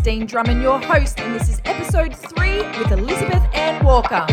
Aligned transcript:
Kristine 0.00 0.26
Drummond, 0.26 0.62
your 0.62 0.80
host, 0.80 1.20
and 1.20 1.34
this 1.34 1.50
is 1.50 1.60
episode 1.66 2.16
three 2.16 2.62
with 2.78 2.90
Elizabeth 2.90 3.42
Anne 3.52 3.84
Walker. 3.84 4.24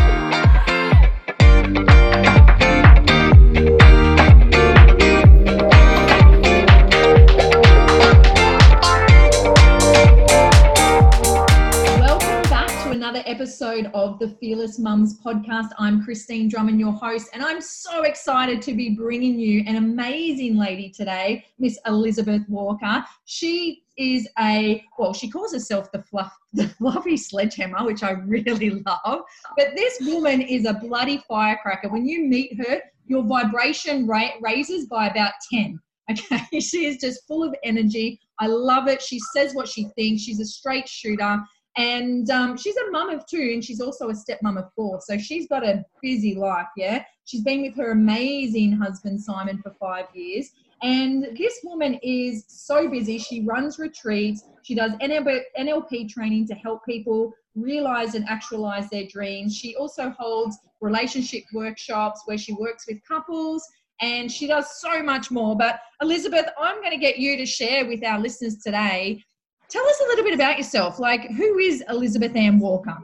Episode 13.59 13.89
of 13.95 14.19
the 14.19 14.29
Fearless 14.39 14.77
Mums 14.77 15.19
podcast. 15.19 15.69
I'm 15.79 16.05
Kristine 16.05 16.47
Drummond, 16.47 16.79
your 16.79 16.91
host, 16.91 17.29
and 17.33 17.41
I'm 17.41 17.59
so 17.59 18.03
excited 18.03 18.61
to 18.61 18.75
be 18.75 18.91
bringing 18.91 19.39
you 19.39 19.63
an 19.65 19.77
amazing 19.77 20.57
lady 20.57 20.91
today, 20.91 21.43
Miss 21.57 21.79
Elizabeth 21.87 22.43
Walker. 22.49 23.03
She 23.25 23.81
is 23.97 24.29
a 24.37 24.85
well, 24.99 25.11
she 25.11 25.27
calls 25.27 25.53
herself 25.53 25.91
the 25.91 26.03
fluff, 26.03 26.37
the 26.53 26.67
fluffy 26.67 27.17
sledgehammer, 27.17 27.83
which 27.83 28.03
I 28.03 28.11
really 28.11 28.69
love. 28.85 29.21
But 29.57 29.75
this 29.75 30.01
woman 30.01 30.39
is 30.39 30.67
a 30.67 30.73
bloody 30.73 31.23
firecracker. 31.27 31.89
When 31.89 32.05
you 32.05 32.25
meet 32.25 32.55
her, 32.63 32.79
your 33.07 33.23
vibration 33.23 34.07
rate 34.07 34.35
raises 34.39 34.85
by 34.85 35.07
about 35.07 35.33
ten. 35.51 35.79
Okay, 36.09 36.61
she 36.61 36.85
is 36.85 37.01
just 37.01 37.27
full 37.27 37.43
of 37.43 37.53
energy. 37.65 38.21
I 38.39 38.47
love 38.47 38.87
it. 38.87 39.01
She 39.01 39.19
says 39.19 39.53
what 39.53 39.67
she 39.67 39.89
thinks. 39.97 40.21
She's 40.21 40.39
a 40.39 40.45
straight 40.45 40.87
shooter 40.87 41.41
and 41.77 42.29
um, 42.31 42.57
she's 42.57 42.75
a 42.75 42.91
mum 42.91 43.11
of 43.11 43.25
two 43.27 43.51
and 43.53 43.63
she's 43.63 43.79
also 43.79 44.09
a 44.09 44.13
stepmom 44.13 44.57
of 44.57 44.73
four. 44.75 44.99
So 45.01 45.17
she's 45.17 45.47
got 45.47 45.63
a 45.63 45.85
busy 46.01 46.33
life 46.33 46.67
yeah? 46.75 47.03
She's 47.25 47.43
been 47.43 47.61
with 47.61 47.75
her 47.75 47.91
amazing 47.91 48.71
husband 48.73 49.21
simon 49.21 49.61
for 49.61 49.73
five 49.79 50.05
years. 50.13 50.49
And 50.81 51.27
this 51.37 51.59
woman 51.63 51.99
is 52.03 52.45
so 52.47 52.87
busy. 52.89 53.17
She 53.19 53.41
runs 53.41 53.77
retreats. 53.77 54.43
She 54.63 54.75
does 54.75 54.91
nlp 54.93 56.09
training 56.09 56.47
to 56.47 56.55
help 56.55 56.83
people 56.83 57.31
realize 57.55 58.15
and 58.15 58.27
actualize 58.27 58.89
their 58.89 59.05
dreams. 59.07 59.55
She 59.55 59.75
also 59.75 60.09
holds 60.17 60.57
relationship 60.81 61.43
workshops 61.53 62.21
where 62.25 62.37
she 62.37 62.53
works 62.53 62.85
with 62.87 62.97
couples 63.07 63.63
and 64.01 64.31
she 64.31 64.47
does 64.47 64.79
so 64.79 65.01
much 65.03 65.31
more. 65.31 65.55
But 65.55 65.79
elizabeth 66.01 66.45
i'm 66.59 66.79
going 66.81 66.91
to 66.91 66.97
get 66.97 67.17
you 67.17 67.37
to 67.37 67.45
share 67.45 67.87
with 67.87 68.03
our 68.03 68.19
listeners 68.19 68.57
today 68.57 69.23
Tell 69.69 69.85
us 69.85 70.01
a 70.01 70.07
little 70.07 70.23
bit 70.23 70.33
about 70.33 70.57
yourself. 70.57 70.99
Like, 70.99 71.29
who 71.31 71.57
is 71.57 71.83
Elizabeth 71.89 72.35
Anne 72.35 72.59
Walker? 72.59 72.97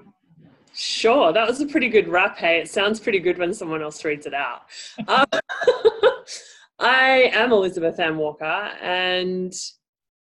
Sure, 0.73 1.33
that 1.33 1.47
was 1.47 1.61
a 1.61 1.67
pretty 1.67 1.89
good 1.89 2.08
rap. 2.08 2.38
Hey, 2.38 2.59
it 2.59 2.70
sounds 2.70 3.00
pretty 3.00 3.20
good 3.20 3.38
when 3.38 3.53
someone 3.53 3.81
else 3.81 4.03
reads 4.03 4.25
it 4.25 4.33
out. 4.33 4.64
um, 5.08 5.25
I 6.80 7.31
am 7.33 7.52
Elizabeth 7.52 8.00
Anne 8.00 8.17
Walker, 8.17 8.44
and 8.45 9.53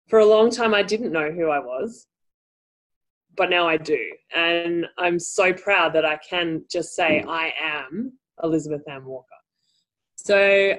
for 0.08 0.20
a 0.20 0.26
long 0.26 0.52
time 0.52 0.74
I 0.74 0.84
didn't 0.84 1.14
know 1.14 1.32
who 1.32 1.50
I 1.50 1.60
was, 1.60 2.08
but 3.38 3.50
now 3.50 3.68
I 3.68 3.78
do. 3.78 4.00
And 4.36 4.86
I'm 4.98 5.20
so 5.20 5.54
proud 5.54 5.94
that 5.94 6.06
I 6.06 6.18
can 6.18 6.66
just 6.70 6.96
say 6.96 7.24
I 7.28 7.54
am 7.64 8.14
Elizabeth 8.44 8.82
Anne 8.90 9.06
Walker. 9.06 9.28
So 10.16 10.76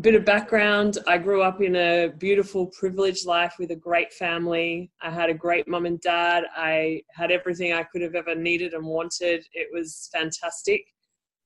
bit 0.00 0.14
of 0.14 0.24
background 0.24 0.98
I 1.06 1.18
grew 1.18 1.42
up 1.42 1.60
in 1.60 1.76
a 1.76 2.08
beautiful, 2.18 2.66
privileged 2.66 3.26
life 3.26 3.54
with 3.58 3.70
a 3.72 3.76
great 3.76 4.12
family. 4.12 4.90
I 5.02 5.10
had 5.10 5.28
a 5.28 5.34
great 5.34 5.68
mum 5.68 5.84
and 5.84 6.00
dad. 6.00 6.44
I 6.56 7.02
had 7.10 7.30
everything 7.30 7.72
I 7.72 7.82
could 7.84 8.00
have 8.00 8.14
ever 8.14 8.34
needed 8.34 8.72
and 8.72 8.86
wanted. 8.86 9.44
It 9.52 9.68
was 9.72 10.08
fantastic. 10.12 10.82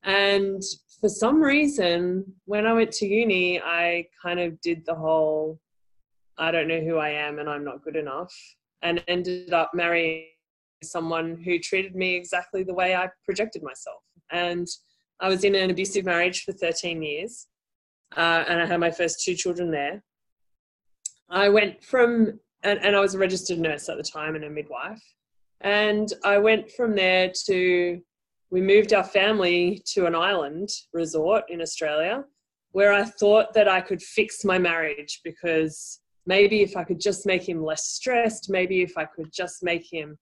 And 0.05 0.63
for 1.01 1.09
some 1.09 1.43
reason, 1.43 2.25
when 2.45 2.67
I 2.67 2.73
went 2.73 2.93
to 2.93 3.07
uni, 3.07 3.61
I 3.61 4.07
kind 4.23 4.39
of 4.39 4.61
did 4.61 4.87
the 4.87 4.95
whole 4.95 5.61
I 6.39 6.51
don't 6.51 6.69
know 6.69 6.81
who 6.81 6.99
I 6.99 7.09
am 7.09 7.39
and 7.39 7.49
I'm 7.49 7.65
not 7.65 7.83
good 7.83 7.97
enough, 7.97 8.33
and 8.83 9.03
ended 9.09 9.55
up 9.55 9.71
marrying 9.73 10.27
someone 10.85 11.41
who 11.43 11.59
treated 11.59 11.97
me 11.97 12.15
exactly 12.15 12.63
the 12.63 12.75
way 12.75 12.95
I 12.95 13.09
projected 13.25 13.63
myself. 13.63 14.03
And 14.31 14.69
I 15.19 15.29
was 15.29 15.45
in 15.45 15.55
an 15.55 15.71
abusive 15.71 16.05
marriage 16.05 16.45
for 16.45 16.53
13 16.53 17.03
years 17.03 17.47
uh, 18.17 18.45
and 18.49 18.61
I 18.61 18.67
had 18.67 18.81
my 18.81 18.91
first 18.91 19.23
two 19.25 19.35
children 19.35 19.71
there. 19.71 20.03
I 21.29 21.49
went 21.49 21.83
from, 21.83 22.39
and, 22.63 22.79
and 22.85 22.95
I 22.95 23.01
was 23.01 23.15
a 23.15 23.19
registered 23.19 23.59
nurse 23.59 23.89
at 23.89 23.97
the 23.97 24.03
time 24.03 24.35
and 24.35 24.45
a 24.45 24.51
midwife. 24.51 25.03
And 25.61 26.13
I 26.25 26.39
went 26.39 26.71
from 26.71 26.95
there 26.95 27.33
to, 27.47 28.01
we 28.51 28.61
moved 28.61 28.93
our 28.93 29.05
family 29.05 29.83
to 29.95 30.07
an 30.07 30.15
island 30.15 30.69
resort 30.93 31.45
in 31.49 31.61
Australia 31.61 32.25
where 32.73 32.93
I 32.93 33.05
thought 33.05 33.55
that 33.55 33.69
I 33.69 33.81
could 33.81 34.03
fix 34.03 34.45
my 34.45 34.59
marriage 34.59 35.21
because 35.25 36.01
maybe 36.27 36.61
if 36.61 36.77
I 36.77 36.85
could 36.85 37.01
just 37.01 37.25
make 37.25 37.49
him 37.49 37.65
less 37.65 37.87
stressed, 37.87 38.51
maybe 38.51 38.83
if 38.83 38.99
I 38.99 39.07
could 39.07 39.33
just 39.33 39.63
make 39.63 39.91
him 39.91 40.19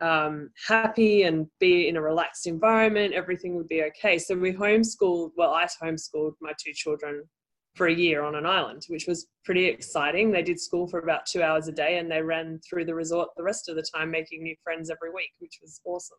um, 0.00 0.50
happy 0.66 1.22
and 1.22 1.46
be 1.60 1.88
in 1.88 1.96
a 1.96 2.02
relaxed 2.02 2.46
environment, 2.46 3.14
everything 3.14 3.54
would 3.56 3.68
be 3.68 3.84
okay. 3.84 4.18
So 4.18 4.36
we 4.36 4.52
homeschooled, 4.52 5.30
well, 5.36 5.52
I 5.52 5.66
homeschooled 5.82 6.34
my 6.40 6.52
two 6.58 6.72
children 6.72 7.22
for 7.74 7.86
a 7.86 7.94
year 7.94 8.22
on 8.22 8.34
an 8.34 8.44
island, 8.44 8.82
which 8.88 9.06
was 9.06 9.28
pretty 9.44 9.66
exciting. 9.66 10.30
They 10.30 10.42
did 10.42 10.60
school 10.60 10.86
for 10.86 10.98
about 10.98 11.26
two 11.26 11.42
hours 11.42 11.68
a 11.68 11.72
day 11.72 11.98
and 11.98 12.10
they 12.10 12.20
ran 12.20 12.60
through 12.68 12.84
the 12.84 12.94
resort 12.94 13.28
the 13.36 13.42
rest 13.42 13.68
of 13.68 13.76
the 13.76 13.86
time, 13.94 14.10
making 14.10 14.42
new 14.42 14.56
friends 14.62 14.90
every 14.90 15.10
week, 15.10 15.30
which 15.38 15.58
was 15.62 15.80
awesome. 15.84 16.18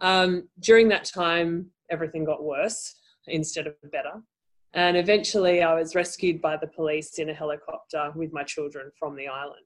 Um, 0.00 0.48
during 0.60 0.88
that 0.88 1.04
time, 1.04 1.70
everything 1.90 2.24
got 2.24 2.42
worse 2.42 2.94
instead 3.26 3.66
of 3.66 3.74
better. 3.90 4.22
And 4.74 4.96
eventually, 4.96 5.62
I 5.62 5.74
was 5.74 5.94
rescued 5.94 6.42
by 6.42 6.56
the 6.58 6.66
police 6.66 7.18
in 7.18 7.30
a 7.30 7.34
helicopter 7.34 8.12
with 8.14 8.32
my 8.32 8.44
children 8.44 8.90
from 8.98 9.16
the 9.16 9.26
island. 9.26 9.64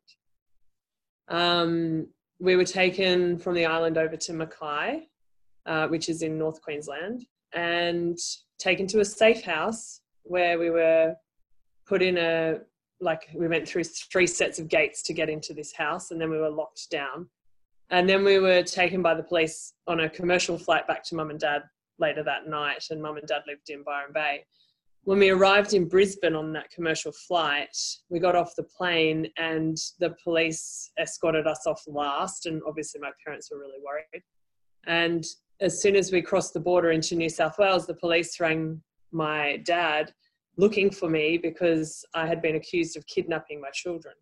Um, 1.29 2.07
we 2.43 2.57
were 2.57 2.65
taken 2.65 3.39
from 3.39 3.55
the 3.55 3.65
island 3.65 3.97
over 3.97 4.17
to 4.17 4.33
Mackay, 4.33 5.07
uh, 5.65 5.87
which 5.87 6.09
is 6.09 6.23
in 6.23 6.37
North 6.37 6.61
Queensland, 6.61 7.25
and 7.55 8.19
taken 8.59 8.89
to 8.89 8.99
a 8.99 9.05
safe 9.05 9.45
house 9.45 10.01
where 10.25 10.59
we 10.59 10.69
were 10.69 11.15
put 11.87 12.03
in 12.03 12.19
a 12.19 12.59
like 13.01 13.29
we 13.35 13.47
went 13.47 13.69
through 13.69 13.85
three 13.85 14.27
sets 14.27 14.59
of 14.59 14.69
gates 14.69 15.03
to 15.05 15.13
get 15.13 15.29
into 15.29 15.55
this 15.55 15.73
house, 15.73 16.11
and 16.11 16.21
then 16.21 16.31
we 16.31 16.39
were 16.39 16.51
locked 16.51 16.91
down. 16.91 17.29
And 17.91 18.09
then 18.09 18.25
we 18.25 18.41
were 18.41 18.65
taken 18.65 19.03
by 19.03 19.15
the 19.15 19.23
police 19.23 19.75
on 19.87 20.01
a 20.01 20.11
commercial 20.11 20.59
flight 20.59 20.89
back 20.89 21.05
to 21.05 21.15
mum 21.15 21.31
and 21.31 21.39
dad 21.39 21.63
later 22.01 22.25
that 22.25 22.49
night, 22.49 22.87
and 22.91 23.01
mum 23.01 23.19
and 23.19 23.27
dad 23.29 23.43
lived 23.47 23.71
in 23.71 23.85
Byron 23.85 24.13
Bay 24.13 24.45
when 25.05 25.19
we 25.19 25.31
arrived 25.31 25.75
in 25.75 25.89
Brisbane 25.89 26.37
on 26.37 26.53
that 26.53 26.71
commercial 26.71 27.13
flight, 27.13 27.77
we 28.09 28.21
got 28.21 28.37
off 28.37 28.55
the 28.57 28.63
plane 28.63 29.27
and 29.37 29.77
the 29.99 30.15
police 30.23 30.91
escorted 30.99 31.47
us 31.47 31.67
off 31.67 31.83
last. 31.89 32.47
And 32.47 32.63
obviously, 32.67 33.01
my 33.01 33.11
parents 33.25 33.51
were 33.51 33.59
really 33.59 33.81
worried. 33.85 34.23
And 34.87 35.25
as 35.61 35.81
soon 35.83 35.97
as 35.97 36.13
we 36.13 36.23
crossed 36.23 36.55
the 36.55 36.61
border 36.61 36.93
into 36.93 37.17
New 37.17 37.29
South 37.29 37.59
Wales, 37.59 37.87
the 37.87 37.95
police 37.95 38.39
rang 38.39 38.81
my 39.11 39.59
dad 39.65 40.13
looking 40.57 40.91
for 40.91 41.09
me 41.09 41.37
because 41.37 42.05
I 42.15 42.27
had 42.27 42.41
been 42.41 42.57
accused 42.57 42.97
of 42.97 43.07
kidnapping 43.07 43.61
my 43.61 43.71
children. 43.71 44.15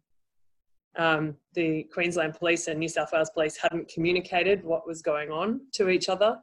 Um, 0.97 1.37
the 1.55 1.85
Queensland 1.93 2.35
police 2.35 2.69
and 2.69 2.79
New 2.79 2.89
South 2.89 3.13
Wales 3.13 3.31
police 3.31 3.57
hadn't 3.57 3.89
communicated 3.89 4.65
what 4.65 4.87
was 4.87 5.03
going 5.03 5.31
on 5.31 5.61
to 5.73 5.89
each 5.89 6.09
other. 6.09 6.39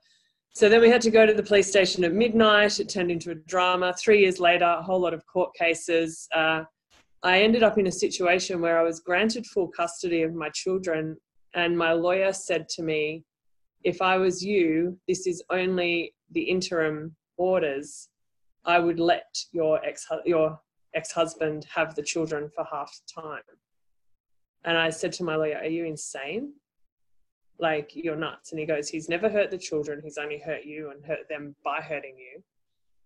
So 0.53 0.69
then 0.69 0.81
we 0.81 0.89
had 0.89 1.01
to 1.01 1.11
go 1.11 1.25
to 1.25 1.33
the 1.33 1.43
police 1.43 1.69
station 1.69 2.03
at 2.03 2.13
midnight. 2.13 2.79
It 2.79 2.89
turned 2.89 3.11
into 3.11 3.31
a 3.31 3.35
drama. 3.35 3.93
Three 3.93 4.21
years 4.21 4.39
later, 4.39 4.65
a 4.65 4.81
whole 4.81 4.99
lot 4.99 5.13
of 5.13 5.25
court 5.27 5.53
cases. 5.55 6.27
Uh, 6.33 6.63
I 7.23 7.41
ended 7.41 7.63
up 7.63 7.77
in 7.77 7.87
a 7.87 7.91
situation 7.91 8.61
where 8.61 8.79
I 8.79 8.83
was 8.83 8.99
granted 8.99 9.45
full 9.45 9.67
custody 9.67 10.23
of 10.23 10.33
my 10.33 10.49
children, 10.49 11.17
and 11.53 11.77
my 11.77 11.91
lawyer 11.91 12.31
said 12.33 12.69
to 12.69 12.83
me, 12.83 13.23
If 13.83 14.01
I 14.01 14.17
was 14.17 14.43
you, 14.43 14.99
this 15.07 15.27
is 15.27 15.43
only 15.49 16.13
the 16.31 16.41
interim 16.41 17.15
orders. 17.37 18.09
I 18.65 18.79
would 18.79 18.99
let 18.99 19.25
your 19.51 19.83
ex 19.85 20.07
your 20.25 20.59
ex 20.93 21.11
husband 21.11 21.65
have 21.73 21.95
the 21.95 22.03
children 22.03 22.49
for 22.55 22.65
half 22.71 22.91
the 22.91 23.21
time. 23.21 23.41
And 24.65 24.77
I 24.77 24.89
said 24.89 25.13
to 25.13 25.23
my 25.23 25.35
lawyer, 25.35 25.57
Are 25.57 25.65
you 25.65 25.85
insane? 25.85 26.53
Like 27.59 27.91
you're 27.93 28.15
nuts. 28.15 28.51
And 28.51 28.59
he 28.59 28.65
goes 28.65 28.89
he's 28.89 29.09
never 29.09 29.29
hurt 29.29 29.51
the 29.51 29.57
children. 29.57 30.01
He's 30.03 30.17
only 30.17 30.39
hurt 30.39 30.65
you 30.65 30.91
and 30.91 31.03
hurt 31.05 31.27
them 31.29 31.55
by 31.63 31.81
hurting 31.81 32.15
you. 32.17 32.43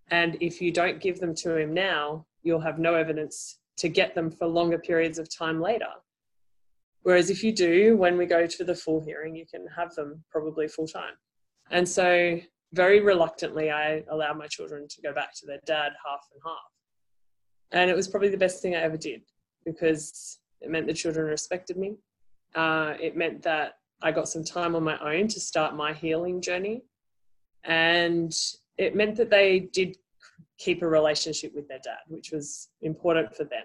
And 0.09 0.37
if 0.41 0.61
you 0.61 0.71
don't 0.71 0.99
give 0.99 1.19
them 1.19 1.33
to 1.35 1.57
him 1.57 1.73
now 1.73 2.25
you'll 2.43 2.59
have 2.59 2.79
no 2.79 2.95
evidence 2.95 3.59
to 3.77 3.87
get 3.87 4.15
them 4.15 4.31
for 4.31 4.47
longer 4.47 4.77
periods 4.77 5.19
of 5.19 5.27
time 5.35 5.61
later. 5.61 5.91
Whereas 7.03 7.29
if 7.29 7.43
you 7.43 7.53
do 7.53 7.97
when 7.97 8.17
we 8.17 8.25
go 8.25 8.45
to 8.45 8.63
the 8.63 8.75
full 8.75 9.03
hearing 9.03 9.35
you 9.35 9.45
can 9.45 9.65
have 9.75 9.93
them 9.95 10.23
probably 10.29 10.67
full 10.67 10.87
time. 10.87 11.13
And 11.69 11.87
so 11.87 12.39
very 12.73 13.01
reluctantly 13.01 13.69
i 13.69 14.01
allowed 14.09 14.37
my 14.37 14.47
children 14.47 14.87
to 14.87 15.01
go 15.01 15.13
back 15.13 15.33
to 15.35 15.45
their 15.45 15.59
dad 15.65 15.91
half 16.05 16.27
and 16.33 16.41
half. 16.45 16.57
And 17.71 17.89
it 17.89 17.95
was 17.95 18.07
probably 18.07 18.29
the 18.29 18.37
best 18.37 18.61
thing 18.61 18.75
i 18.75 18.79
ever 18.79 18.97
did 18.97 19.21
because 19.65 20.39
it 20.61 20.69
meant 20.69 20.87
the 20.87 20.93
children 20.93 21.25
respected 21.25 21.77
me. 21.77 21.95
Uh, 22.55 22.93
it 22.99 23.15
meant 23.15 23.41
that 23.43 23.73
I 24.01 24.11
got 24.11 24.29
some 24.29 24.43
time 24.43 24.75
on 24.75 24.83
my 24.83 24.97
own 24.99 25.27
to 25.29 25.39
start 25.39 25.75
my 25.75 25.93
healing 25.93 26.41
journey. 26.41 26.83
And 27.63 28.33
it 28.77 28.95
meant 28.95 29.15
that 29.17 29.29
they 29.29 29.69
did 29.71 29.97
keep 30.57 30.81
a 30.81 30.87
relationship 30.87 31.53
with 31.55 31.67
their 31.67 31.79
dad, 31.83 31.99
which 32.07 32.31
was 32.31 32.69
important 32.81 33.35
for 33.35 33.43
them. 33.43 33.63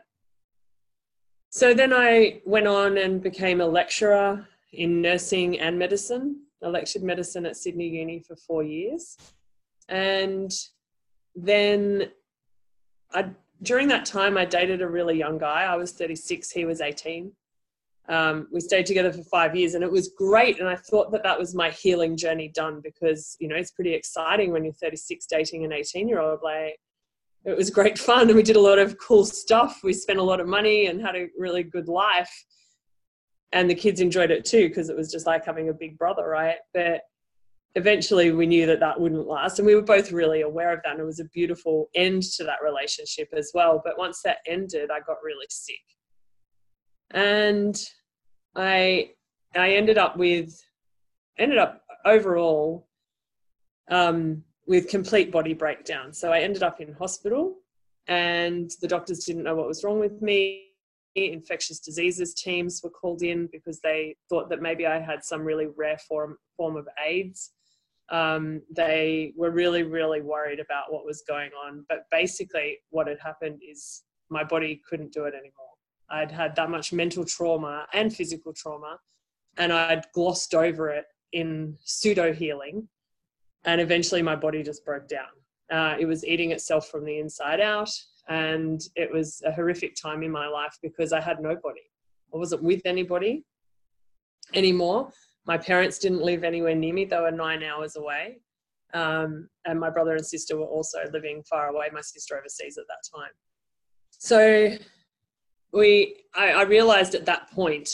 so 1.50 1.74
then 1.74 1.92
I 1.92 2.40
went 2.44 2.66
on 2.66 2.98
and 2.98 3.22
became 3.22 3.60
a 3.60 3.66
lecturer 3.66 4.46
in 4.72 5.00
nursing 5.00 5.58
and 5.58 5.78
medicine. 5.78 6.42
I 6.62 6.68
lectured 6.68 7.02
medicine 7.02 7.46
at 7.46 7.56
Sydney 7.56 7.88
Uni 7.88 8.20
for 8.20 8.36
four 8.36 8.62
years. 8.62 9.16
And 9.88 10.52
then 11.34 12.10
I, 13.12 13.30
during 13.62 13.88
that 13.88 14.04
time, 14.04 14.36
I 14.36 14.44
dated 14.44 14.82
a 14.82 14.88
really 14.88 15.16
young 15.18 15.38
guy. 15.38 15.64
I 15.64 15.76
was 15.76 15.92
36, 15.92 16.50
he 16.50 16.64
was 16.64 16.80
18. 16.80 17.32
Um, 18.08 18.46
we 18.52 18.60
stayed 18.60 18.86
together 18.86 19.12
for 19.12 19.22
five 19.24 19.56
years 19.56 19.74
and 19.74 19.82
it 19.82 19.90
was 19.90 20.10
great. 20.16 20.60
And 20.60 20.68
I 20.68 20.76
thought 20.76 21.10
that 21.12 21.24
that 21.24 21.38
was 21.38 21.54
my 21.54 21.70
healing 21.70 22.16
journey 22.16 22.48
done 22.54 22.80
because, 22.82 23.36
you 23.40 23.48
know, 23.48 23.56
it's 23.56 23.72
pretty 23.72 23.94
exciting 23.94 24.52
when 24.52 24.64
you're 24.64 24.72
36 24.74 25.26
dating 25.26 25.64
an 25.64 25.72
18 25.72 26.08
year 26.08 26.20
old. 26.20 26.40
Like, 26.42 26.76
it 27.44 27.56
was 27.56 27.70
great 27.70 27.98
fun 27.98 28.28
and 28.28 28.36
we 28.36 28.42
did 28.42 28.56
a 28.56 28.60
lot 28.60 28.78
of 28.78 28.98
cool 28.98 29.24
stuff. 29.24 29.80
We 29.82 29.92
spent 29.92 30.18
a 30.18 30.24
lot 30.24 30.40
of 30.40 30.46
money 30.46 30.86
and 30.86 31.00
had 31.00 31.16
a 31.16 31.28
really 31.38 31.62
good 31.62 31.88
life. 31.88 32.32
And 33.52 33.70
the 33.70 33.74
kids 33.74 34.00
enjoyed 34.00 34.30
it 34.30 34.44
too 34.44 34.68
because 34.68 34.88
it 34.88 34.96
was 34.96 35.10
just 35.10 35.26
like 35.26 35.44
having 35.44 35.68
a 35.68 35.74
big 35.74 35.98
brother, 35.98 36.28
right? 36.28 36.56
But 36.74 37.02
eventually 37.76 38.32
we 38.32 38.46
knew 38.46 38.66
that 38.66 38.80
that 38.80 38.98
wouldn't 38.98 39.28
last 39.28 39.58
and 39.58 39.66
we 39.66 39.74
were 39.74 39.82
both 39.82 40.10
really 40.10 40.40
aware 40.40 40.72
of 40.72 40.80
that 40.82 40.92
and 40.92 41.00
it 41.00 41.04
was 41.04 41.20
a 41.20 41.26
beautiful 41.26 41.90
end 41.94 42.22
to 42.22 42.42
that 42.42 42.56
relationship 42.64 43.28
as 43.36 43.50
well 43.52 43.82
but 43.84 43.98
once 43.98 44.22
that 44.24 44.38
ended 44.46 44.90
i 44.90 44.98
got 45.00 45.18
really 45.22 45.46
sick 45.50 45.76
and 47.10 47.90
i 48.56 49.10
i 49.54 49.70
ended 49.70 49.98
up 49.98 50.16
with 50.16 50.60
ended 51.38 51.58
up 51.58 51.82
overall 52.04 52.88
um, 53.90 54.42
with 54.66 54.88
complete 54.88 55.30
body 55.30 55.54
breakdown 55.54 56.12
so 56.12 56.32
i 56.32 56.40
ended 56.40 56.62
up 56.62 56.80
in 56.80 56.92
hospital 56.92 57.56
and 58.08 58.70
the 58.80 58.88
doctors 58.88 59.24
didn't 59.24 59.44
know 59.44 59.54
what 59.54 59.66
was 59.66 59.84
wrong 59.84 60.00
with 60.00 60.20
me 60.22 60.62
infectious 61.14 61.80
diseases 61.80 62.34
teams 62.34 62.80
were 62.82 62.90
called 62.90 63.22
in 63.22 63.48
because 63.50 63.80
they 63.80 64.14
thought 64.28 64.50
that 64.50 64.60
maybe 64.60 64.86
i 64.86 64.98
had 64.98 65.24
some 65.24 65.42
really 65.42 65.66
rare 65.76 65.98
form 66.08 66.36
form 66.56 66.76
of 66.76 66.86
aids 67.06 67.52
um, 68.10 68.62
they 68.70 69.32
were 69.36 69.50
really, 69.50 69.82
really 69.82 70.20
worried 70.20 70.60
about 70.60 70.92
what 70.92 71.04
was 71.04 71.22
going 71.26 71.50
on. 71.66 71.84
But 71.88 72.04
basically, 72.10 72.78
what 72.90 73.08
had 73.08 73.18
happened 73.18 73.60
is 73.68 74.02
my 74.30 74.44
body 74.44 74.80
couldn't 74.88 75.12
do 75.12 75.24
it 75.24 75.34
anymore. 75.34 75.65
I'd 76.10 76.30
had 76.30 76.54
that 76.56 76.70
much 76.70 76.92
mental 76.92 77.24
trauma 77.24 77.86
and 77.92 78.14
physical 78.14 78.52
trauma, 78.52 78.98
and 79.58 79.72
I'd 79.72 80.04
glossed 80.14 80.54
over 80.54 80.88
it 80.90 81.04
in 81.32 81.76
pseudo 81.84 82.32
healing. 82.32 82.88
And 83.64 83.80
eventually, 83.80 84.22
my 84.22 84.36
body 84.36 84.62
just 84.62 84.84
broke 84.84 85.08
down. 85.08 85.26
Uh, 85.70 85.96
it 85.98 86.06
was 86.06 86.24
eating 86.24 86.52
itself 86.52 86.88
from 86.88 87.04
the 87.04 87.18
inside 87.18 87.60
out. 87.60 87.90
And 88.28 88.80
it 88.94 89.12
was 89.12 89.42
a 89.44 89.52
horrific 89.52 89.94
time 90.00 90.22
in 90.22 90.30
my 90.30 90.48
life 90.48 90.76
because 90.82 91.12
I 91.12 91.20
had 91.20 91.40
nobody. 91.40 91.80
I 92.34 92.38
wasn't 92.38 92.62
with 92.62 92.82
anybody 92.84 93.44
anymore 94.54 95.10
my 95.46 95.56
parents 95.56 95.98
didn't 95.98 96.22
live 96.22 96.44
anywhere 96.44 96.74
near 96.74 96.94
me 96.94 97.04
they 97.04 97.18
were 97.18 97.30
nine 97.30 97.62
hours 97.62 97.96
away 97.96 98.38
um, 98.94 99.48
and 99.64 99.78
my 99.78 99.90
brother 99.90 100.14
and 100.14 100.24
sister 100.24 100.56
were 100.56 100.66
also 100.66 100.98
living 101.12 101.42
far 101.48 101.68
away 101.68 101.88
my 101.92 102.00
sister 102.00 102.36
overseas 102.36 102.78
at 102.78 102.84
that 102.88 103.18
time 103.18 103.30
so 104.10 104.70
we 105.72 106.16
I, 106.34 106.52
I 106.52 106.62
realized 106.62 107.14
at 107.14 107.26
that 107.26 107.50
point 107.50 107.88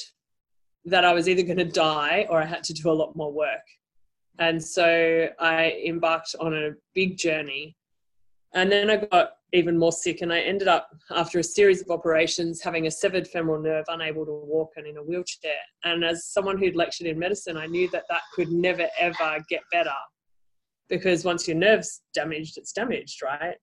that 0.85 1.05
i 1.05 1.13
was 1.13 1.29
either 1.29 1.43
going 1.43 1.59
to 1.59 1.65
die 1.65 2.27
or 2.29 2.41
i 2.41 2.45
had 2.45 2.65
to 2.65 2.73
do 2.73 2.91
a 2.91 2.93
lot 2.93 3.15
more 3.17 3.33
work 3.33 3.67
and 4.39 4.63
so 4.63 5.29
i 5.39 5.83
embarked 5.87 6.35
on 6.41 6.55
a 6.55 6.71
big 6.95 7.17
journey 7.17 7.77
and 8.55 8.71
then 8.71 8.91
i 8.91 8.97
got 8.97 9.33
even 9.53 9.79
more 9.79 9.93
sick. 9.93 10.23
And 10.23 10.33
I 10.33 10.41
ended 10.41 10.69
up, 10.69 10.89
after 11.11 11.39
a 11.39 11.45
series 11.45 11.83
of 11.83 11.91
operations, 11.91 12.63
having 12.63 12.87
a 12.87 12.91
severed 12.91 13.29
femoral 13.29 13.63
nerve, 13.63 13.85
unable 13.89 14.25
to 14.25 14.33
walk 14.33 14.73
and 14.77 14.87
in 14.87 14.97
a 14.97 15.03
wheelchair. 15.03 15.53
And 15.85 16.05
as 16.05 16.27
someone 16.27 16.59
who'd 16.59 16.77
lectured 16.77 17.07
in 17.07 17.19
medicine, 17.19 17.57
I 17.57 17.67
knew 17.67 17.89
that 17.91 18.05
that 18.09 18.23
could 18.35 18.51
never, 18.51 18.89
ever 18.99 19.45
get 19.49 19.63
better 19.71 19.91
because 20.89 21.25
once 21.25 21.47
your 21.47 21.57
nerve's 21.57 22.03
damaged, 22.15 22.59
it's 22.59 22.73
damaged, 22.73 23.23
right? 23.23 23.57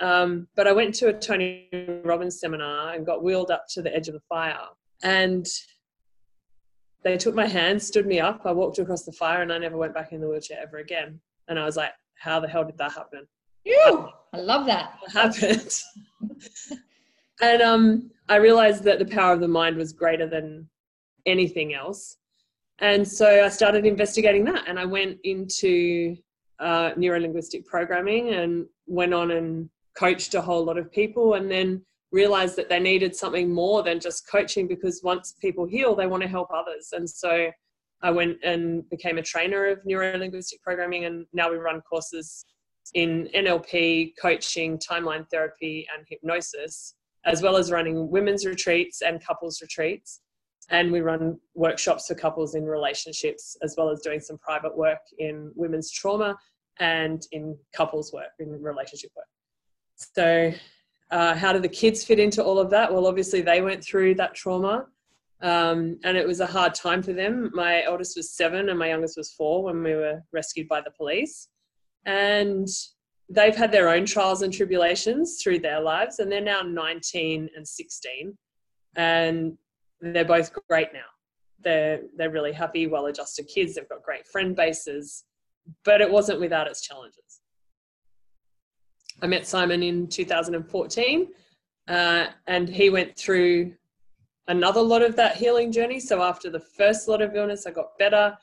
Um, 0.00 0.46
but 0.54 0.66
I 0.66 0.72
went 0.72 0.94
to 0.96 1.08
a 1.08 1.12
Tony 1.12 1.68
Robbins 2.04 2.40
seminar 2.40 2.94
and 2.94 3.04
got 3.04 3.22
wheeled 3.22 3.50
up 3.50 3.64
to 3.70 3.82
the 3.82 3.94
edge 3.94 4.08
of 4.08 4.14
the 4.14 4.20
fire. 4.28 4.58
And 5.02 5.46
they 7.02 7.16
took 7.16 7.34
my 7.34 7.46
hand, 7.46 7.82
stood 7.82 8.06
me 8.06 8.20
up. 8.20 8.42
I 8.44 8.52
walked 8.52 8.78
across 8.78 9.04
the 9.04 9.12
fire 9.12 9.42
and 9.42 9.52
I 9.52 9.58
never 9.58 9.76
went 9.76 9.94
back 9.94 10.12
in 10.12 10.20
the 10.20 10.28
wheelchair 10.28 10.58
ever 10.60 10.78
again. 10.78 11.20
And 11.48 11.58
I 11.58 11.64
was 11.64 11.76
like, 11.76 11.92
how 12.16 12.40
the 12.40 12.48
hell 12.48 12.64
did 12.64 12.78
that 12.78 12.92
happen? 12.92 13.26
Ew, 13.64 14.08
I 14.32 14.38
love 14.38 14.66
that. 14.66 14.98
Happened. 15.12 15.82
and 17.40 17.62
um, 17.62 18.10
I 18.28 18.36
realized 18.36 18.84
that 18.84 18.98
the 18.98 19.06
power 19.06 19.32
of 19.32 19.40
the 19.40 19.48
mind 19.48 19.76
was 19.76 19.92
greater 19.92 20.26
than 20.26 20.68
anything 21.26 21.74
else. 21.74 22.16
And 22.80 23.06
so 23.06 23.44
I 23.44 23.48
started 23.48 23.86
investigating 23.86 24.44
that 24.44 24.64
and 24.68 24.78
I 24.78 24.84
went 24.84 25.18
into 25.24 26.16
uh, 26.60 26.92
neurolinguistic 26.92 27.66
programming 27.66 28.30
and 28.30 28.66
went 28.86 29.14
on 29.14 29.32
and 29.32 29.68
coached 29.98 30.34
a 30.34 30.40
whole 30.40 30.64
lot 30.64 30.78
of 30.78 30.90
people 30.92 31.34
and 31.34 31.50
then 31.50 31.82
realized 32.12 32.56
that 32.56 32.68
they 32.68 32.78
needed 32.78 33.14
something 33.14 33.52
more 33.52 33.82
than 33.82 34.00
just 34.00 34.28
coaching 34.30 34.66
because 34.66 35.00
once 35.02 35.34
people 35.40 35.66
heal, 35.66 35.94
they 35.94 36.06
want 36.06 36.22
to 36.22 36.28
help 36.28 36.48
others. 36.54 36.90
And 36.92 37.08
so 37.08 37.50
I 38.00 38.10
went 38.10 38.38
and 38.44 38.88
became 38.90 39.18
a 39.18 39.22
trainer 39.22 39.66
of 39.66 39.80
neurolinguistic 39.84 40.60
programming 40.62 41.04
and 41.04 41.26
now 41.32 41.50
we 41.50 41.56
run 41.56 41.80
courses 41.82 42.44
in 42.94 43.28
NLP, 43.34 44.14
coaching, 44.20 44.78
timeline 44.78 45.28
therapy, 45.30 45.86
and 45.94 46.06
hypnosis, 46.08 46.94
as 47.26 47.42
well 47.42 47.56
as 47.56 47.70
running 47.70 48.10
women's 48.10 48.46
retreats 48.46 49.02
and 49.02 49.22
couples 49.22 49.60
retreats. 49.60 50.20
And 50.70 50.92
we 50.92 51.00
run 51.00 51.38
workshops 51.54 52.06
for 52.06 52.14
couples 52.14 52.54
in 52.54 52.64
relationships, 52.64 53.56
as 53.62 53.74
well 53.76 53.90
as 53.90 54.00
doing 54.00 54.20
some 54.20 54.38
private 54.38 54.76
work 54.76 55.00
in 55.18 55.50
women's 55.54 55.90
trauma 55.90 56.36
and 56.78 57.22
in 57.32 57.58
couples 57.74 58.12
work, 58.12 58.30
in 58.38 58.50
relationship 58.50 59.10
work. 59.16 59.26
So, 59.98 60.52
uh, 61.10 61.34
how 61.34 61.52
do 61.52 61.58
the 61.58 61.68
kids 61.68 62.04
fit 62.04 62.18
into 62.18 62.42
all 62.42 62.58
of 62.58 62.70
that? 62.70 62.92
Well, 62.92 63.06
obviously, 63.06 63.40
they 63.40 63.62
went 63.62 63.82
through 63.82 64.14
that 64.16 64.34
trauma. 64.34 64.86
Um, 65.40 66.00
and 66.02 66.16
it 66.16 66.26
was 66.26 66.40
a 66.40 66.46
hard 66.46 66.74
time 66.74 67.02
for 67.02 67.12
them. 67.12 67.50
My 67.54 67.84
eldest 67.84 68.16
was 68.16 68.32
seven 68.32 68.70
and 68.70 68.78
my 68.78 68.88
youngest 68.88 69.16
was 69.16 69.32
four 69.32 69.62
when 69.62 69.84
we 69.84 69.94
were 69.94 70.20
rescued 70.32 70.66
by 70.66 70.80
the 70.80 70.90
police 70.90 71.48
and 72.06 72.66
they've 73.28 73.54
had 73.54 73.70
their 73.70 73.88
own 73.88 74.06
trials 74.06 74.42
and 74.42 74.52
tribulations 74.52 75.40
through 75.42 75.60
their 75.60 75.80
lives 75.80 76.18
and 76.18 76.32
they're 76.32 76.40
now 76.40 76.62
19 76.62 77.48
and 77.54 77.68
16 77.68 78.36
and 78.96 79.58
they're 80.00 80.24
both 80.24 80.50
great 80.68 80.92
now 80.92 81.00
they're 81.62 82.00
they're 82.16 82.30
really 82.30 82.52
happy 82.52 82.86
well 82.86 83.06
adjusted 83.06 83.46
kids 83.46 83.74
they've 83.74 83.88
got 83.88 84.02
great 84.02 84.26
friend 84.26 84.56
bases 84.56 85.24
but 85.84 86.00
it 86.00 86.10
wasn't 86.10 86.40
without 86.40 86.66
its 86.66 86.80
challenges 86.80 87.40
i 89.22 89.26
met 89.26 89.46
simon 89.46 89.82
in 89.82 90.06
2014 90.06 91.28
uh, 91.88 92.26
and 92.46 92.68
he 92.68 92.90
went 92.90 93.16
through 93.16 93.72
another 94.48 94.80
lot 94.80 95.02
of 95.02 95.16
that 95.16 95.36
healing 95.36 95.72
journey 95.72 96.00
so 96.00 96.22
after 96.22 96.50
the 96.50 96.60
first 96.60 97.08
lot 97.08 97.22
of 97.22 97.34
illness 97.34 97.66
i 97.66 97.70
got 97.70 97.96
better 97.98 98.36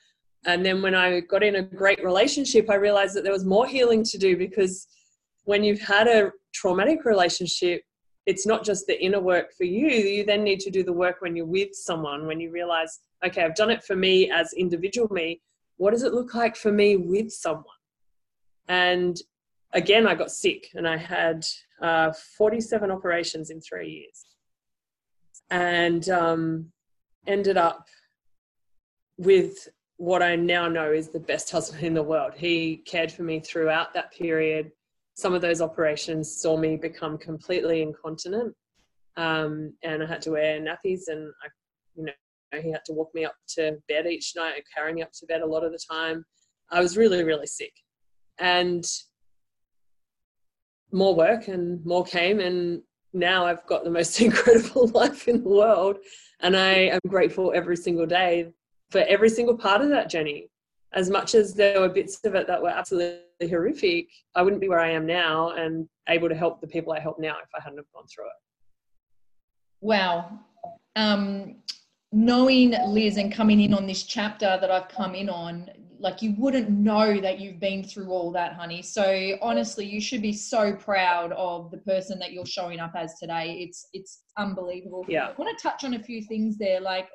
and 0.46 0.65
then 0.65 0.82
when 0.82 0.94
I 0.94 1.22
got 1.22 1.44
in 1.44 1.55
a 1.55 1.62
great 1.62 2.03
relationship, 2.03 2.70
I 2.70 2.75
realized 2.75 3.15
that 3.15 3.24
there 3.24 3.34
was 3.34 3.46
more 3.46 3.65
healing 3.65 4.03
to 4.03 4.17
do 4.17 4.38
because 4.38 4.88
when 5.46 5.63
you've 5.63 5.82
had 5.82 6.08
a 6.08 6.32
traumatic 6.53 7.03
relationship, 7.03 7.82
it's 8.25 8.46
not 8.46 8.63
just 8.63 8.88
the 8.88 9.03
inner 9.03 9.20
work 9.20 9.53
for 9.53 9.63
you. 9.63 9.88
You 9.88 10.24
then 10.24 10.44
need 10.44 10.60
to 10.62 10.72
do 10.72 10.84
the 10.84 10.94
work 10.94 11.17
when 11.20 11.36
you're 11.36 11.46
with 11.46 11.74
someone, 11.74 12.25
when 12.27 12.39
you 12.39 12.51
realize, 12.51 13.00
okay, 13.25 13.44
I've 13.44 13.55
done 13.55 13.72
it 13.72 13.84
for 13.84 13.96
me 13.96 14.32
as 14.32 14.53
individual 14.53 15.08
me. 15.12 15.41
What 15.77 15.91
does 15.91 16.03
it 16.03 16.13
look 16.13 16.34
like 16.34 16.55
for 16.55 16.72
me 16.72 16.96
with 16.96 17.32
someone? 17.32 17.65
And 18.67 19.17
again, 19.74 20.07
I 20.07 20.15
got 20.15 20.31
sick 20.31 20.69
and 20.74 20.88
I 20.88 20.98
had 20.98 21.45
uh, 21.81 22.12
47 22.38 22.91
operations 22.91 23.50
in 23.50 23.60
three 23.62 23.89
years 23.89 24.25
and 25.50 26.10
um, 26.10 26.72
ended 27.27 27.57
up 27.57 27.88
with 29.17 29.67
what 29.98 30.22
I 30.22 30.36
now 30.36 30.67
know 30.67 30.91
is 30.91 31.10
the 31.10 31.19
best 31.19 31.51
husband 31.51 31.84
in 31.84 31.93
the 31.93 32.03
world. 32.03 32.34
He 32.36 32.77
cared 32.77 33.12
for 33.12 33.24
me 33.24 33.39
throughout 33.39 33.93
that 33.93 34.12
period. 34.12 34.72
Some 35.15 35.34
of 35.34 35.41
those 35.41 35.62
operations 35.62 36.36
saw 36.36 36.57
me 36.57 36.75
become 36.75 37.17
completely 37.17 37.81
incontinent, 37.81 38.53
um, 39.15 39.74
and 39.84 40.03
I 40.03 40.05
had 40.05 40.22
to 40.24 40.31
wear 40.31 40.60
nappies, 40.60 41.03
and 41.07 41.31
I, 41.43 41.48
you 41.95 42.05
know, 42.05 42.12
he 42.62 42.72
had 42.72 42.84
to 42.86 42.93
walk 42.93 43.12
me 43.13 43.24
up 43.24 43.36
to 43.55 43.77
bed 43.88 44.05
each 44.07 44.34
night, 44.36 44.55
and 44.55 44.63
carry 44.75 44.91
me 44.91 45.01
up 45.01 45.12
to 45.13 45.25
bed 45.25 45.41
a 45.41 45.45
lot 45.45 45.63
of 45.63 45.72
the 45.72 45.79
time. 45.89 46.25
I 46.69 46.81
was 46.81 46.98
really, 46.98 47.24
really 47.24 47.48
sick, 47.48 47.72
and 48.39 48.84
more 50.95 51.13
work 51.13 51.47
and 51.47 51.85
more 51.85 52.03
came, 52.03 52.39
and 52.39 52.81
now 53.13 53.45
I've 53.45 53.65
got 53.67 53.83
the 53.83 53.91
most 53.91 54.19
incredible 54.27 54.87
life 54.93 55.27
in 55.27 55.43
the 55.43 55.49
world, 55.49 55.97
and 56.39 56.55
I 56.55 56.71
am 56.95 56.99
grateful 57.07 57.51
every 57.53 57.77
single 57.77 58.05
day 58.05 58.51
for 58.89 58.99
every 59.01 59.29
single 59.29 59.57
part 59.57 59.81
of 59.81 59.89
that 59.89 60.09
journey. 60.09 60.49
As 60.93 61.09
much 61.09 61.35
as 61.35 61.53
there 61.53 61.81
were 61.81 61.89
bits 61.89 62.23
of 62.23 62.35
it 62.35 62.47
that 62.47 62.61
were 62.61 62.69
absolutely 62.69 63.49
horrific, 63.49 64.07
I 64.33 64.41
wouldn't 64.41 64.61
be 64.61 64.69
where 64.69 64.79
I 64.79 64.91
am 64.91 65.05
now 65.05 65.49
and 65.49 65.89
able 66.07 66.29
to 66.29 66.35
help 66.35 66.61
the 66.61 66.67
people 66.67 66.93
I 66.93 67.01
help 67.01 67.19
now 67.19 67.35
if 67.43 67.49
I 67.53 67.61
hadn't 67.61 67.79
have 67.79 67.91
gone 67.93 68.05
through 68.07 68.25
it. 68.25 68.31
Wow. 69.81 70.39
um, 70.95 71.55
knowing 72.13 72.73
Liz 72.87 73.17
and 73.17 73.31
coming 73.31 73.59
in 73.59 73.73
on 73.73 73.85
this 73.85 74.03
chapter 74.03 74.57
that 74.61 74.71
I've 74.71 74.87
come 74.87 75.15
in 75.15 75.27
on, 75.27 75.69
like 75.99 76.21
you 76.21 76.35
wouldn't 76.37 76.69
know 76.69 77.19
that 77.19 77.39
you've 77.39 77.59
been 77.59 77.83
through 77.83 78.09
all 78.09 78.31
that, 78.31 78.53
honey. 78.53 78.81
So 78.81 79.37
honestly, 79.41 79.85
you 79.85 80.01
should 80.01 80.21
be 80.21 80.33
so 80.33 80.73
proud 80.73 81.31
of 81.33 81.71
the 81.71 81.77
person 81.79 82.19
that 82.19 82.33
you're 82.33 82.45
showing 82.45 82.79
up 82.79 82.93
as 82.95 83.17
today. 83.19 83.57
It's 83.61 83.87
it's 83.93 84.23
unbelievable. 84.37 85.05
Yeah. 85.07 85.27
I 85.27 85.33
want 85.37 85.57
to 85.57 85.61
touch 85.61 85.83
on 85.83 85.93
a 85.93 86.03
few 86.03 86.21
things 86.21 86.57
there. 86.57 86.79
Like 86.79 87.07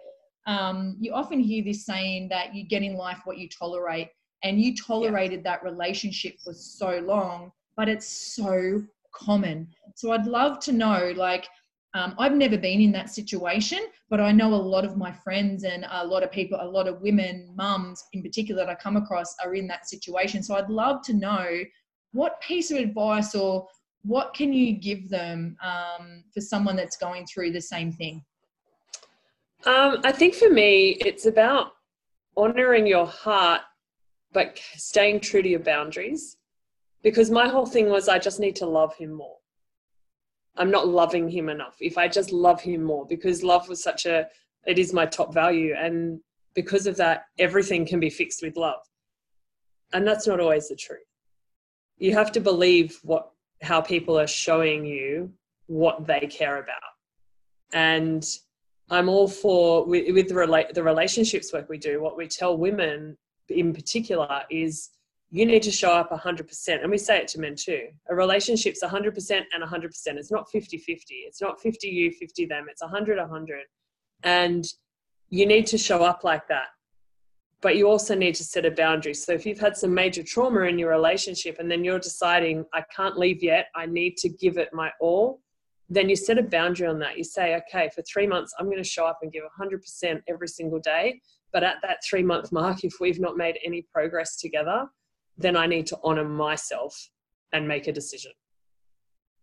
um, 0.46 0.96
you 1.00 1.12
often 1.12 1.40
hear 1.40 1.62
this 1.64 1.84
saying 1.84 2.28
that 2.30 2.54
you 2.54 2.66
get 2.66 2.82
in 2.82 2.94
life 2.94 3.20
what 3.24 3.38
you 3.38 3.48
tolerate, 3.48 4.08
and 4.42 4.60
you 4.60 4.74
tolerated 4.76 5.42
yeah. 5.44 5.52
that 5.52 5.64
relationship 5.64 6.36
for 6.42 6.52
so 6.52 6.98
long, 6.98 7.52
but 7.76 7.88
it's 7.88 8.34
so 8.34 8.82
common. 9.12 9.68
So 9.96 10.12
I'd 10.12 10.26
love 10.26 10.60
to 10.60 10.72
know, 10.72 11.12
like 11.16 11.46
um, 11.94 12.14
I've 12.18 12.34
never 12.34 12.56
been 12.56 12.80
in 12.80 12.92
that 12.92 13.10
situation, 13.10 13.80
but 14.08 14.20
I 14.20 14.30
know 14.30 14.54
a 14.54 14.56
lot 14.56 14.84
of 14.84 14.96
my 14.96 15.10
friends 15.10 15.64
and 15.64 15.84
a 15.90 16.06
lot 16.06 16.22
of 16.22 16.30
people, 16.30 16.58
a 16.60 16.64
lot 16.64 16.86
of 16.86 17.00
women, 17.00 17.52
mums 17.56 18.04
in 18.12 18.22
particular 18.22 18.64
that 18.64 18.70
I 18.70 18.76
come 18.76 18.96
across 18.96 19.34
are 19.44 19.54
in 19.54 19.66
that 19.68 19.88
situation. 19.88 20.42
So 20.42 20.54
I'd 20.54 20.70
love 20.70 21.02
to 21.06 21.12
know 21.12 21.62
what 22.12 22.40
piece 22.40 22.70
of 22.70 22.78
advice 22.78 23.34
or 23.34 23.66
what 24.02 24.34
can 24.34 24.52
you 24.52 24.72
give 24.72 25.08
them 25.08 25.56
um, 25.62 26.24
for 26.32 26.40
someone 26.40 26.76
that's 26.76 26.96
going 26.96 27.26
through 27.26 27.52
the 27.52 27.60
same 27.60 27.92
thing? 27.92 28.24
Um, 29.66 29.98
I 30.04 30.12
think 30.12 30.34
for 30.34 30.48
me, 30.48 30.96
it's 31.04 31.26
about 31.26 31.72
honoring 32.36 32.86
your 32.86 33.06
heart, 33.06 33.62
but 34.32 34.58
staying 34.76 35.20
true 35.20 35.42
to 35.42 35.48
your 35.48 35.60
boundaries. 35.60 36.36
Because 37.02 37.30
my 37.30 37.48
whole 37.48 37.66
thing 37.66 37.88
was, 37.88 38.08
I 38.08 38.18
just 38.18 38.40
need 38.40 38.56
to 38.56 38.66
love 38.66 38.94
him 38.94 39.12
more. 39.12 39.39
I'm 40.56 40.70
not 40.70 40.88
loving 40.88 41.28
him 41.28 41.48
enough. 41.48 41.76
If 41.80 41.96
I 41.96 42.08
just 42.08 42.32
love 42.32 42.60
him 42.60 42.82
more, 42.82 43.06
because 43.06 43.42
love 43.42 43.68
was 43.68 43.82
such 43.82 44.06
a, 44.06 44.26
it 44.66 44.78
is 44.78 44.92
my 44.92 45.06
top 45.06 45.32
value. 45.32 45.74
And 45.78 46.20
because 46.54 46.86
of 46.86 46.96
that, 46.96 47.24
everything 47.38 47.86
can 47.86 48.00
be 48.00 48.10
fixed 48.10 48.42
with 48.42 48.56
love. 48.56 48.80
And 49.92 50.06
that's 50.06 50.26
not 50.26 50.40
always 50.40 50.68
the 50.68 50.76
truth. 50.76 51.00
You 51.98 52.14
have 52.14 52.32
to 52.32 52.40
believe 52.40 52.98
what, 53.02 53.30
how 53.62 53.80
people 53.80 54.18
are 54.18 54.26
showing 54.26 54.84
you 54.84 55.32
what 55.66 56.06
they 56.06 56.26
care 56.30 56.58
about. 56.58 56.76
And 57.72 58.26
I'm 58.90 59.08
all 59.08 59.28
for, 59.28 59.84
with, 59.86 60.12
with 60.12 60.28
the, 60.28 60.34
rela- 60.34 60.72
the 60.72 60.82
relationships 60.82 61.52
work 61.52 61.68
we 61.68 61.78
do, 61.78 62.02
what 62.02 62.16
we 62.16 62.26
tell 62.26 62.56
women 62.56 63.16
in 63.48 63.72
particular 63.72 64.42
is 64.50 64.90
you 65.32 65.46
need 65.46 65.62
to 65.62 65.70
show 65.70 65.92
up 65.92 66.10
100% 66.10 66.82
and 66.82 66.90
we 66.90 66.98
say 66.98 67.18
it 67.18 67.28
to 67.28 67.40
men 67.40 67.54
too. 67.54 67.86
A 68.08 68.14
relationship's 68.14 68.82
100% 68.82 69.42
and 69.52 69.62
100% 69.62 69.92
it's 70.06 70.32
not 70.32 70.50
50 70.50 70.78
50 70.78 71.14
it's 71.14 71.40
not 71.40 71.60
50 71.60 71.88
you 71.88 72.10
50 72.10 72.46
them 72.46 72.66
it's 72.68 72.82
100 72.82 73.18
100 73.18 73.60
and 74.24 74.64
you 75.28 75.46
need 75.46 75.66
to 75.68 75.78
show 75.78 76.02
up 76.02 76.24
like 76.24 76.48
that. 76.48 76.68
But 77.62 77.76
you 77.76 77.88
also 77.88 78.14
need 78.14 78.34
to 78.36 78.44
set 78.44 78.64
a 78.64 78.70
boundary. 78.70 79.14
So 79.14 79.32
if 79.32 79.46
you've 79.46 79.60
had 79.60 79.76
some 79.76 79.94
major 79.94 80.22
trauma 80.22 80.62
in 80.62 80.78
your 80.78 80.90
relationship 80.90 81.58
and 81.60 81.70
then 81.70 81.84
you're 81.84 82.00
deciding 82.00 82.64
i 82.74 82.82
can't 82.94 83.16
leave 83.16 83.42
yet. 83.42 83.66
I 83.76 83.86
need 83.86 84.16
to 84.18 84.28
give 84.28 84.58
it 84.58 84.70
my 84.72 84.90
all 85.00 85.40
then 85.92 86.08
you 86.08 86.14
set 86.14 86.38
a 86.38 86.42
boundary 86.44 86.86
on 86.86 87.00
that. 87.00 87.18
You 87.18 87.24
say 87.24 87.56
okay 87.56 87.90
for 87.94 88.02
three 88.02 88.26
months 88.26 88.52
i'm 88.58 88.66
going 88.66 88.78
to 88.78 88.84
show 88.84 89.06
up 89.06 89.20
and 89.22 89.30
give 89.30 89.44
100% 89.60 90.22
every 90.28 90.48
single 90.48 90.80
day. 90.80 91.20
But 91.52 91.62
at 91.62 91.76
that 91.82 91.98
three 92.08 92.24
month 92.24 92.50
mark 92.50 92.82
if 92.82 92.94
we've 93.00 93.20
not 93.20 93.36
made 93.36 93.58
any 93.64 93.86
progress 93.92 94.36
together 94.36 94.86
then 95.40 95.56
I 95.56 95.66
need 95.66 95.86
to 95.88 95.98
honor 96.04 96.24
myself 96.24 97.10
and 97.52 97.66
make 97.66 97.86
a 97.86 97.92
decision. 97.92 98.32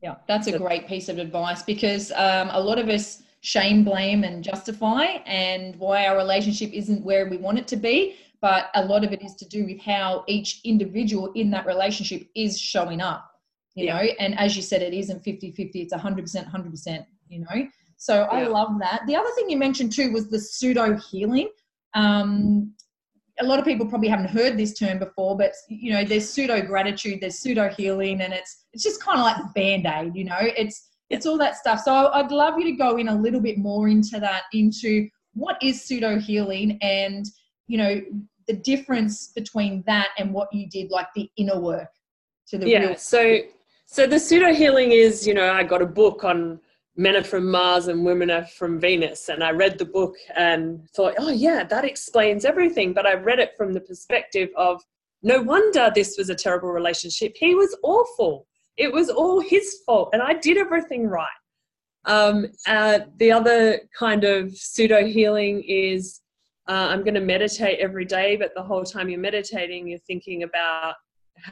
Yeah, 0.01 0.15
that's 0.27 0.47
a 0.47 0.57
great 0.57 0.87
piece 0.87 1.09
of 1.09 1.17
advice 1.17 1.63
because 1.63 2.11
um, 2.11 2.49
a 2.51 2.61
lot 2.61 2.77
of 2.77 2.87
us 2.87 3.23
shame, 3.41 3.83
blame, 3.83 4.23
and 4.23 4.43
justify, 4.43 5.05
and 5.25 5.75
why 5.77 6.05
our 6.07 6.15
relationship 6.15 6.71
isn't 6.71 7.03
where 7.03 7.27
we 7.27 7.37
want 7.37 7.57
it 7.57 7.67
to 7.69 7.75
be. 7.75 8.15
But 8.39 8.69
a 8.75 8.85
lot 8.85 9.03
of 9.03 9.11
it 9.11 9.23
is 9.23 9.33
to 9.35 9.45
do 9.47 9.65
with 9.65 9.81
how 9.81 10.23
each 10.27 10.61
individual 10.63 11.31
in 11.33 11.49
that 11.51 11.65
relationship 11.65 12.27
is 12.35 12.59
showing 12.59 13.01
up, 13.01 13.31
you 13.73 13.85
yeah. 13.85 13.95
know. 13.95 14.09
And 14.19 14.37
as 14.37 14.55
you 14.55 14.61
said, 14.61 14.83
it 14.83 14.93
isn't 14.93 15.23
50 15.23 15.51
50, 15.51 15.81
it's 15.81 15.93
100%, 15.93 16.51
100%, 16.51 17.05
you 17.29 17.39
know. 17.39 17.67
So 17.97 18.23
I 18.23 18.45
love 18.45 18.77
that. 18.79 19.01
The 19.07 19.15
other 19.15 19.29
thing 19.31 19.49
you 19.49 19.57
mentioned 19.57 19.91
too 19.91 20.11
was 20.11 20.29
the 20.29 20.39
pseudo 20.39 20.95
healing. 20.97 21.49
Um, 21.95 22.73
a 23.39 23.43
lot 23.43 23.59
of 23.59 23.65
people 23.65 23.85
probably 23.85 24.07
haven't 24.07 24.29
heard 24.29 24.57
this 24.57 24.77
term 24.77 24.99
before, 24.99 25.37
but 25.37 25.53
you 25.69 25.93
know, 25.93 26.03
there's 26.03 26.29
pseudo 26.29 26.61
gratitude, 26.61 27.19
there's 27.21 27.39
pseudo 27.39 27.69
healing, 27.69 28.21
and 28.21 28.33
it's 28.33 28.65
it's 28.73 28.83
just 28.83 29.01
kind 29.01 29.19
of 29.19 29.25
like 29.25 29.53
band 29.53 29.85
aid. 29.85 30.15
You 30.15 30.25
know, 30.25 30.37
it's 30.39 30.89
it's 31.09 31.25
all 31.25 31.37
that 31.37 31.55
stuff. 31.55 31.81
So 31.81 32.11
I'd 32.13 32.31
love 32.31 32.57
you 32.57 32.65
to 32.65 32.71
go 32.73 32.97
in 32.97 33.07
a 33.09 33.15
little 33.15 33.39
bit 33.39 33.57
more 33.57 33.87
into 33.87 34.19
that, 34.19 34.43
into 34.53 35.07
what 35.33 35.57
is 35.61 35.83
pseudo 35.83 36.19
healing, 36.19 36.77
and 36.81 37.25
you 37.67 37.77
know, 37.77 38.01
the 38.47 38.53
difference 38.53 39.27
between 39.35 39.83
that 39.87 40.09
and 40.17 40.33
what 40.33 40.51
you 40.51 40.67
did, 40.69 40.89
like 40.89 41.07
the 41.15 41.29
inner 41.37 41.59
work 41.59 41.89
to 42.49 42.57
the 42.57 42.67
yeah. 42.67 42.79
Real- 42.79 42.95
so 42.97 43.39
so 43.85 44.05
the 44.05 44.19
pseudo 44.19 44.53
healing 44.53 44.91
is, 44.91 45.25
you 45.25 45.33
know, 45.33 45.51
I 45.51 45.63
got 45.63 45.81
a 45.81 45.85
book 45.85 46.23
on 46.23 46.59
men 46.97 47.15
are 47.15 47.23
from 47.23 47.49
Mars 47.49 47.87
and 47.87 48.03
women 48.03 48.31
are 48.31 48.45
from 48.45 48.79
Venus. 48.79 49.29
And 49.29 49.43
I 49.43 49.51
read 49.51 49.77
the 49.77 49.85
book 49.85 50.15
and 50.35 50.89
thought, 50.95 51.13
oh, 51.19 51.29
yeah, 51.29 51.63
that 51.63 51.85
explains 51.85 52.43
everything. 52.43 52.91
But 52.91 53.05
I 53.05 53.13
read 53.13 53.39
it 53.39 53.53
from 53.55 53.73
the 53.73 53.81
perspective 53.81 54.49
of 54.57 54.81
no 55.21 55.41
wonder 55.41 55.91
this 55.93 56.15
was 56.17 56.29
a 56.29 56.35
terrible 56.35 56.69
relationship. 56.69 57.35
He 57.37 57.53
was 57.53 57.77
awful. 57.83 58.47
It 58.77 58.91
was 58.91 59.09
all 59.09 59.39
his 59.39 59.81
fault. 59.85 60.09
And 60.13 60.21
I 60.21 60.33
did 60.33 60.57
everything 60.57 61.07
right. 61.07 61.27
Um, 62.05 62.47
uh, 62.67 62.99
the 63.17 63.31
other 63.31 63.81
kind 63.97 64.23
of 64.23 64.55
pseudo 64.55 65.05
healing 65.05 65.63
is 65.67 66.21
uh, 66.67 66.87
I'm 66.89 67.03
going 67.03 67.13
to 67.13 67.21
meditate 67.21 67.79
every 67.79 68.05
day, 68.05 68.35
but 68.35 68.51
the 68.55 68.63
whole 68.63 68.83
time 68.83 69.09
you're 69.09 69.19
meditating, 69.19 69.87
you're 69.87 69.99
thinking 69.99 70.43
about 70.43 70.95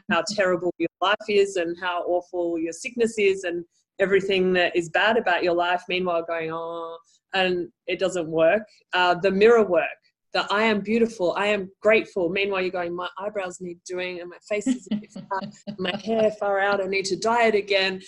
how 0.09 0.23
terrible 0.33 0.73
your 0.77 0.89
life 1.01 1.15
is 1.29 1.55
and 1.57 1.77
how 1.79 2.03
awful 2.03 2.57
your 2.57 2.73
sickness 2.73 3.17
is 3.17 3.43
and 3.43 3.63
everything 3.99 4.53
that 4.53 4.75
is 4.75 4.89
bad 4.89 5.17
about 5.17 5.43
your 5.43 5.53
life, 5.53 5.83
meanwhile 5.87 6.23
going, 6.23 6.51
oh, 6.51 6.97
and 7.33 7.69
it 7.87 7.99
doesn't 7.99 8.27
work. 8.27 8.63
Uh, 8.93 9.15
the 9.15 9.31
mirror 9.31 9.63
work, 9.63 9.87
that 10.33 10.51
I 10.51 10.63
am 10.63 10.81
beautiful, 10.81 11.33
I 11.37 11.47
am 11.47 11.71
grateful. 11.81 12.29
Meanwhile, 12.29 12.61
you're 12.61 12.71
going, 12.71 12.93
my 12.93 13.07
eyebrows 13.17 13.61
need 13.61 13.79
doing, 13.87 14.19
and 14.19 14.29
my 14.29 14.37
face 14.49 14.67
is 14.67 14.87
a 14.91 14.95
bit 14.97 15.11
fat, 15.13 15.53
my 15.79 15.95
hair 16.03 16.29
far 16.31 16.59
out, 16.59 16.83
I 16.83 16.87
need 16.87 17.05
to 17.05 17.15
diet 17.15 17.55
again. 17.55 18.01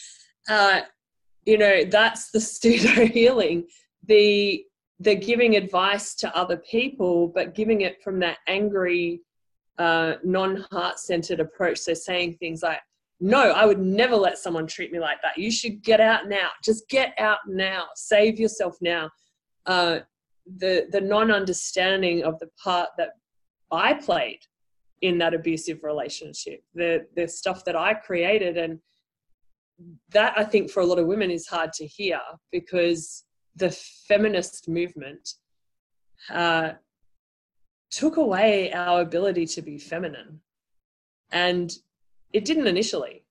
Uh, 0.49 0.81
you 1.45 1.57
know, 1.57 1.85
that's 1.85 2.31
the 2.31 2.41
pseudo 2.41 3.05
healing. 3.07 3.65
The 4.05 4.63
the 4.99 5.15
giving 5.15 5.55
advice 5.55 6.15
to 6.15 6.35
other 6.35 6.57
people, 6.57 7.27
but 7.27 7.53
giving 7.53 7.81
it 7.81 8.01
from 8.03 8.19
that 8.19 8.39
angry, 8.47 9.21
uh, 9.77 10.13
non 10.23 10.65
heart 10.71 10.99
centered 10.99 11.39
approach. 11.39 11.77
So 11.77 11.93
saying 11.93 12.37
things 12.39 12.63
like, 12.63 12.79
no, 13.19 13.51
I 13.51 13.65
would 13.65 13.79
never 13.79 14.15
let 14.15 14.37
someone 14.37 14.67
treat 14.67 14.91
me 14.91 14.99
like 14.99 15.17
that. 15.23 15.37
You 15.37 15.49
should 15.49 15.81
get 15.83 15.99
out 15.99 16.27
now. 16.27 16.49
Just 16.63 16.87
get 16.89 17.13
out 17.17 17.39
now. 17.47 17.85
Save 17.95 18.39
yourself 18.39 18.77
now. 18.81 19.09
Uh, 19.65 19.99
the 20.57 20.87
the 20.91 21.01
non-understanding 21.01 22.23
of 22.23 22.39
the 22.39 22.49
part 22.63 22.89
that 22.97 23.09
I 23.71 23.95
played 23.95 24.39
in 25.01 25.17
that 25.17 25.33
abusive 25.33 25.83
relationship, 25.83 26.61
the 26.73 27.05
the 27.15 27.27
stuff 27.27 27.65
that 27.65 27.75
I 27.75 27.95
created, 27.95 28.57
and 28.57 28.79
that 30.11 30.37
I 30.37 30.43
think 30.43 30.69
for 30.69 30.81
a 30.81 30.85
lot 30.85 30.99
of 30.99 31.07
women 31.07 31.31
is 31.31 31.47
hard 31.47 31.73
to 31.73 31.87
hear 31.87 32.19
because 32.51 33.25
the 33.55 33.71
feminist 34.07 34.69
movement 34.69 35.27
uh, 36.29 36.73
took 37.89 38.17
away 38.17 38.71
our 38.73 39.01
ability 39.01 39.47
to 39.47 39.61
be 39.61 39.79
feminine, 39.79 40.39
and 41.31 41.71
it 42.33 42.45
didn't 42.45 42.67
initially. 42.67 43.23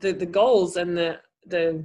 The 0.00 0.12
the 0.12 0.26
goals 0.26 0.76
and 0.76 0.96
the 0.96 1.20
the 1.46 1.84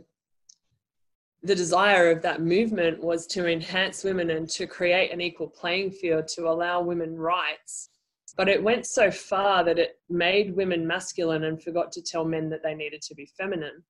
the 1.41 1.55
desire 1.55 2.11
of 2.11 2.21
that 2.21 2.41
movement 2.41 3.01
was 3.01 3.25
to 3.27 3.47
enhance 3.47 4.03
women 4.03 4.29
and 4.31 4.49
to 4.49 4.67
create 4.67 5.11
an 5.11 5.21
equal 5.21 5.47
playing 5.47 5.91
field 5.91 6.27
to 6.27 6.49
allow 6.49 6.81
women 6.81 7.17
rights. 7.17 7.89
But 8.35 8.49
it 8.49 8.61
went 8.61 8.85
so 8.85 9.09
far 9.09 9.63
that 9.63 9.79
it 9.79 9.99
made 10.09 10.55
women 10.55 10.85
masculine 10.85 11.45
and 11.45 11.61
forgot 11.61 11.91
to 11.93 12.01
tell 12.01 12.25
men 12.25 12.49
that 12.49 12.61
they 12.61 12.75
needed 12.75 13.01
to 13.03 13.15
be 13.15 13.25
feminine. 13.37 13.83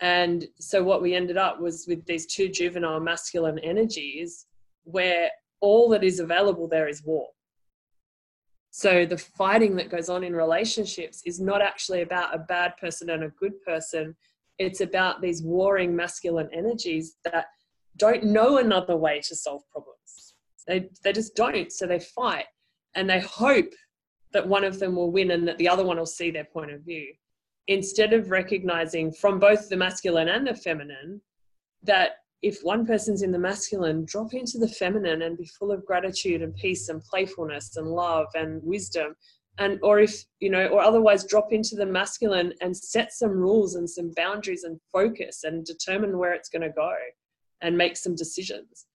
And 0.00 0.46
so 0.58 0.82
what 0.82 1.02
we 1.02 1.14
ended 1.14 1.36
up 1.36 1.60
was 1.60 1.86
with 1.86 2.04
these 2.06 2.26
two 2.26 2.48
juvenile 2.48 3.00
masculine 3.00 3.60
energies 3.60 4.46
where 4.84 5.30
all 5.60 5.88
that 5.90 6.02
is 6.02 6.18
available 6.18 6.66
there 6.66 6.88
is 6.88 7.04
war. 7.04 7.28
So 8.74 9.04
the 9.04 9.18
fighting 9.18 9.76
that 9.76 9.90
goes 9.90 10.08
on 10.08 10.24
in 10.24 10.34
relationships 10.34 11.20
is 11.26 11.38
not 11.38 11.60
actually 11.60 12.00
about 12.00 12.34
a 12.34 12.38
bad 12.38 12.74
person 12.78 13.10
and 13.10 13.22
a 13.22 13.28
good 13.28 13.52
person. 13.66 14.16
It's 14.58 14.80
about 14.80 15.20
these 15.20 15.42
warring 15.42 15.94
masculine 15.94 16.48
energies 16.54 17.16
that 17.24 17.46
don't 17.98 18.24
know 18.24 18.56
another 18.56 18.96
way 18.96 19.20
to 19.28 19.36
solve 19.36 19.60
problems. 19.70 20.34
They, 20.66 20.88
they 21.04 21.12
just 21.12 21.36
don't. 21.36 21.70
So 21.70 21.86
they 21.86 21.98
fight 22.00 22.46
and 22.94 23.10
they 23.10 23.20
hope 23.20 23.74
that 24.32 24.48
one 24.48 24.64
of 24.64 24.78
them 24.78 24.96
will 24.96 25.12
win 25.12 25.32
and 25.32 25.46
that 25.46 25.58
the 25.58 25.68
other 25.68 25.84
one 25.84 25.98
will 25.98 26.06
see 26.06 26.30
their 26.30 26.46
point 26.46 26.72
of 26.72 26.80
view. 26.80 27.12
Instead 27.68 28.14
of 28.14 28.30
recognizing 28.30 29.12
from 29.12 29.38
both 29.38 29.68
the 29.68 29.76
masculine 29.76 30.28
and 30.28 30.46
the 30.46 30.54
feminine 30.54 31.20
that 31.82 32.12
if 32.42 32.60
one 32.62 32.84
person's 32.84 33.22
in 33.22 33.30
the 33.30 33.38
masculine, 33.38 34.04
drop 34.04 34.34
into 34.34 34.58
the 34.58 34.68
feminine 34.68 35.22
and 35.22 35.38
be 35.38 35.46
full 35.46 35.70
of 35.70 35.86
gratitude 35.86 36.42
and 36.42 36.54
peace 36.56 36.88
and 36.88 37.02
playfulness 37.04 37.76
and 37.76 37.86
love 37.86 38.26
and 38.34 38.60
wisdom. 38.64 39.14
And 39.58 39.78
or 39.82 40.00
if, 40.00 40.24
you 40.40 40.50
know, 40.50 40.66
or 40.66 40.82
otherwise 40.82 41.24
drop 41.24 41.52
into 41.52 41.76
the 41.76 41.86
masculine 41.86 42.52
and 42.60 42.76
set 42.76 43.12
some 43.12 43.30
rules 43.30 43.76
and 43.76 43.88
some 43.88 44.12
boundaries 44.16 44.64
and 44.64 44.80
focus 44.92 45.44
and 45.44 45.64
determine 45.64 46.18
where 46.18 46.32
it's 46.32 46.48
going 46.48 46.62
to 46.62 46.70
go 46.70 46.92
and 47.60 47.76
make 47.76 47.96
some 47.96 48.16
decisions. 48.16 48.86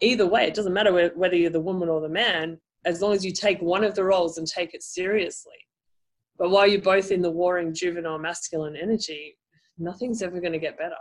Either 0.00 0.26
way, 0.26 0.46
it 0.46 0.54
doesn't 0.54 0.72
matter 0.72 1.10
whether 1.14 1.36
you're 1.36 1.50
the 1.50 1.60
woman 1.60 1.88
or 1.88 2.00
the 2.00 2.08
man, 2.08 2.58
as 2.84 3.00
long 3.00 3.12
as 3.12 3.24
you 3.24 3.32
take 3.32 3.60
one 3.60 3.84
of 3.84 3.94
the 3.94 4.04
roles 4.04 4.38
and 4.38 4.46
take 4.46 4.74
it 4.74 4.82
seriously. 4.82 5.52
But 6.38 6.50
while 6.50 6.66
you're 6.66 6.80
both 6.80 7.10
in 7.10 7.20
the 7.20 7.30
warring 7.30 7.74
juvenile 7.74 8.18
masculine 8.18 8.76
energy, 8.76 9.36
nothing's 9.76 10.22
ever 10.22 10.40
going 10.40 10.52
to 10.52 10.58
get 10.58 10.78
better. 10.78 10.94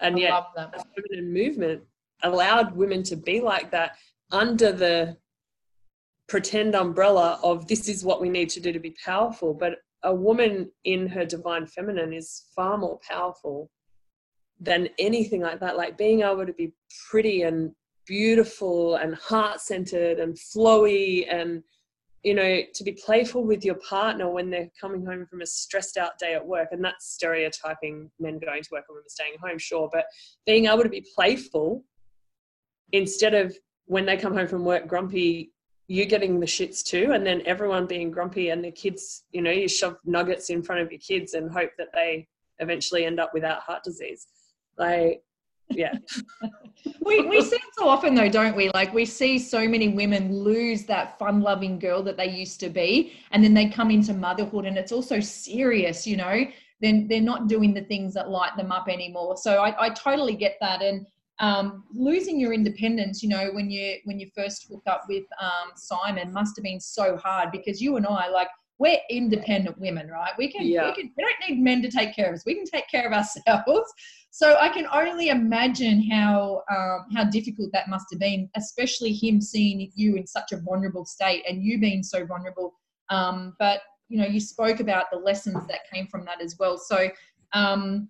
And 0.00 0.16
I 0.16 0.18
yet, 0.18 0.44
the 0.54 0.84
feminine 0.94 1.32
movement 1.32 1.82
allowed 2.22 2.76
women 2.76 3.02
to 3.04 3.16
be 3.16 3.40
like 3.40 3.70
that 3.70 3.96
under 4.30 4.72
the 4.72 5.16
pretend 6.28 6.74
umbrella 6.74 7.40
of 7.42 7.66
this 7.66 7.88
is 7.88 8.04
what 8.04 8.20
we 8.20 8.28
need 8.28 8.50
to 8.50 8.60
do 8.60 8.72
to 8.72 8.78
be 8.78 8.94
powerful. 9.04 9.54
But 9.54 9.76
a 10.02 10.14
woman 10.14 10.70
in 10.84 11.06
her 11.08 11.24
divine 11.24 11.66
feminine 11.66 12.12
is 12.12 12.44
far 12.54 12.78
more 12.78 13.00
powerful 13.08 13.70
than 14.60 14.88
anything 14.98 15.40
like 15.40 15.60
that. 15.60 15.76
Like 15.76 15.96
being 15.96 16.22
able 16.22 16.46
to 16.46 16.52
be 16.52 16.72
pretty 17.10 17.42
and 17.42 17.72
beautiful 18.06 18.96
and 18.96 19.14
heart 19.14 19.60
centered 19.60 20.18
and 20.18 20.34
flowy 20.34 21.26
and 21.32 21.62
you 22.22 22.34
know 22.34 22.60
to 22.74 22.84
be 22.84 22.92
playful 22.92 23.44
with 23.44 23.64
your 23.64 23.76
partner 23.76 24.28
when 24.28 24.50
they're 24.50 24.70
coming 24.80 25.04
home 25.04 25.26
from 25.26 25.40
a 25.40 25.46
stressed 25.46 25.96
out 25.96 26.18
day 26.18 26.34
at 26.34 26.44
work 26.44 26.68
and 26.72 26.84
that's 26.84 27.12
stereotyping 27.12 28.10
men 28.18 28.38
going 28.38 28.62
to 28.62 28.68
work 28.72 28.84
and 28.88 28.96
women 28.96 29.08
staying 29.08 29.34
home 29.42 29.58
sure 29.58 29.88
but 29.92 30.06
being 30.46 30.66
able 30.66 30.82
to 30.82 30.88
be 30.88 31.06
playful 31.14 31.84
instead 32.92 33.34
of 33.34 33.56
when 33.86 34.04
they 34.04 34.16
come 34.16 34.34
home 34.34 34.48
from 34.48 34.64
work 34.64 34.86
grumpy 34.86 35.52
you 35.86 36.04
getting 36.04 36.40
the 36.40 36.46
shits 36.46 36.82
too 36.82 37.12
and 37.12 37.24
then 37.24 37.40
everyone 37.46 37.86
being 37.86 38.10
grumpy 38.10 38.50
and 38.50 38.64
the 38.64 38.70
kids 38.70 39.24
you 39.30 39.40
know 39.40 39.50
you 39.50 39.68
shove 39.68 39.96
nuggets 40.04 40.50
in 40.50 40.62
front 40.62 40.80
of 40.80 40.90
your 40.90 41.00
kids 41.00 41.34
and 41.34 41.50
hope 41.50 41.70
that 41.78 41.88
they 41.94 42.26
eventually 42.60 43.04
end 43.04 43.20
up 43.20 43.32
without 43.34 43.60
heart 43.60 43.82
disease. 43.84 44.26
Like 44.76 45.22
yeah. 45.70 45.94
We, 47.04 47.22
we 47.22 47.42
see 47.42 47.56
it 47.56 47.62
so 47.76 47.88
often 47.88 48.14
though 48.14 48.28
don't 48.28 48.56
we? 48.56 48.70
Like 48.72 48.94
we 48.94 49.04
see 49.04 49.38
so 49.38 49.66
many 49.68 49.88
women 49.88 50.32
lose 50.32 50.84
that 50.84 51.18
fun 51.18 51.40
loving 51.40 51.78
girl 51.78 52.02
that 52.04 52.16
they 52.16 52.30
used 52.30 52.60
to 52.60 52.68
be 52.68 53.12
and 53.32 53.42
then 53.42 53.52
they 53.52 53.68
come 53.68 53.90
into 53.90 54.14
motherhood 54.14 54.64
and 54.64 54.78
it's 54.78 54.92
also 54.92 55.20
serious 55.20 56.06
you 56.06 56.16
know? 56.16 56.44
Then 56.80 57.08
they're 57.08 57.20
not 57.20 57.48
doing 57.48 57.74
the 57.74 57.82
things 57.82 58.14
that 58.14 58.30
light 58.30 58.56
them 58.56 58.70
up 58.70 58.88
anymore. 58.88 59.36
So 59.36 59.62
i, 59.62 59.86
I 59.86 59.90
totally 59.90 60.34
get 60.34 60.56
that. 60.60 60.82
And 60.82 61.06
um, 61.40 61.84
losing 61.92 62.40
your 62.40 62.52
independence 62.52 63.22
you 63.22 63.28
know 63.28 63.50
when 63.52 63.70
you 63.70 63.98
when 64.04 64.18
you 64.18 64.28
first 64.34 64.66
hooked 64.68 64.88
up 64.88 65.04
with 65.08 65.24
um, 65.40 65.70
simon 65.76 66.32
must 66.32 66.56
have 66.56 66.64
been 66.64 66.80
so 66.80 67.16
hard 67.16 67.52
because 67.52 67.80
you 67.80 67.96
and 67.96 68.04
i 68.06 68.28
like 68.28 68.48
we're 68.78 68.98
independent 69.10 69.78
women 69.78 70.08
right 70.08 70.32
we 70.38 70.50
can, 70.50 70.66
Yeah. 70.66 70.88
we 70.88 70.94
can 70.94 71.12
we 71.16 71.24
don't 71.24 71.50
need 71.50 71.62
men 71.62 71.82
to 71.82 71.90
take 71.90 72.14
care 72.14 72.28
of 72.28 72.34
us 72.34 72.44
we 72.46 72.54
can 72.54 72.64
take 72.64 72.88
care 72.88 73.06
of 73.06 73.12
ourselves 73.12 73.92
so 74.30 74.56
I 74.60 74.68
can 74.68 74.86
only 74.92 75.30
imagine 75.30 76.08
how 76.10 76.62
um, 76.70 77.06
how 77.14 77.24
difficult 77.24 77.70
that 77.72 77.88
must 77.88 78.06
have 78.12 78.20
been, 78.20 78.48
especially 78.56 79.12
him 79.12 79.40
seeing 79.40 79.90
you 79.94 80.16
in 80.16 80.26
such 80.26 80.52
a 80.52 80.58
vulnerable 80.58 81.04
state 81.04 81.44
and 81.48 81.62
you 81.62 81.80
being 81.80 82.02
so 82.02 82.24
vulnerable. 82.26 82.74
Um, 83.10 83.54
but 83.58 83.80
you 84.08 84.18
know, 84.18 84.26
you 84.26 84.40
spoke 84.40 84.80
about 84.80 85.06
the 85.10 85.18
lessons 85.18 85.66
that 85.68 85.80
came 85.92 86.06
from 86.06 86.24
that 86.26 86.40
as 86.40 86.56
well. 86.58 86.78
So 86.78 87.08
um, 87.52 88.08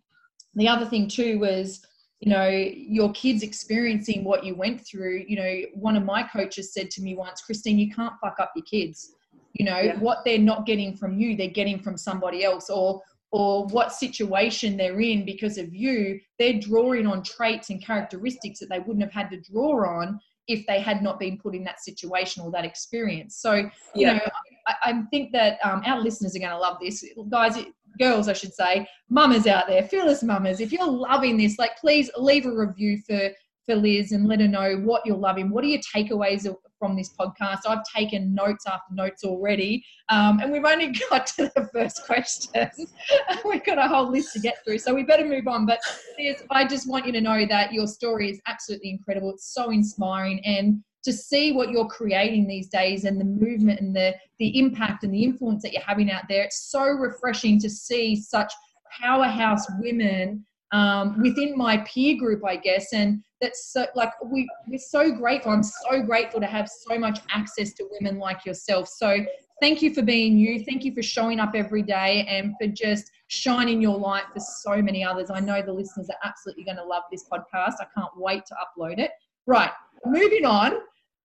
the 0.55 0.69
other 0.69 0.87
thing 0.87 1.09
too 1.09 1.39
was 1.39 1.81
you 2.21 2.31
know 2.31 2.49
your 2.49 3.13
kids 3.13 3.45
experiencing 3.45 4.25
what 4.25 4.45
you 4.45 4.57
went 4.57 4.85
through 4.85 5.25
you 5.29 5.37
know 5.37 5.63
one 5.75 5.95
of 5.95 6.05
my 6.05 6.21
coaches 6.21 6.75
said 6.75 6.91
to 6.91 7.01
me 7.01 7.15
once 7.15 7.41
Kristine 7.49 7.79
you 7.79 7.95
can't 7.95 8.15
fuck 8.21 8.41
up 8.41 8.51
your 8.57 8.65
kids 8.65 9.15
you 9.59 9.65
know 9.65 9.79
Yeah. 9.79 9.99
what 9.99 10.19
they're 10.25 10.39
not 10.39 10.65
getting 10.67 10.97
from 10.97 11.19
you 11.19 11.37
they're 11.37 11.49
getting 11.49 11.79
from 11.81 11.97
somebody 11.97 12.45
else 12.45 12.71
or 12.71 13.03
or 13.31 13.67
what 13.67 13.93
situation 13.93 14.77
they're 14.77 15.01
in 15.01 15.25
because 15.25 15.59
of 15.59 15.75
you 15.75 16.19
they're 16.39 16.59
drawing 16.59 17.07
on 17.07 17.23
traits 17.23 17.69
and 17.71 17.85
characteristics 17.85 18.59
that 18.61 18.71
they 18.71 18.79
wouldn't 18.79 19.03
have 19.03 19.13
had 19.13 19.31
to 19.31 19.41
draw 19.53 20.01
on 20.01 20.19
if 20.47 20.67
they 20.67 20.81
had 20.81 21.03
not 21.03 21.19
been 21.19 21.37
put 21.37 21.55
in 21.55 21.63
that 21.65 21.81
situation 21.81 22.43
or 22.43 22.51
that 22.51 22.65
experience 22.65 23.37
so 23.37 23.55
you 23.55 24.07
Yeah. 24.07 24.15
know 24.15 24.21
I, 24.67 24.75
I 24.83 25.03
think 25.11 25.33
that 25.33 25.59
um, 25.65 25.83
our 25.85 26.01
listeners 26.01 26.35
are 26.37 26.39
going 26.39 26.51
to 26.53 26.59
love 26.59 26.79
this 26.81 27.05
guys 27.29 27.57
it, 27.57 27.67
girls 27.99 28.29
i 28.29 28.33
should 28.33 28.55
say 28.55 28.87
mamas 29.11 29.47
out 29.47 29.67
there 29.67 29.83
fearless 29.83 30.23
mamas 30.23 30.61
if 30.61 30.73
you're 30.73 30.87
loving 30.87 31.37
this 31.37 31.59
like 31.59 31.77
please 31.79 32.11
leave 32.17 32.47
a 32.47 32.53
review 32.55 32.99
for 33.07 33.31
for 33.69 33.77
liz 33.77 34.13
and 34.13 34.27
let 34.27 34.41
her 34.41 34.49
know 34.49 34.77
what 34.77 35.05
you're 35.05 35.17
loving. 35.17 35.51
What 35.51 35.63
are 35.63 35.69
your 35.69 35.81
takeaways 35.95 36.53
from 36.79 36.97
this 36.97 37.13
podcast? 37.19 37.61
I've 37.67 37.85
taken 37.95 38.35
notes 38.35 38.67
after 38.67 38.95
notes 38.95 39.25
already 39.25 39.85
um, 40.09 40.41
and 40.41 40.51
we've 40.51 40.65
only 40.65 40.89
got 41.11 41.27
to 41.29 41.53
the 41.55 41.69
first 41.73 42.07
question. 42.07 42.71
We've 43.45 43.65
got 43.65 43.79
a 43.79 43.87
whole 43.87 44.11
list 44.11 44.33
to 44.33 44.41
get 44.41 44.65
through 44.65 44.79
so 44.79 44.95
we 44.95 45.03
better 45.03 45.27
move 45.27 45.47
on. 45.47 45.67
But 45.67 45.81
Liz, 46.19 46.43
i 46.51 46.67
just 46.67 46.89
want 46.89 47.07
you 47.07 47.13
to 47.13 47.21
know 47.21 47.47
that 47.47 47.73
your 47.73 47.87
story 47.87 48.31
is 48.31 48.41
absolutely 48.47 48.91
incredible. 48.91 49.31
It's 49.31 49.53
so 49.53 49.71
inspiring 49.71 50.45
and 50.45 50.83
to 51.05 51.13
see 51.13 51.53
what 51.53 51.71
you're 51.71 51.87
creating 51.87 52.47
these 52.47 52.69
days 52.69 53.05
and 53.05 53.21
the 53.21 53.25
movement 53.25 53.81
and 53.81 53.95
the 53.95 54.15
the 54.39 54.59
impact 54.59 55.05
and 55.05 55.15
the 55.15 55.23
influence 55.23 55.63
that 55.63 55.73
you're 55.73 55.83
having 55.83 56.11
out 56.11 56.25
there 56.29 56.43
it's 56.43 56.71
so 56.71 56.83
refreshing 56.83 57.59
to 57.61 57.71
see 57.71 58.17
such 58.17 58.53
powerhouse 59.01 59.65
women 59.79 60.45
um, 60.73 61.21
within 61.23 61.57
my 61.57 61.79
peer 61.79 62.17
group 62.17 62.45
i 62.45 62.57
guess 62.57 62.93
and 62.93 63.23
that's 63.41 63.73
so 63.73 63.87
like 63.95 64.13
we 64.25 64.49
we're 64.67 64.79
so 64.79 65.13
grateful. 65.13 65.53
I'm 65.53 65.63
so 65.63 66.03
grateful 66.03 66.41
to 66.41 66.47
have 66.47 66.69
so 66.69 66.99
much 66.99 67.21
access 67.31 67.73
to 67.75 67.89
women 67.93 68.19
like 68.19 68.45
yourself. 68.45 68.89
So 68.89 69.25
thank 69.61 69.81
you 69.81 69.95
for 69.95 70.03
being 70.03 70.37
you. 70.37 70.65
Thank 70.65 70.85
you 70.85 70.93
for 70.93 71.03
showing 71.03 71.39
up 71.39 71.53
every 71.55 71.83
day 71.83 72.27
and 72.29 72.55
for 72.61 72.67
just 72.67 73.11
shining 73.29 73.81
your 73.81 73.97
light 73.97 74.25
for 74.35 74.41
so 74.41 74.83
many 74.83 75.05
others. 75.05 75.31
I 75.31 75.39
know 75.39 75.63
the 75.63 75.73
listeners 75.73 76.09
are 76.11 76.29
absolutely 76.29 76.65
going 76.65 76.79
to 76.79 76.85
love 76.85 77.05
this 77.13 77.27
podcast. 77.33 77.75
I 77.81 77.87
can't 77.97 78.11
wait 78.17 78.45
to 78.47 78.55
upload 78.55 78.99
it. 78.99 79.13
Right 79.47 79.71
moving 80.05 80.45
on. 80.45 80.75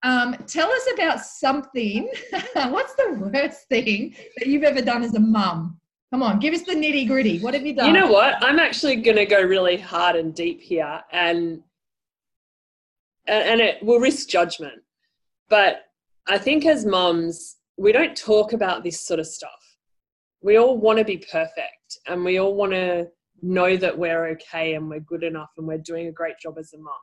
Um, 0.02 0.36
tell 0.46 0.70
us 0.70 0.86
about 0.94 1.20
something. 1.20 2.10
What's 2.54 2.94
the 2.94 3.30
worst 3.32 3.68
thing 3.68 4.14
that 4.36 4.46
you've 4.46 4.64
ever 4.64 4.82
done 4.82 5.02
as 5.02 5.14
a 5.14 5.20
mum 5.20 5.80
come 6.12 6.22
on 6.22 6.38
give 6.38 6.54
us 6.54 6.62
the 6.62 6.72
nitty 6.74 7.06
gritty 7.06 7.38
what 7.40 7.54
have 7.54 7.66
you 7.66 7.74
done 7.74 7.86
You 7.86 7.92
know 7.92 8.10
what? 8.10 8.42
I'm 8.42 8.58
actually 8.58 8.96
going 8.96 9.16
to 9.16 9.26
go 9.26 9.42
really 9.42 9.76
hard 9.76 10.16
and 10.16 10.34
deep 10.34 10.60
here, 10.60 11.00
and 11.12 11.62
and 13.26 13.60
it 13.60 13.82
will 13.82 14.00
risk 14.00 14.28
judgment. 14.28 14.82
But 15.48 15.86
I 16.26 16.38
think 16.38 16.66
as 16.66 16.84
moms, 16.84 17.56
we 17.78 17.92
don't 17.92 18.16
talk 18.16 18.52
about 18.52 18.84
this 18.84 19.00
sort 19.00 19.20
of 19.20 19.26
stuff. 19.26 19.50
We 20.42 20.58
all 20.58 20.76
want 20.78 20.98
to 20.98 21.04
be 21.04 21.18
perfect, 21.18 21.98
and 22.06 22.24
we 22.24 22.38
all 22.38 22.54
want 22.54 22.72
to 22.72 23.08
know 23.42 23.76
that 23.76 23.96
we're 23.96 24.26
okay 24.28 24.74
and 24.74 24.88
we're 24.88 25.00
good 25.00 25.22
enough 25.22 25.50
and 25.58 25.66
we're 25.66 25.78
doing 25.78 26.06
a 26.08 26.12
great 26.12 26.38
job 26.38 26.56
as 26.58 26.72
a 26.72 26.78
mom. 26.78 26.94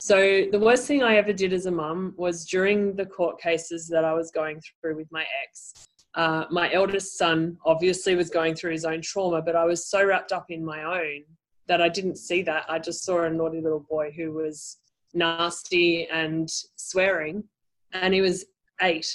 So 0.00 0.46
the 0.52 0.58
worst 0.58 0.86
thing 0.86 1.02
I 1.02 1.16
ever 1.16 1.32
did 1.32 1.52
as 1.52 1.66
a 1.66 1.70
mum 1.70 2.14
was 2.16 2.44
during 2.44 2.94
the 2.94 3.06
court 3.06 3.40
cases 3.40 3.88
that 3.88 4.04
I 4.04 4.14
was 4.14 4.30
going 4.30 4.60
through 4.80 4.96
with 4.96 5.08
my 5.10 5.24
ex. 5.42 5.88
Uh, 6.18 6.44
my 6.50 6.70
eldest 6.72 7.16
son 7.16 7.56
obviously 7.64 8.16
was 8.16 8.28
going 8.28 8.52
through 8.52 8.72
his 8.72 8.84
own 8.84 9.00
trauma, 9.00 9.40
but 9.40 9.54
I 9.54 9.64
was 9.64 9.86
so 9.88 10.04
wrapped 10.04 10.32
up 10.32 10.46
in 10.50 10.64
my 10.64 10.82
own 10.82 11.22
that 11.68 11.80
I 11.80 11.88
didn't 11.88 12.16
see 12.16 12.42
that. 12.42 12.64
I 12.68 12.80
just 12.80 13.04
saw 13.04 13.22
a 13.22 13.30
naughty 13.30 13.60
little 13.60 13.86
boy 13.88 14.10
who 14.10 14.32
was 14.32 14.78
nasty 15.14 16.08
and 16.08 16.50
swearing, 16.74 17.44
and 17.92 18.12
he 18.12 18.20
was 18.20 18.46
eight 18.82 19.08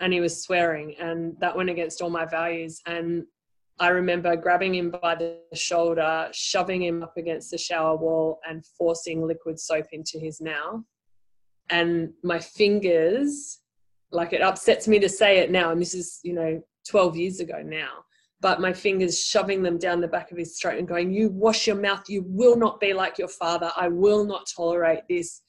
and 0.00 0.12
he 0.12 0.20
was 0.20 0.42
swearing, 0.42 0.96
and 0.98 1.36
that 1.38 1.56
went 1.56 1.70
against 1.70 2.02
all 2.02 2.10
my 2.10 2.24
values. 2.24 2.80
And 2.86 3.22
I 3.78 3.90
remember 3.90 4.34
grabbing 4.34 4.74
him 4.74 4.90
by 4.90 5.14
the 5.14 5.38
shoulder, 5.54 6.28
shoving 6.32 6.82
him 6.82 7.04
up 7.04 7.16
against 7.16 7.52
the 7.52 7.58
shower 7.58 7.96
wall, 7.96 8.40
and 8.48 8.66
forcing 8.76 9.24
liquid 9.24 9.60
soap 9.60 9.86
into 9.92 10.18
his 10.18 10.40
mouth. 10.40 10.80
And 11.70 12.14
my 12.24 12.40
fingers, 12.40 13.61
like 14.12 14.32
it 14.32 14.42
upsets 14.42 14.86
me 14.86 14.98
to 15.00 15.08
say 15.08 15.38
it 15.38 15.50
now, 15.50 15.70
and 15.70 15.80
this 15.80 15.94
is, 15.94 16.20
you 16.22 16.34
know, 16.34 16.62
12 16.88 17.16
years 17.16 17.40
ago 17.40 17.62
now, 17.64 18.04
but 18.40 18.60
my 18.60 18.72
fingers 18.72 19.22
shoving 19.22 19.62
them 19.62 19.78
down 19.78 20.00
the 20.00 20.08
back 20.08 20.32
of 20.32 20.38
his 20.38 20.58
throat 20.58 20.78
and 20.78 20.88
going, 20.88 21.12
You 21.12 21.28
wash 21.30 21.66
your 21.66 21.76
mouth, 21.76 22.08
you 22.08 22.24
will 22.26 22.56
not 22.56 22.80
be 22.80 22.92
like 22.92 23.18
your 23.18 23.28
father, 23.28 23.70
I 23.76 23.88
will 23.88 24.24
not 24.24 24.46
tolerate 24.54 25.02
this. 25.08 25.42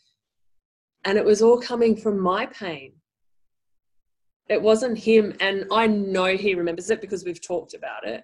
And 1.03 1.17
it 1.17 1.25
was 1.25 1.41
all 1.41 1.59
coming 1.59 1.97
from 1.97 2.19
my 2.19 2.45
pain. 2.45 2.93
It 4.49 4.61
wasn't 4.61 4.97
him, 4.97 5.33
and 5.39 5.65
I 5.71 5.87
know 5.87 6.35
he 6.37 6.55
remembers 6.55 6.89
it 6.89 7.01
because 7.01 7.25
we've 7.25 7.41
talked 7.41 7.73
about 7.73 8.05
it. 8.05 8.23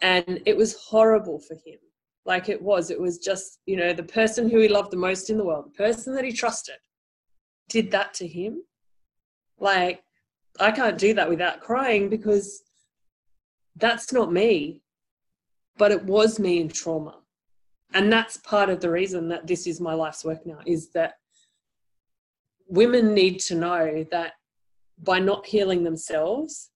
And 0.00 0.40
it 0.46 0.56
was 0.56 0.76
horrible 0.76 1.40
for 1.40 1.54
him. 1.54 1.78
Like 2.24 2.48
it 2.48 2.60
was, 2.60 2.90
it 2.90 3.00
was 3.00 3.18
just, 3.18 3.60
you 3.66 3.76
know, 3.76 3.92
the 3.92 4.02
person 4.02 4.50
who 4.50 4.58
he 4.60 4.68
loved 4.68 4.90
the 4.90 4.96
most 4.96 5.30
in 5.30 5.38
the 5.38 5.44
world, 5.44 5.66
the 5.66 5.82
person 5.82 6.14
that 6.14 6.24
he 6.24 6.32
trusted, 6.32 6.76
did 7.68 7.90
that 7.90 8.14
to 8.14 8.26
him. 8.26 8.62
Like, 9.60 10.02
I 10.60 10.70
can't 10.72 10.98
do 10.98 11.14
that 11.14 11.28
without 11.28 11.60
crying 11.60 12.08
because 12.08 12.62
that's 13.76 14.12
not 14.12 14.32
me. 14.32 14.82
But 15.76 15.92
it 15.92 16.04
was 16.04 16.38
me 16.38 16.60
in 16.60 16.68
trauma. 16.68 17.14
and 17.94 18.12
that's 18.12 18.36
part 18.38 18.68
of 18.68 18.80
the 18.80 18.90
reason 18.90 19.28
that 19.28 19.46
this 19.46 19.66
is 19.66 19.80
my 19.80 19.94
life's 19.94 20.24
work 20.24 20.44
now 20.44 20.58
is 20.66 20.90
that 20.90 21.14
women 22.66 23.14
need 23.14 23.40
to 23.40 23.54
know 23.54 24.04
that 24.10 24.32
by 25.02 25.18
not 25.18 25.46
healing 25.46 25.84
themselves 25.84 26.70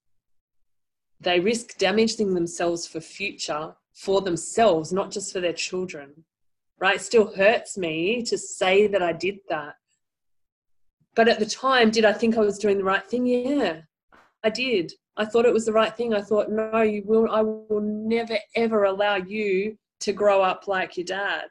they 1.21 1.39
risk 1.39 1.77
damaging 1.79 2.35
themselves 2.35 2.87
for 2.87 3.01
future 3.01 3.75
for 3.95 4.21
themselves 4.23 4.93
not 4.93 5.11
just 5.11 5.33
for 5.33 5.41
their 5.41 5.53
children 5.53 6.25
right 6.79 6.97
it 6.97 7.03
still 7.03 7.35
hurts 7.35 7.77
me 7.77 8.23
to 8.23 8.39
say 8.39 8.87
that 8.87 9.03
i 9.03 9.13
did 9.13 9.39
that 9.49 9.75
but 11.15 11.29
at 11.29 11.39
the 11.39 11.47
time 11.47 11.91
did 11.91 12.05
i 12.05 12.13
think 12.13 12.37
i 12.37 12.41
was 12.41 12.59
doing 12.59 12.79
the 12.79 12.85
right 12.85 13.07
thing? 13.07 13.27
Yeah 13.27 13.81
i 14.45 14.51
did. 14.51 14.93
I 15.17 15.27
thought 15.27 15.45
it 15.45 15.53
was 15.53 15.67
the 15.67 15.75
right 15.75 15.95
thing. 15.95 16.15
I 16.15 16.23
thought 16.23 16.51
no 16.51 16.83
you 16.83 17.03
will 17.05 17.31
i 17.31 17.43
will 17.43 17.81
never 17.81 18.39
ever 18.57 18.85
allow 18.85 19.17
you 19.17 19.77
to 20.01 20.13
grow 20.13 20.43
up 20.43 20.67
like 20.67 20.97
your 20.97 21.07
dad. 21.07 21.45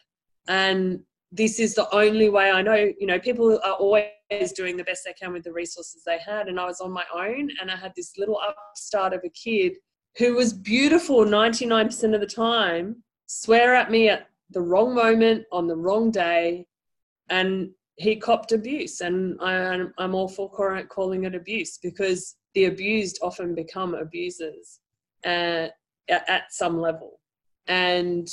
And 0.47 1.02
this 1.32 1.60
is 1.60 1.74
the 1.74 1.88
only 1.95 2.30
way 2.30 2.52
i 2.52 2.62
know 2.62 2.91
you 3.00 3.08
know 3.08 3.19
people 3.19 3.60
are 3.63 3.74
always 3.74 4.52
doing 4.56 4.76
the 4.76 4.84
best 4.84 5.04
they 5.06 5.13
can 5.13 5.32
with 5.32 5.43
the 5.43 5.52
resources 5.52 6.04
they 6.06 6.19
had 6.19 6.47
and 6.47 6.60
i 6.60 6.65
was 6.65 6.82
on 6.82 6.91
my 6.91 7.06
own 7.13 7.50
and 7.62 7.71
i 7.71 7.76
had 7.76 7.93
this 7.95 8.17
little 8.17 8.39
upstart 8.47 9.13
of 9.13 9.21
a 9.24 9.30
kid 9.30 9.74
who 10.17 10.36
was 10.36 10.52
beautiful 10.52 11.24
99% 11.24 12.13
of 12.13 12.19
the 12.19 12.28
time 12.28 13.02
swear 13.28 13.76
at 13.76 13.89
me 13.89 14.10
at 14.10 14.28
the 14.50 14.62
wrong 14.62 14.93
moment 14.93 15.45
on 15.52 15.67
the 15.67 15.76
wrong 15.76 16.12
day 16.12 16.65
and 17.30 17.69
he 17.97 18.15
copped 18.15 18.51
abuse 18.51 19.01
and 19.01 19.38
I, 19.41 19.86
i'm 19.97 20.15
all 20.15 20.27
for 20.27 20.49
calling 20.88 21.25
it 21.25 21.36
abuse 21.36 21.77
because 21.77 22.36
the 22.54 22.65
abused 22.65 23.19
often 23.21 23.56
become 23.56 23.93
abusers 23.95 24.80
uh, 25.25 25.67
at, 26.10 26.30
at 26.30 26.43
some 26.51 26.80
level. 26.80 27.19
And 27.67 28.27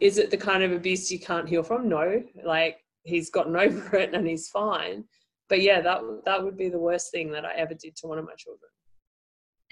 is 0.00 0.18
it 0.18 0.30
the 0.30 0.36
kind 0.36 0.62
of 0.62 0.72
abuse 0.72 1.10
you 1.10 1.18
can't 1.18 1.48
heal 1.48 1.62
from? 1.62 1.88
No. 1.88 2.22
Like 2.44 2.78
he's 3.02 3.30
gotten 3.30 3.56
over 3.64 3.96
it 3.96 4.14
and 4.14 4.26
he's 4.26 4.48
fine. 4.48 5.04
But 5.48 5.62
yeah 5.62 5.80
that 5.80 6.00
that 6.24 6.42
would 6.42 6.56
be 6.56 6.68
the 6.68 6.78
worst 6.78 7.10
thing 7.10 7.32
that 7.32 7.44
i 7.44 7.52
ever 7.54 7.74
did 7.74 7.96
to 7.96 8.06
one 8.06 8.18
of 8.18 8.24
my 8.24 8.36
children 8.38 8.70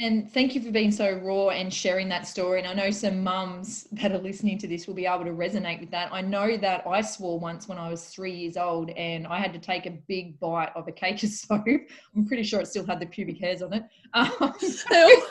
and 0.00 0.32
thank 0.32 0.54
you 0.54 0.60
for 0.60 0.70
being 0.70 0.92
so 0.92 1.18
raw 1.24 1.48
and 1.48 1.74
sharing 1.74 2.08
that 2.08 2.24
story. 2.26 2.60
And 2.60 2.68
I 2.68 2.74
know 2.74 2.90
some 2.92 3.24
mums 3.24 3.88
that 3.92 4.12
are 4.12 4.18
listening 4.18 4.56
to 4.58 4.68
this 4.68 4.86
will 4.86 4.94
be 4.94 5.06
able 5.06 5.24
to 5.24 5.32
resonate 5.32 5.80
with 5.80 5.90
that. 5.90 6.08
I 6.12 6.20
know 6.20 6.56
that 6.56 6.86
I 6.86 7.00
swore 7.00 7.40
once 7.40 7.66
when 7.66 7.78
I 7.78 7.90
was 7.90 8.04
three 8.04 8.32
years 8.32 8.56
old 8.56 8.90
and 8.90 9.26
I 9.26 9.38
had 9.38 9.52
to 9.54 9.58
take 9.58 9.86
a 9.86 9.90
big 10.06 10.38
bite 10.38 10.70
of 10.76 10.86
a 10.86 10.92
cake 10.92 11.20
of 11.24 11.28
soap. 11.30 11.66
I'm 11.66 12.26
pretty 12.26 12.44
sure 12.44 12.60
it 12.60 12.68
still 12.68 12.86
had 12.86 13.00
the 13.00 13.06
pubic 13.06 13.38
hairs 13.38 13.60
on 13.60 13.72
it. 13.72 13.82
Um, 14.14 14.30
it 14.40 15.22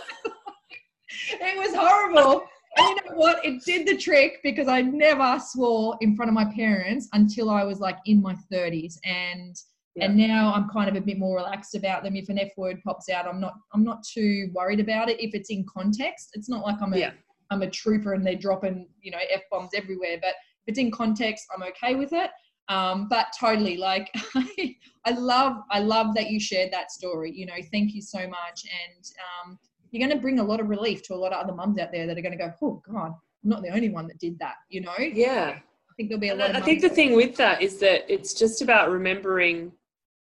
was 1.57 1.73
horrible. 1.73 2.43
And 2.75 2.89
you 2.89 2.95
know 3.09 3.15
what? 3.15 3.45
It 3.45 3.63
did 3.63 3.87
the 3.87 3.95
trick 3.95 4.39
because 4.43 4.67
I 4.67 4.81
never 4.81 5.39
swore 5.39 5.97
in 6.01 6.13
front 6.17 6.27
of 6.27 6.35
my 6.35 6.45
parents 6.53 7.07
until 7.13 7.49
I 7.49 7.63
was 7.63 7.79
like 7.79 7.99
in 8.05 8.21
my 8.21 8.35
30s. 8.51 8.99
And 9.05 9.55
yeah. 9.97 10.05
and 10.05 10.17
now 10.17 10.53
I'm 10.53 10.69
kind 10.69 10.89
of 10.89 10.95
a 10.95 11.01
bit 11.01 11.17
more 11.17 11.37
relaxed 11.37 11.75
about 11.75 12.03
them. 12.03 12.15
If 12.15 12.29
an 12.29 12.39
F 12.39 12.51
word 12.57 12.81
pops 12.83 13.09
out, 13.09 13.27
I'm 13.27 13.39
not 13.39 13.53
I'm 13.73 13.83
not 13.83 14.03
too 14.03 14.49
worried 14.53 14.79
about 14.79 15.09
it 15.09 15.19
if 15.19 15.33
it's 15.33 15.49
in 15.49 15.65
context. 15.65 16.29
It's 16.33 16.49
not 16.49 16.63
like 16.63 16.77
I'm 16.81 16.93
a 16.93 16.97
yeah. 16.97 17.11
I'm 17.49 17.61
a 17.61 17.69
trooper 17.69 18.13
and 18.13 18.25
they're 18.25 18.35
dropping 18.35 18.87
you 19.01 19.11
know 19.11 19.19
f 19.31 19.41
bombs 19.51 19.71
everywhere. 19.75 20.17
But 20.21 20.35
if 20.65 20.73
it's 20.73 20.79
in 20.79 20.91
context, 20.91 21.45
I'm 21.55 21.63
okay 21.63 21.95
with 21.95 22.13
it. 22.13 22.29
Um, 22.69 23.07
but 23.09 23.27
totally, 23.39 23.77
like 23.77 24.11
I 25.05 25.11
love 25.11 25.57
I 25.71 25.79
love 25.79 26.15
that 26.15 26.29
you 26.29 26.39
shared 26.39 26.71
that 26.73 26.91
story. 26.91 27.31
You 27.33 27.45
know, 27.45 27.55
thank 27.71 27.93
you 27.93 28.01
so 28.01 28.19
much, 28.19 28.63
and 28.65 29.05
um, 29.45 29.59
you're 29.91 30.05
going 30.05 30.17
to 30.17 30.21
bring 30.21 30.39
a 30.39 30.43
lot 30.43 30.59
of 30.59 30.69
relief 30.69 31.03
to 31.03 31.13
a 31.13 31.15
lot 31.15 31.33
of 31.33 31.43
other 31.43 31.53
mums 31.53 31.79
out 31.79 31.91
there 31.91 32.07
that 32.07 32.17
are 32.17 32.21
going 32.21 32.37
to 32.37 32.37
go, 32.37 32.51
oh 32.61 32.81
God, 32.85 33.13
I'm 33.43 33.49
not 33.49 33.61
the 33.61 33.69
only 33.69 33.89
one 33.89 34.07
that 34.07 34.19
did 34.19 34.37
that. 34.39 34.55
You 34.69 34.81
know? 34.81 34.95
Yeah. 34.99 35.57
I 35.57 35.93
think 35.95 36.09
there'll 36.09 36.19
be 36.19 36.29
a 36.29 36.35
lot. 36.35 36.55
I 36.55 36.61
think 36.61 36.81
the 36.81 36.89
thing 36.89 37.15
with 37.15 37.35
that 37.37 37.61
is 37.61 37.79
that 37.79 38.11
it's 38.11 38.33
just 38.33 38.61
about 38.61 38.91
remembering 38.91 39.71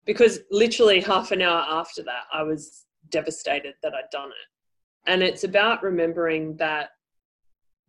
because 0.05 0.41
literally 0.51 1.01
half 1.01 1.31
an 1.33 1.43
hour 1.43 1.65
after 1.69 2.03
that, 2.03 2.25
I 2.33 2.43
was 2.43 2.85
devastated 3.11 3.75
that 3.83 3.95
I'd 3.95 4.11
done 4.11 4.29
it. 4.29 5.11
And 5.11 5.23
it's 5.23 5.45
about 5.45 5.83
remembering 5.83 6.57
that 6.57 6.91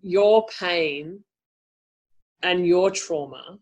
your 0.01 0.45
pain 0.59 1.23
and 2.41 2.67
your 2.67 2.91
trauma 2.91 3.59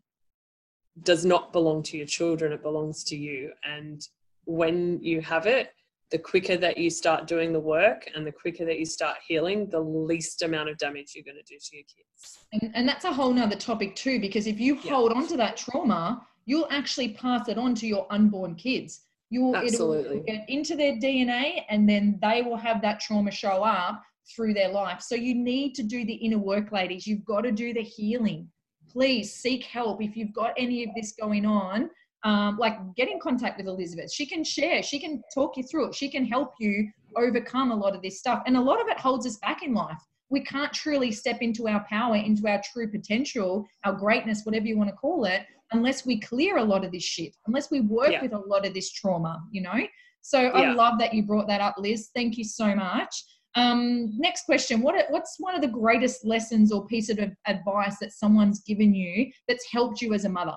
does 1.04 1.24
not 1.26 1.54
belong 1.54 1.84
to 1.84 1.98
your 1.98 2.06
children, 2.06 2.52
it 2.52 2.64
belongs 2.64 3.04
to 3.06 3.16
you. 3.16 3.52
And 3.64 4.06
when 4.46 5.00
you 5.02 5.22
have 5.22 5.46
it, 5.46 5.72
the 6.10 6.18
quicker 6.18 6.58
that 6.58 6.78
you 6.78 6.90
start 6.90 7.26
doing 7.26 7.54
the 7.54 7.60
work 7.60 8.10
and 8.14 8.28
the 8.28 8.32
quicker 8.32 8.66
that 8.66 8.78
you 8.78 8.86
start 8.86 9.18
healing, 9.26 9.70
the 9.70 9.80
least 9.80 10.42
amount 10.42 10.68
of 10.68 10.78
damage 10.78 11.14
you're 11.16 11.24
going 11.24 11.38
to 11.38 11.44
do 11.44 11.58
to 11.58 11.76
your 11.78 11.86
kids. 11.86 12.40
And, 12.52 12.72
and 12.76 12.88
that's 12.88 13.06
a 13.06 13.14
whole 13.14 13.34
nother 13.34 13.56
topic 13.56 13.96
too, 13.96 14.20
because 14.20 14.46
if 14.46 14.60
you 14.60 14.78
yeah. 14.84 14.92
hold 14.92 15.14
on 15.14 15.28
to 15.28 15.38
that 15.38 15.56
trauma, 15.56 16.22
you'll 16.52 16.68
actually 16.70 17.08
pass 17.08 17.48
it 17.48 17.58
on 17.58 17.74
to 17.74 17.88
your 17.88 18.06
unborn 18.10 18.54
kids. 18.56 19.04
You'll 19.30 19.56
Absolutely. 19.56 20.20
get 20.28 20.44
into 20.50 20.76
their 20.76 20.96
DNA 20.98 21.62
and 21.70 21.88
then 21.88 22.20
they 22.22 22.42
will 22.42 22.58
have 22.58 22.82
that 22.82 23.00
trauma 23.00 23.32
show 23.32 23.64
up 23.64 24.04
through 24.36 24.54
their 24.54 24.68
life. 24.68 25.02
So 25.02 25.16
you 25.16 25.34
need 25.34 25.76
to 25.76 25.84
do 25.84 26.04
the 26.04 26.16
inner 26.16 26.38
work, 26.38 26.74
ladies. 26.74 27.08
You've 27.08 27.24
got 27.24 27.42
to 27.42 27.54
do 27.54 27.74
the 27.74 27.82
healing. 27.82 28.50
Please 28.92 29.34
seek 29.34 29.64
help 29.64 30.04
if 30.04 30.18
you've 30.18 30.34
got 30.34 30.52
any 30.58 30.84
of 30.84 30.90
this 30.94 31.14
going 31.14 31.46
on. 31.46 31.90
Um, 32.26 32.58
like 32.58 32.76
get 32.96 33.08
in 33.08 33.18
contact 33.22 33.58
with 33.58 33.68
Elizabeth. 33.68 34.12
She 34.12 34.26
can 34.26 34.44
share, 34.44 34.84
she 34.84 35.00
can 35.00 35.24
talk 35.34 35.56
you 35.56 35.64
through 35.64 35.88
it, 35.88 35.96
she 35.96 36.10
can 36.10 36.26
help 36.26 36.52
you 36.60 36.92
overcome 37.16 37.72
a 37.72 37.76
lot 37.76 37.96
of 37.96 38.02
this 38.02 38.20
stuff. 38.20 38.44
And 38.46 38.58
a 38.58 38.62
lot 38.62 38.82
of 38.82 38.90
it 38.90 39.00
holds 39.00 39.26
us 39.26 39.38
back 39.38 39.64
in 39.64 39.74
life. 39.74 40.04
We 40.32 40.44
can't 40.44 40.74
truly 40.74 41.12
step 41.12 41.42
into 41.42 41.68
our 41.68 41.86
power, 41.88 42.16
into 42.16 42.48
our 42.48 42.62
true 42.74 42.90
potential, 42.90 43.68
our 43.84 43.94
greatness, 43.94 44.42
whatever 44.44 44.66
you 44.66 44.78
want 44.78 44.90
to 44.90 44.96
call 44.96 45.26
it, 45.26 45.44
unless 45.74 46.06
we 46.06 46.20
clear 46.20 46.58
a 46.58 46.64
lot 46.64 46.84
of 46.84 46.92
this 46.92 47.04
shit, 47.04 47.36
unless 47.48 47.70
we 47.70 47.82
work 47.82 48.12
yeah. 48.12 48.22
with 48.22 48.34
a 48.34 48.40
lot 48.40 48.66
of 48.66 48.74
this 48.74 48.92
trauma, 48.92 49.44
you 49.52 49.62
know? 49.62 49.80
So 50.22 50.42
yeah. 50.42 50.52
I 50.52 50.74
love 50.74 51.00
that 51.00 51.14
you 51.14 51.24
brought 51.24 51.48
that 51.48 51.62
up, 51.62 51.76
Liz. 51.78 52.10
Thank 52.16 52.38
you 52.38 52.44
so 52.44 52.74
much. 52.74 53.24
Um, 53.56 54.18
next 54.18 54.46
question. 54.46 54.82
What, 54.82 54.96
what's 55.10 55.36
one 55.38 55.56
of 55.56 55.62
the 55.62 55.68
greatest 55.68 56.26
lessons 56.26 56.72
or 56.72 56.86
piece 56.88 57.10
of 57.10 57.20
advice 57.46 57.98
that 58.00 58.14
someone's 58.14 58.62
given 58.62 58.94
you 58.94 59.32
that's 59.48 59.66
helped 59.70 60.02
you 60.02 60.14
as 60.14 60.26
a 60.26 60.30
mother? 60.30 60.56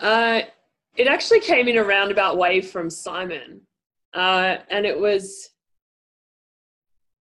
Uh, 0.00 0.40
it 0.96 1.06
actually 1.06 1.40
came 1.40 1.68
in 1.68 1.76
a 1.76 1.84
roundabout 1.84 2.36
way 2.36 2.60
from 2.60 2.90
Simon. 2.90 3.60
Uh, 4.14 4.56
and 4.70 4.84
it 4.86 4.98
was, 4.98 5.50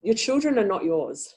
your 0.02 0.14
children 0.14 0.58
are 0.58 0.66
not 0.66 0.84
yours. 0.84 1.34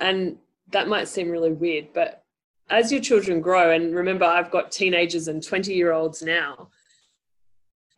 And 0.00 0.38
that 0.70 0.88
might 0.88 1.08
seem 1.08 1.30
really 1.30 1.52
weird, 1.52 1.92
but 1.92 2.24
as 2.70 2.92
your 2.92 3.00
children 3.00 3.40
grow, 3.40 3.70
and 3.72 3.94
remember, 3.94 4.24
I've 4.24 4.50
got 4.50 4.70
teenagers 4.70 5.28
and 5.28 5.42
20 5.42 5.72
year 5.72 5.92
olds 5.92 6.22
now, 6.22 6.68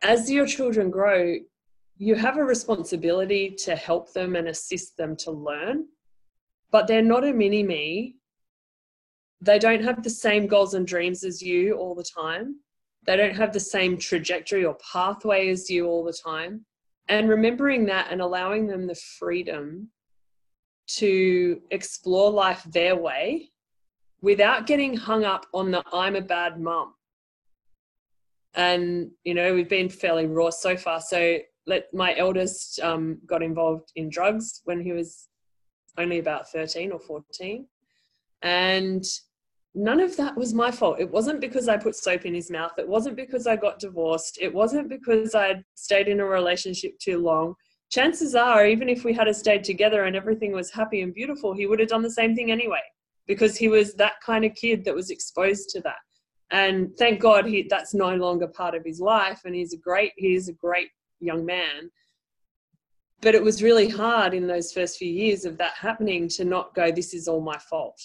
as 0.03 0.31
your 0.31 0.47
children 0.47 0.91
grow, 0.91 1.37
you 1.99 2.15
have 2.15 2.39
a 2.39 2.45
responsibility 2.45 3.51
to 3.65 3.77
help 3.77 4.13
them 4.13 4.37
and 4.37 4.49
assist 4.49 4.97
them 4.97 5.17
to 5.17 5.31
learn, 5.31 5.87
but 6.71 6.87
they're 6.87 7.03
not 7.03 7.25
a 7.25 7.33
mini 7.33 7.63
me. 7.63 8.17
They 9.43 9.59
don't 9.59 9.85
have 9.85 10.03
the 10.03 10.11
same 10.11 10.47
goals 10.47 10.75
and 10.75 10.87
dreams 10.87 11.25
as 11.25 11.43
you 11.43 11.75
all 11.75 11.95
the 11.95 12.05
time. 12.05 12.57
They 13.07 13.17
don't 13.17 13.37
have 13.37 13.53
the 13.53 13.61
same 13.61 13.99
trajectory 13.99 14.65
or 14.65 14.77
pathway 14.93 15.51
as 15.51 15.69
you 15.69 15.87
all 15.87 16.05
the 16.05 16.13
time. 16.13 16.65
And 17.11 17.29
remembering 17.29 17.87
that 17.87 18.07
and 18.11 18.23
allowing 18.23 18.69
them 18.69 18.87
the 18.87 18.95
freedom 18.95 19.91
to 20.97 21.61
explore 21.73 22.31
life 22.31 22.63
their 22.65 22.97
way 22.97 23.51
without 24.23 24.67
getting 24.67 24.97
hung 24.97 25.25
up 25.25 25.45
on 25.53 25.73
the 25.73 25.83
I'm 25.93 26.15
a 26.15 26.21
bad 26.21 26.61
mum. 26.61 26.95
And, 28.55 29.11
you 29.25 29.35
know, 29.35 29.53
we've 29.55 29.69
been 29.69 29.89
fairly 29.89 30.27
raw 30.27 30.51
so 30.51 30.77
far. 30.77 31.01
So 31.01 31.39
let 31.67 31.93
my 31.93 32.17
eldest 32.17 32.79
um, 32.81 33.19
got 33.27 33.43
involved 33.43 33.91
in 33.97 34.09
drugs 34.09 34.61
when 34.65 34.81
he 34.81 34.93
was 34.93 35.29
only 35.99 36.21
about 36.21 36.49
13 36.51 36.93
or 36.93 37.01
14. 37.01 37.67
And 38.43 39.05
none 39.75 40.01
of 40.01 40.17
that 40.17 40.37
was 40.37 40.55
my 40.55 40.71
fault. 40.71 41.01
It 41.01 41.11
wasn't 41.11 41.41
because 41.41 41.69
I 41.69 41.77
put 41.77 41.97
soap 41.97 42.27
in 42.27 42.35
his 42.35 42.51
mouth. 42.51 42.73
It 42.79 42.89
wasn't 42.89 43.17
because 43.17 43.47
I 43.47 43.57
got 43.57 43.79
divorced. 43.79 44.39
It 44.41 44.53
wasn't 44.53 44.89
because 44.89 45.35
I'd 45.35 45.65
stayed 45.75 46.09
in 46.09 46.21
a 46.21 46.25
relationship 46.25 46.99
too 46.99 47.19
long 47.19 47.55
chances 47.91 48.35
are, 48.35 48.67
even 48.67 48.89
if 48.89 49.05
we 49.05 49.13
had 49.13 49.35
stayed 49.35 49.65
together 49.65 50.05
and 50.05 50.17
everything 50.17 50.53
was 50.53 50.71
happy 50.71 51.03
and 51.03 51.13
beautiful, 51.13 51.53
he 51.53 51.67
would 51.67 51.81
have 51.81 51.89
done 51.89 52.03
the 52.03 52.11
same 52.11 52.35
thing 52.35 52.51
anyway, 52.51 52.83
because 53.27 53.57
he 53.57 53.69
was 53.69 53.95
that 53.95 54.15
kind 54.25 54.45
of 54.45 54.55
kid 54.55 54.85
that 54.85 54.95
was 54.95 55.11
exposed 55.11 55.69
to 55.71 55.81
that. 55.81 55.99
And 56.53 56.97
thank 56.99 57.21
God 57.21 57.47
he, 57.47 57.67
that's 57.69 57.95
no 57.95 58.15
longer 58.15 58.49
part 58.49 58.75
of 58.75 58.85
his 58.85 59.01
life, 59.01 59.43
and 59.45 59.55
he's 59.55 59.73
a 59.73 59.79
great 59.79 60.13
he's 60.17 60.49
a 60.49 60.53
great 60.53 60.89
young 61.21 61.45
man. 61.45 61.91
But 63.21 63.35
it 63.35 63.43
was 63.43 63.63
really 63.63 63.89
hard 63.89 64.35
in 64.35 64.47
those 64.47 64.73
first 64.73 64.97
few 64.97 65.13
years 65.13 65.45
of 65.45 65.59
that 65.59 65.75
happening 65.75 66.27
to 66.31 66.45
not 66.45 66.75
go, 66.75 66.91
this 66.91 67.13
is 67.13 67.29
all 67.29 67.41
my 67.41 67.59
fault. 67.59 68.01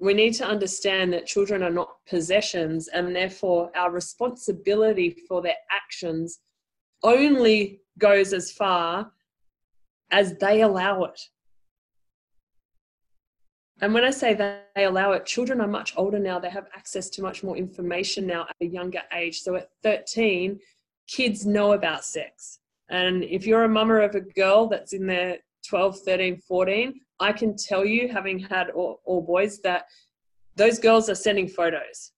We 0.00 0.14
need 0.14 0.34
to 0.34 0.46
understand 0.46 1.12
that 1.12 1.26
children 1.26 1.62
are 1.62 1.70
not 1.70 1.90
possessions, 2.08 2.88
and 2.88 3.14
therefore 3.14 3.70
our 3.76 3.90
responsibility 3.90 5.16
for 5.26 5.42
their 5.42 5.56
actions 5.70 6.38
only 7.02 7.80
goes 7.98 8.32
as 8.32 8.52
far 8.52 9.10
as 10.10 10.36
they 10.36 10.62
allow 10.62 11.04
it. 11.04 11.20
And 13.80 13.94
when 13.94 14.04
I 14.04 14.10
say 14.10 14.34
they 14.34 14.84
allow 14.84 15.12
it, 15.12 15.26
children 15.26 15.60
are 15.60 15.68
much 15.68 15.94
older 15.96 16.18
now. 16.18 16.38
They 16.38 16.50
have 16.50 16.66
access 16.74 17.08
to 17.10 17.22
much 17.22 17.44
more 17.44 17.56
information 17.56 18.26
now 18.26 18.42
at 18.42 18.56
a 18.60 18.66
younger 18.66 19.02
age. 19.12 19.40
So 19.40 19.54
at 19.54 19.70
13, 19.82 20.58
kids 21.06 21.46
know 21.46 21.72
about 21.72 22.04
sex. 22.04 22.58
And 22.88 23.22
if 23.22 23.46
you're 23.46 23.64
a 23.64 23.68
mama 23.68 23.96
of 23.96 24.14
a 24.14 24.20
girl 24.20 24.66
that's 24.66 24.92
in 24.92 25.06
their 25.06 25.38
12, 25.68 26.00
13, 26.00 26.38
14, 26.38 27.00
I 27.20 27.32
can 27.32 27.56
tell 27.56 27.84
you, 27.84 28.08
having 28.08 28.38
had 28.38 28.70
all, 28.70 29.00
all 29.04 29.22
boys, 29.22 29.60
that 29.60 29.84
those 30.56 30.78
girls 30.78 31.08
are 31.08 31.14
sending 31.14 31.48
photos. 31.48 32.12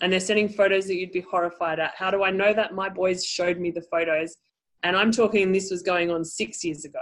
And 0.00 0.12
they're 0.12 0.20
sending 0.20 0.48
photos 0.48 0.86
that 0.86 0.96
you'd 0.96 1.12
be 1.12 1.20
horrified 1.20 1.78
at. 1.78 1.94
How 1.96 2.10
do 2.10 2.24
I 2.24 2.30
know 2.30 2.52
that? 2.52 2.74
My 2.74 2.88
boys 2.88 3.24
showed 3.24 3.58
me 3.58 3.70
the 3.70 3.82
photos. 3.82 4.36
And 4.82 4.96
I'm 4.96 5.12
talking, 5.12 5.52
this 5.52 5.70
was 5.70 5.82
going 5.82 6.10
on 6.10 6.24
six 6.24 6.64
years 6.64 6.84
ago 6.84 7.00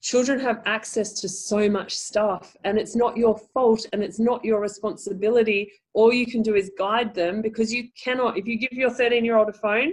children 0.00 0.38
have 0.38 0.62
access 0.64 1.12
to 1.12 1.28
so 1.28 1.68
much 1.68 1.96
stuff 1.96 2.56
and 2.64 2.78
it's 2.78 2.94
not 2.94 3.16
your 3.16 3.36
fault 3.36 3.84
and 3.92 4.02
it's 4.02 4.20
not 4.20 4.44
your 4.44 4.60
responsibility 4.60 5.72
all 5.92 6.12
you 6.12 6.24
can 6.26 6.40
do 6.40 6.54
is 6.54 6.70
guide 6.78 7.12
them 7.14 7.42
because 7.42 7.72
you 7.72 7.88
cannot 8.00 8.38
if 8.38 8.46
you 8.46 8.56
give 8.56 8.72
your 8.72 8.90
13 8.90 9.24
year 9.24 9.36
old 9.36 9.48
a 9.48 9.52
phone 9.52 9.92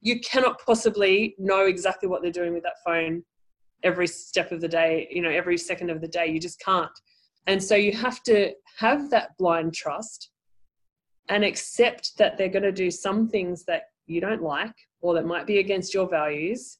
you 0.00 0.18
cannot 0.20 0.60
possibly 0.66 1.34
know 1.38 1.66
exactly 1.66 2.08
what 2.08 2.20
they're 2.20 2.32
doing 2.32 2.52
with 2.52 2.64
that 2.64 2.82
phone 2.84 3.22
every 3.84 4.06
step 4.06 4.50
of 4.50 4.60
the 4.60 4.68
day 4.68 5.06
you 5.10 5.22
know 5.22 5.30
every 5.30 5.58
second 5.58 5.90
of 5.90 6.00
the 6.00 6.08
day 6.08 6.26
you 6.26 6.40
just 6.40 6.60
can't. 6.60 6.90
And 7.46 7.62
so 7.62 7.74
you 7.74 7.92
have 7.92 8.22
to 8.24 8.52
have 8.78 9.10
that 9.10 9.36
blind 9.38 9.74
trust 9.74 10.30
and 11.28 11.44
accept 11.44 12.16
that 12.18 12.36
they're 12.36 12.48
going 12.48 12.62
to 12.62 12.72
do 12.72 12.90
some 12.90 13.28
things 13.28 13.64
that 13.64 13.84
you 14.06 14.20
don't 14.20 14.42
like 14.42 14.74
or 15.00 15.14
that 15.14 15.26
might 15.26 15.46
be 15.46 15.58
against 15.58 15.94
your 15.94 16.08
values 16.08 16.78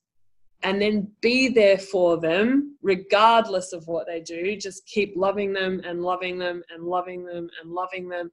and 0.62 0.81
then 0.81 1.11
be 1.21 1.49
there 1.49 1.79
for 1.79 2.19
them 2.19 2.77
regardless 2.83 3.73
of 3.73 3.87
what 3.87 4.07
they 4.07 4.21
do. 4.21 4.57
Just 4.57 4.87
keep 4.87 5.14
loving 5.17 5.53
them 5.53 5.83
and 5.85 6.03
loving 6.03 6.38
them 6.38 6.62
and 6.71 6.85
loving 6.85 7.25
them 7.25 7.49
and 7.62 7.71
loving 7.71 8.09
them 8.09 8.31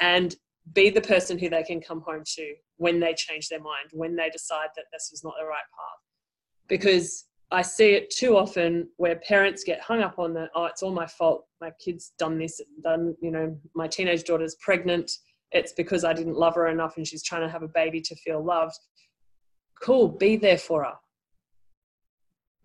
and 0.00 0.34
be 0.72 0.90
the 0.90 1.00
person 1.00 1.38
who 1.38 1.48
they 1.48 1.62
can 1.62 1.80
come 1.80 2.00
home 2.00 2.22
to 2.24 2.54
when 2.76 3.00
they 3.00 3.14
change 3.14 3.48
their 3.48 3.60
mind 3.60 3.88
when 3.92 4.16
they 4.16 4.30
decide 4.30 4.68
that 4.76 4.84
this 4.92 5.10
is 5.12 5.22
not 5.24 5.34
the 5.38 5.46
right 5.46 5.56
path. 5.56 6.02
Because 6.68 7.24
i 7.50 7.62
see 7.62 7.92
it 7.92 8.10
too 8.10 8.36
often 8.36 8.88
where 8.96 9.16
parents 9.16 9.64
get 9.64 9.80
hung 9.80 10.02
up 10.02 10.18
on 10.18 10.34
the 10.34 10.48
oh 10.54 10.66
it's 10.66 10.82
all 10.82 10.92
my 10.92 11.06
fault. 11.06 11.44
My 11.60 11.72
kid's 11.82 12.12
done 12.18 12.38
this 12.38 12.60
done 12.82 13.14
you 13.20 13.30
know 13.30 13.56
my 13.74 13.88
teenage 13.88 14.24
daughter's 14.24 14.56
pregnant. 14.56 15.10
It's 15.52 15.72
because 15.72 16.04
i 16.04 16.12
didn't 16.12 16.36
love 16.36 16.54
her 16.54 16.68
enough 16.68 16.96
and 16.96 17.06
she's 17.06 17.22
trying 17.22 17.42
to 17.42 17.48
have 17.48 17.62
a 17.62 17.68
baby 17.68 18.00
to 18.02 18.14
feel 18.16 18.44
loved. 18.44 18.78
Cool. 19.80 20.08
Be 20.08 20.36
there 20.36 20.58
for 20.58 20.84
her. 20.84 20.94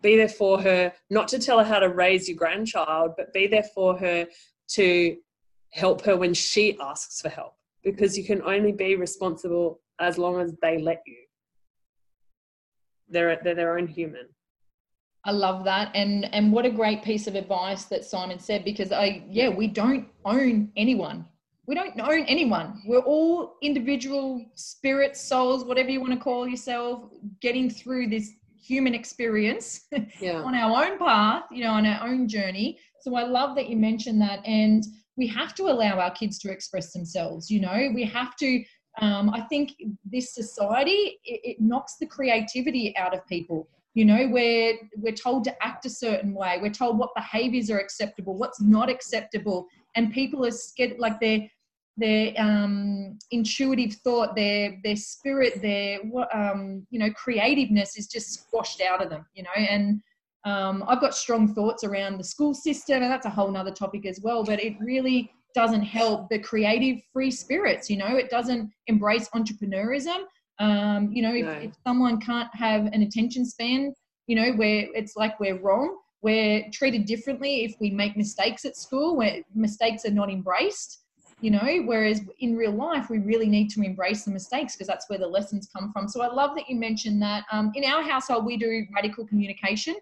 Be 0.01 0.17
there 0.17 0.27
for 0.27 0.61
her, 0.61 0.91
not 1.09 1.29
to 1.29 1.39
tell 1.39 1.59
her 1.59 1.63
how 1.63 1.79
to 1.79 1.87
raise 1.87 2.27
your 2.27 2.37
grandchild, 2.37 3.11
but 3.15 3.31
be 3.31 3.47
there 3.47 3.63
for 3.63 3.97
her 3.97 4.27
to 4.69 5.17
help 5.71 6.03
her 6.03 6.17
when 6.17 6.33
she 6.33 6.77
asks 6.79 7.21
for 7.21 7.29
help 7.29 7.55
because 7.83 8.17
you 8.17 8.25
can 8.25 8.41
only 8.41 8.71
be 8.71 8.95
responsible 8.95 9.79
as 9.99 10.17
long 10.17 10.39
as 10.41 10.53
they 10.61 10.77
let 10.77 11.01
you. 11.05 11.17
They're, 13.09 13.39
they're 13.43 13.55
their 13.55 13.77
own 13.77 13.87
human. 13.87 14.27
I 15.25 15.31
love 15.31 15.63
that. 15.65 15.91
And 15.95 16.33
and 16.33 16.51
what 16.51 16.65
a 16.65 16.69
great 16.69 17.03
piece 17.03 17.27
of 17.27 17.35
advice 17.35 17.85
that 17.85 18.03
Simon 18.03 18.39
said 18.39 18.65
because 18.65 18.91
I 18.91 19.23
yeah, 19.29 19.49
we 19.49 19.67
don't 19.67 20.07
own 20.25 20.71
anyone. 20.75 21.25
We 21.65 21.75
don't 21.75 21.99
own 22.01 22.25
anyone. 22.25 22.81
We're 22.85 22.99
all 22.99 23.55
individual 23.61 24.45
spirits, 24.55 25.21
souls, 25.21 25.63
whatever 25.63 25.89
you 25.89 26.01
want 26.01 26.11
to 26.11 26.19
call 26.19 26.45
yourself, 26.45 27.03
getting 27.41 27.69
through 27.69 28.07
this 28.07 28.33
human 28.61 28.93
experience 28.93 29.85
yeah. 30.19 30.41
on 30.41 30.55
our 30.55 30.85
own 30.85 30.97
path, 30.97 31.43
you 31.51 31.63
know, 31.63 31.71
on 31.71 31.85
our 31.85 32.05
own 32.05 32.27
journey. 32.27 32.79
So 33.01 33.15
I 33.15 33.23
love 33.23 33.55
that 33.55 33.69
you 33.69 33.77
mentioned 33.77 34.21
that. 34.21 34.39
And 34.45 34.83
we 35.15 35.27
have 35.27 35.53
to 35.55 35.63
allow 35.63 35.99
our 35.99 36.11
kids 36.11 36.37
to 36.39 36.51
express 36.51 36.91
themselves, 36.91 37.49
you 37.49 37.61
know, 37.61 37.89
we 37.93 38.03
have 38.03 38.35
to. 38.37 38.63
Um, 39.01 39.31
I 39.31 39.41
think 39.41 39.71
this 40.05 40.35
society 40.35 41.17
it, 41.25 41.41
it 41.43 41.57
knocks 41.59 41.95
the 41.99 42.05
creativity 42.05 42.95
out 42.95 43.15
of 43.15 43.25
people. 43.25 43.67
You 43.93 44.05
know, 44.05 44.27
we're 44.27 44.75
we're 44.97 45.13
told 45.13 45.43
to 45.45 45.63
act 45.63 45.85
a 45.85 45.89
certain 45.89 46.33
way. 46.33 46.57
We're 46.61 46.71
told 46.71 46.97
what 46.97 47.13
behaviors 47.15 47.69
are 47.69 47.79
acceptable, 47.79 48.35
what's 48.35 48.61
not 48.61 48.89
acceptable, 48.89 49.67
and 49.95 50.11
people 50.11 50.45
are 50.45 50.51
scared 50.51 50.99
like 50.99 51.19
they're 51.19 51.47
their 51.95 52.33
um, 52.37 53.19
intuitive 53.31 53.93
thought, 54.03 54.35
their 54.35 54.79
their 54.83 54.95
spirit, 54.95 55.61
their 55.61 55.99
um, 56.33 56.85
you 56.89 56.99
know 56.99 57.11
creativeness 57.11 57.97
is 57.97 58.07
just 58.07 58.33
squashed 58.33 58.81
out 58.81 59.03
of 59.03 59.09
them. 59.09 59.25
You 59.35 59.43
know, 59.43 59.49
and 59.55 60.01
um, 60.45 60.83
I've 60.87 61.01
got 61.01 61.15
strong 61.15 61.53
thoughts 61.53 61.83
around 61.83 62.17
the 62.17 62.23
school 62.23 62.53
system, 62.53 63.03
and 63.03 63.11
that's 63.11 63.27
a 63.27 63.29
whole 63.29 63.51
nother 63.51 63.71
topic 63.71 64.05
as 64.05 64.19
well. 64.21 64.43
But 64.43 64.63
it 64.63 64.75
really 64.79 65.31
doesn't 65.53 65.83
help 65.83 66.29
the 66.29 66.39
creative 66.39 67.01
free 67.13 67.31
spirits. 67.31 67.89
You 67.89 67.97
know, 67.97 68.17
it 68.17 68.29
doesn't 68.29 68.71
embrace 68.87 69.29
entrepreneurism. 69.29 70.23
Um, 70.59 71.11
you 71.11 71.21
know, 71.21 71.33
if, 71.33 71.45
no. 71.45 71.51
if 71.51 71.71
someone 71.85 72.19
can't 72.19 72.53
have 72.55 72.85
an 72.85 73.01
attention 73.01 73.45
span, 73.45 73.93
you 74.27 74.35
know, 74.35 74.53
where 74.53 74.87
it's 74.93 75.15
like 75.15 75.39
we're 75.39 75.59
wrong, 75.59 75.97
we're 76.21 76.63
treated 76.71 77.05
differently 77.05 77.65
if 77.65 77.75
we 77.79 77.89
make 77.89 78.15
mistakes 78.15 78.63
at 78.65 78.77
school, 78.77 79.15
where 79.15 79.41
mistakes 79.53 80.05
are 80.05 80.11
not 80.11 80.29
embraced 80.29 81.03
you 81.43 81.51
know 81.51 81.83
whereas 81.85 82.21
in 82.39 82.55
real 82.55 82.71
life 82.71 83.09
we 83.09 83.19
really 83.19 83.47
need 83.47 83.69
to 83.69 83.81
embrace 83.81 84.23
the 84.23 84.31
mistakes 84.31 84.75
because 84.75 84.87
that's 84.87 85.09
where 85.09 85.19
the 85.19 85.27
lessons 85.27 85.67
come 85.75 85.91
from 85.91 86.07
so 86.07 86.21
i 86.21 86.27
love 86.27 86.55
that 86.55 86.69
you 86.69 86.75
mentioned 86.75 87.21
that 87.21 87.43
um, 87.51 87.71
in 87.75 87.83
our 87.83 88.01
household 88.01 88.45
we 88.45 88.55
do 88.55 88.85
radical 88.95 89.27
communication 89.27 89.95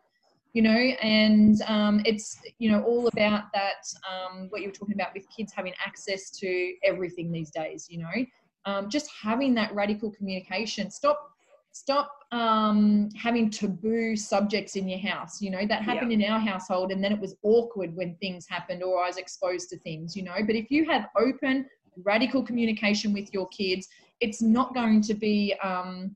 you 0.53 0.61
know 0.61 0.69
and 1.01 1.61
um, 1.63 2.01
it's 2.05 2.39
you 2.59 2.69
know 2.71 2.83
all 2.83 3.07
about 3.07 3.45
that 3.53 3.83
um, 4.09 4.47
what 4.49 4.61
you 4.61 4.67
were 4.67 4.73
talking 4.73 4.93
about 4.93 5.13
with 5.15 5.25
kids 5.35 5.51
having 5.51 5.73
access 5.83 6.29
to 6.29 6.73
everything 6.83 7.31
these 7.31 7.49
days 7.49 7.87
you 7.89 7.97
know 7.97 8.25
um, 8.65 8.89
just 8.89 9.10
having 9.21 9.54
that 9.56 9.74
radical 9.74 10.12
communication 10.12 10.91
stop 10.91 11.32
stop 11.74 12.12
um, 12.32 13.10
having 13.15 13.50
taboo 13.50 14.15
subjects 14.15 14.76
in 14.76 14.88
your 14.88 15.00
house. 15.00 15.41
You 15.41 15.52
know, 15.52 15.65
that 15.67 15.82
happened 15.84 16.12
yeah. 16.12 16.28
in 16.28 16.34
our 16.34 16.39
household, 16.39 16.91
and 16.91 17.04
then 17.04 17.12
it 17.12 17.19
was 17.19 17.36
awkward 17.43 17.95
when 17.95 18.15
things 18.15 18.45
happened 18.47 18.84
or 18.84 19.04
I 19.04 19.08
was 19.08 19.17
exposed 19.17 19.69
to 19.69 19.80
things, 19.80 20.15
you 20.15 20.24
know. 20.24 20.36
But 20.45 20.56
if 20.56 20.69
you 20.69 20.86
have 20.86 21.08
open, 21.17 21.65
radical 22.04 22.43
communication 22.43 23.13
with 23.13 23.34
your 23.34 23.47
kids, 23.50 23.88
it's 24.19 24.41
not 24.41 24.74
going 24.74 25.02
to 25.02 25.13
be, 25.13 25.54
um, 25.63 26.15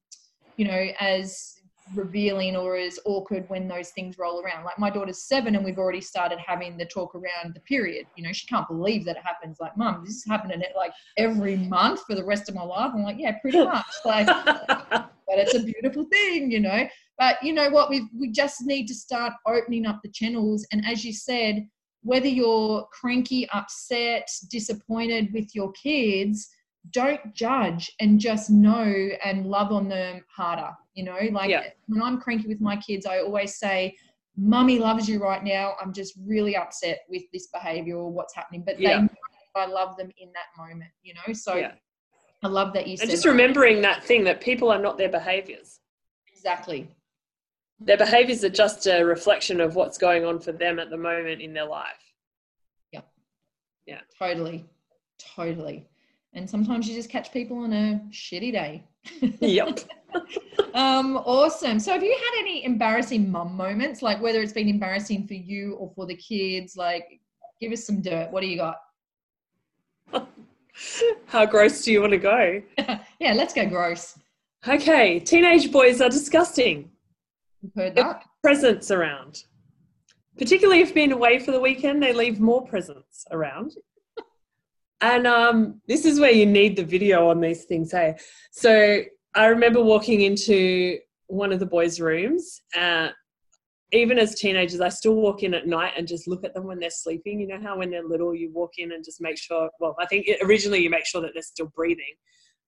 you 0.57 0.65
know, 0.65 0.87
as 0.99 1.54
revealing 1.93 2.55
or 2.55 2.75
as 2.75 2.99
awkward 3.05 3.47
when 3.49 3.67
those 3.67 3.89
things 3.91 4.17
roll 4.17 4.41
around. 4.41 4.63
Like 4.63 4.79
my 4.79 4.89
daughter's 4.89 5.23
seven 5.23 5.55
and 5.55 5.63
we've 5.63 5.77
already 5.77 6.01
started 6.01 6.39
having 6.39 6.77
the 6.77 6.85
talk 6.85 7.13
around 7.13 7.53
the 7.53 7.59
period. 7.61 8.07
You 8.15 8.23
know, 8.23 8.33
she 8.33 8.47
can't 8.47 8.67
believe 8.67 9.05
that 9.05 9.17
it 9.17 9.23
happens. 9.23 9.57
Like, 9.59 9.77
mum, 9.77 10.01
this 10.03 10.15
is 10.15 10.25
happening 10.25 10.61
at 10.61 10.75
like 10.75 10.91
every 11.17 11.57
month 11.57 12.01
for 12.07 12.15
the 12.15 12.23
rest 12.23 12.49
of 12.49 12.55
my 12.55 12.63
life. 12.63 12.91
I'm 12.93 13.03
like, 13.03 13.17
yeah, 13.19 13.37
pretty 13.39 13.63
much. 13.63 13.85
Like, 14.03 14.27
but 14.27 15.11
it's 15.29 15.55
a 15.55 15.63
beautiful 15.63 16.05
thing, 16.05 16.51
you 16.51 16.59
know. 16.59 16.87
But 17.17 17.41
you 17.43 17.53
know 17.53 17.69
what? 17.69 17.89
We 17.89 18.09
we 18.17 18.31
just 18.31 18.65
need 18.65 18.87
to 18.87 18.95
start 18.95 19.33
opening 19.47 19.85
up 19.85 20.01
the 20.03 20.11
channels. 20.11 20.65
And 20.71 20.85
as 20.85 21.05
you 21.05 21.13
said, 21.13 21.67
whether 22.01 22.27
you're 22.27 22.87
cranky, 22.91 23.49
upset, 23.49 24.29
disappointed 24.51 25.33
with 25.33 25.53
your 25.55 25.71
kids, 25.71 26.47
don't 26.91 27.33
judge 27.33 27.91
and 27.99 28.19
just 28.19 28.49
know 28.49 29.09
and 29.23 29.45
love 29.45 29.71
on 29.71 29.87
them 29.87 30.23
harder. 30.33 30.71
You 30.93 31.05
know, 31.05 31.17
like 31.31 31.49
yeah. 31.49 31.63
when 31.87 32.01
I'm 32.01 32.19
cranky 32.19 32.47
with 32.47 32.61
my 32.61 32.75
kids, 32.77 33.05
I 33.05 33.19
always 33.19 33.55
say, 33.57 33.95
Mummy 34.37 34.79
loves 34.79 35.07
you 35.07 35.21
right 35.21 35.43
now. 35.43 35.73
I'm 35.81 35.93
just 35.93 36.13
really 36.25 36.55
upset 36.55 36.99
with 37.09 37.23
this 37.31 37.47
behavior 37.47 37.97
or 37.97 38.11
what's 38.11 38.35
happening. 38.35 38.63
But 38.65 38.79
yeah. 38.79 38.97
they 38.97 39.01
know 39.03 39.09
I 39.55 39.65
love 39.65 39.95
them 39.95 40.11
in 40.17 40.29
that 40.33 40.61
moment, 40.61 40.91
you 41.01 41.13
know? 41.13 41.33
So 41.33 41.55
yeah. 41.55 41.71
I 42.43 42.47
love 42.47 42.73
that 42.73 42.87
you 42.87 42.97
said. 42.97 43.03
and 43.03 43.11
just 43.11 43.25
remembering 43.25 43.81
that 43.81 44.03
thing 44.03 44.25
that 44.25 44.41
people 44.41 44.69
are 44.69 44.79
not 44.79 44.97
their 44.97 45.09
behaviors. 45.09 45.79
Exactly. 46.33 46.89
Their 47.79 47.97
behaviors 47.97 48.43
are 48.43 48.49
just 48.49 48.87
a 48.87 49.03
reflection 49.03 49.61
of 49.61 49.75
what's 49.75 49.97
going 49.97 50.25
on 50.25 50.39
for 50.39 50.51
them 50.51 50.79
at 50.79 50.89
the 50.89 50.97
moment 50.97 51.41
in 51.41 51.53
their 51.53 51.65
life. 51.65 51.87
Yeah. 52.91 53.01
Yeah. 53.85 54.01
Totally. 54.19 54.65
Totally 55.17 55.87
and 56.35 56.49
sometimes 56.49 56.87
you 56.87 56.93
just 56.93 57.09
catch 57.09 57.31
people 57.31 57.57
on 57.59 57.73
a 57.73 58.01
shitty 58.11 58.51
day. 58.51 58.83
Yep. 59.39 59.79
um, 60.73 61.17
awesome. 61.17 61.79
So, 61.79 61.93
have 61.93 62.03
you 62.03 62.11
had 62.11 62.39
any 62.39 62.65
embarrassing 62.65 63.31
mum 63.31 63.55
moments, 63.55 64.01
like 64.01 64.21
whether 64.21 64.41
it's 64.41 64.53
been 64.53 64.67
embarrassing 64.67 65.27
for 65.27 65.33
you 65.33 65.75
or 65.75 65.91
for 65.95 66.05
the 66.05 66.15
kids? 66.15 66.75
Like, 66.75 67.19
give 67.59 67.71
us 67.71 67.85
some 67.85 68.01
dirt. 68.01 68.31
What 68.31 68.41
do 68.41 68.47
you 68.47 68.57
got? 68.57 68.77
How 71.27 71.45
gross 71.45 71.83
do 71.83 71.91
you 71.93 72.01
want 72.01 72.11
to 72.11 72.17
go? 72.17 72.61
yeah, 73.19 73.33
let's 73.33 73.53
go 73.53 73.65
gross. 73.65 74.19
Okay, 74.67 75.19
teenage 75.19 75.71
boys 75.71 76.01
are 76.01 76.09
disgusting. 76.09 76.91
You've 77.61 77.73
heard 77.75 77.95
that. 77.95 78.23
Presents 78.43 78.91
around. 78.91 79.43
Particularly 80.37 80.81
if 80.81 80.93
being 80.93 81.13
away 81.13 81.39
for 81.39 81.51
the 81.51 81.59
weekend, 81.59 82.03
they 82.03 82.11
leave 82.11 82.41
more 82.41 82.65
presents 82.65 83.25
around. 83.31 83.71
And 85.01 85.27
um, 85.27 85.81
this 85.87 86.05
is 86.05 86.19
where 86.19 86.31
you 86.31 86.45
need 86.45 86.75
the 86.75 86.83
video 86.83 87.29
on 87.29 87.41
these 87.41 87.65
things, 87.65 87.91
hey? 87.91 88.15
So 88.51 89.01
I 89.35 89.45
remember 89.47 89.81
walking 89.81 90.21
into 90.21 90.97
one 91.27 91.51
of 91.51 91.59
the 91.59 91.65
boys' 91.65 91.99
rooms. 91.99 92.61
Uh, 92.77 93.09
even 93.91 94.17
as 94.17 94.35
teenagers, 94.35 94.81
I 94.81 94.89
still 94.89 95.15
walk 95.15 95.43
in 95.43 95.53
at 95.53 95.67
night 95.67 95.93
and 95.97 96.07
just 96.07 96.27
look 96.27 96.43
at 96.43 96.53
them 96.53 96.65
when 96.65 96.79
they're 96.79 96.89
sleeping. 96.89 97.39
You 97.39 97.47
know 97.47 97.61
how 97.61 97.77
when 97.77 97.91
they're 97.91 98.07
little, 98.07 98.33
you 98.33 98.51
walk 98.51 98.73
in 98.77 98.91
and 98.91 99.03
just 99.03 99.21
make 99.21 99.37
sure, 99.37 99.69
well, 99.79 99.95
I 99.99 100.05
think 100.05 100.27
originally 100.43 100.81
you 100.81 100.89
make 100.89 101.05
sure 101.05 101.21
that 101.21 101.31
they're 101.33 101.43
still 101.43 101.71
breathing. 101.75 102.13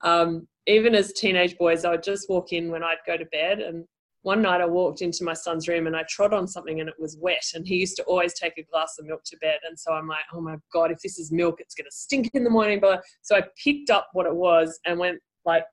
Um, 0.01 0.47
even 0.67 0.93
as 0.93 1.13
teenage 1.13 1.57
boys, 1.57 1.85
I 1.85 1.91
would 1.91 2.03
just 2.03 2.29
walk 2.29 2.53
in 2.53 2.69
when 2.71 2.83
I'd 2.83 2.97
go 3.05 3.17
to 3.17 3.25
bed. 3.25 3.59
And 3.59 3.85
one 4.23 4.41
night 4.41 4.61
I 4.61 4.65
walked 4.65 5.01
into 5.01 5.23
my 5.23 5.33
son's 5.33 5.67
room 5.67 5.87
and 5.87 5.95
I 5.95 6.03
trod 6.09 6.33
on 6.33 6.47
something 6.47 6.79
and 6.79 6.89
it 6.89 6.95
was 6.99 7.17
wet. 7.19 7.43
And 7.53 7.65
he 7.65 7.75
used 7.77 7.95
to 7.97 8.03
always 8.03 8.33
take 8.33 8.57
a 8.57 8.63
glass 8.63 8.97
of 8.99 9.05
milk 9.05 9.23
to 9.25 9.37
bed. 9.37 9.59
And 9.67 9.79
so 9.79 9.93
I'm 9.93 10.07
like, 10.07 10.25
oh 10.33 10.41
my 10.41 10.57
God, 10.73 10.91
if 10.91 10.99
this 11.01 11.17
is 11.17 11.31
milk, 11.31 11.59
it's 11.59 11.75
going 11.75 11.85
to 11.85 11.95
stink 11.95 12.31
in 12.33 12.43
the 12.43 12.49
morning. 12.49 12.79
But 12.79 13.03
so 13.21 13.35
I 13.35 13.43
picked 13.63 13.89
up 13.89 14.09
what 14.13 14.25
it 14.25 14.35
was 14.35 14.79
and 14.85 14.99
went 14.99 15.19
like, 15.45 15.63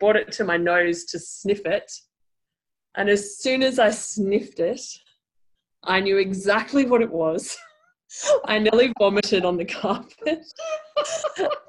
brought 0.00 0.16
it 0.16 0.32
to 0.32 0.44
my 0.44 0.56
nose 0.56 1.04
to 1.04 1.18
sniff 1.18 1.64
it 1.64 1.90
and 2.94 3.08
as 3.08 3.38
soon 3.38 3.62
as 3.62 3.78
I 3.78 3.90
sniffed 3.90 4.60
it, 4.60 4.82
I 5.84 6.00
knew 6.00 6.18
exactly 6.18 6.84
what 6.84 7.02
it 7.02 7.10
was. 7.10 7.56
I 8.44 8.58
nearly 8.58 8.92
vomited 8.98 9.44
on 9.44 9.56
the 9.56 9.64
carpet. 9.80 10.44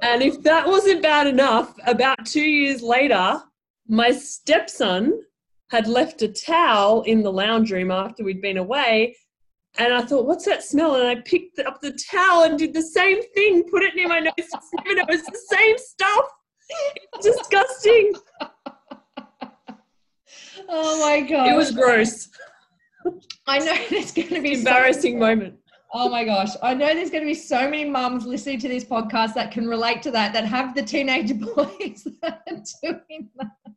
and 0.02 0.22
if 0.22 0.42
that 0.44 0.68
wasn't 0.68 1.02
bad 1.02 1.28
enough, 1.28 1.74
about 1.86 2.26
two 2.26 2.44
years 2.44 2.82
later, 2.82 3.42
my 3.88 4.12
stepson 4.12 5.22
had 5.74 5.88
left 5.88 6.22
a 6.22 6.28
towel 6.28 7.02
in 7.02 7.24
the 7.24 7.32
lounge 7.32 7.72
room 7.72 7.90
after 7.90 8.24
we'd 8.24 8.44
been 8.44 8.58
away. 8.58 9.18
And 9.80 9.92
I 9.92 10.04
thought, 10.04 10.28
what's 10.28 10.46
that 10.46 10.64
smell? 10.64 10.94
And 10.94 11.08
I 11.08 11.16
picked 11.22 11.58
up 11.58 11.82
the 11.82 11.98
towel 12.12 12.44
and 12.44 12.60
did 12.60 12.76
the 12.76 12.82
same 12.84 13.24
thing, 13.34 13.64
put 13.72 13.82
it 13.82 13.96
near 13.96 14.08
my 14.08 14.20
nose, 14.20 14.34
and 14.38 15.00
it 15.00 15.08
was 15.10 15.24
the 15.24 15.40
same 15.50 15.76
stuff. 15.80 16.26
disgusting. 17.22 18.14
Oh 20.70 21.00
my 21.02 21.22
god. 21.22 21.48
It 21.48 21.56
was 21.56 21.72
gross. 21.72 22.30
I 23.48 23.58
know 23.58 23.76
there's 23.90 24.12
going 24.12 24.30
to 24.30 24.42
be 24.42 24.54
embarrassing 24.54 25.16
so- 25.16 25.20
moment. 25.20 25.56
Oh 25.92 26.08
my 26.08 26.24
gosh. 26.24 26.50
I 26.62 26.76
know 26.76 26.94
there's 26.94 27.10
going 27.10 27.24
to 27.24 27.28
be 27.28 27.34
so 27.34 27.68
many 27.68 27.86
mums 27.86 28.28
listening 28.28 28.60
to 28.60 28.68
this 28.68 28.84
podcast 28.84 29.34
that 29.34 29.52
can 29.52 29.68
relate 29.68 30.04
to 30.04 30.12
that, 30.12 30.34
that 30.34 30.46
have 30.46 30.76
the 30.76 30.84
teenage 30.84 31.34
boys 31.56 32.08
that 32.22 32.44
are 32.48 32.64
doing 32.84 33.30
that. 33.38 33.74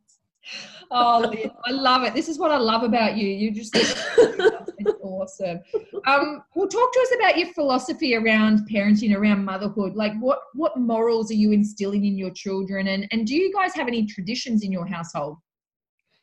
Oh, 0.89 1.33
I 1.65 1.71
love 1.71 2.03
it. 2.03 2.13
This 2.13 2.29
is 2.29 2.39
what 2.39 2.51
I 2.51 2.57
love 2.57 2.83
about 2.83 3.17
you. 3.17 3.27
You 3.27 3.51
just 3.51 3.75
it's 3.75 3.93
awesome. 5.03 5.59
Um, 6.05 6.43
well, 6.55 6.67
talk 6.67 6.93
to 6.93 6.99
us 6.99 7.15
about 7.19 7.37
your 7.37 7.51
philosophy 7.53 8.15
around 8.15 8.67
parenting, 8.71 9.15
around 9.15 9.43
motherhood. 9.43 9.95
Like, 9.95 10.13
what 10.19 10.39
what 10.53 10.77
morals 10.77 11.29
are 11.31 11.35
you 11.35 11.51
instilling 11.51 12.05
in 12.05 12.17
your 12.17 12.31
children, 12.31 12.87
and 12.87 13.07
and 13.11 13.27
do 13.27 13.35
you 13.35 13.53
guys 13.53 13.73
have 13.75 13.87
any 13.87 14.05
traditions 14.05 14.63
in 14.63 14.71
your 14.71 14.85
household? 14.85 15.37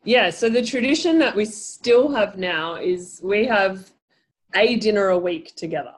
Yeah, 0.04 0.30
so 0.30 0.50
the 0.50 0.62
tradition 0.62 1.18
that 1.20 1.34
we 1.34 1.46
still 1.46 2.10
have 2.12 2.36
now 2.36 2.76
is 2.76 3.20
we 3.24 3.46
have 3.46 3.90
a 4.54 4.76
dinner 4.76 5.08
a 5.08 5.18
week 5.18 5.54
together. 5.56 5.94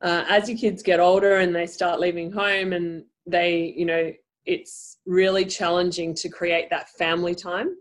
Uh, 0.00 0.24
as 0.28 0.48
your 0.48 0.56
kids 0.56 0.82
get 0.82 1.00
older 1.00 1.38
and 1.38 1.54
they 1.54 1.66
start 1.66 1.98
leaving 1.98 2.30
home 2.30 2.72
and 2.72 3.04
they, 3.26 3.74
you 3.76 3.84
know, 3.84 4.12
it's 4.44 4.95
really 5.06 5.44
challenging 5.44 6.14
to 6.14 6.28
create 6.28 6.68
that 6.70 6.88
family 6.90 7.34
time. 7.34 7.76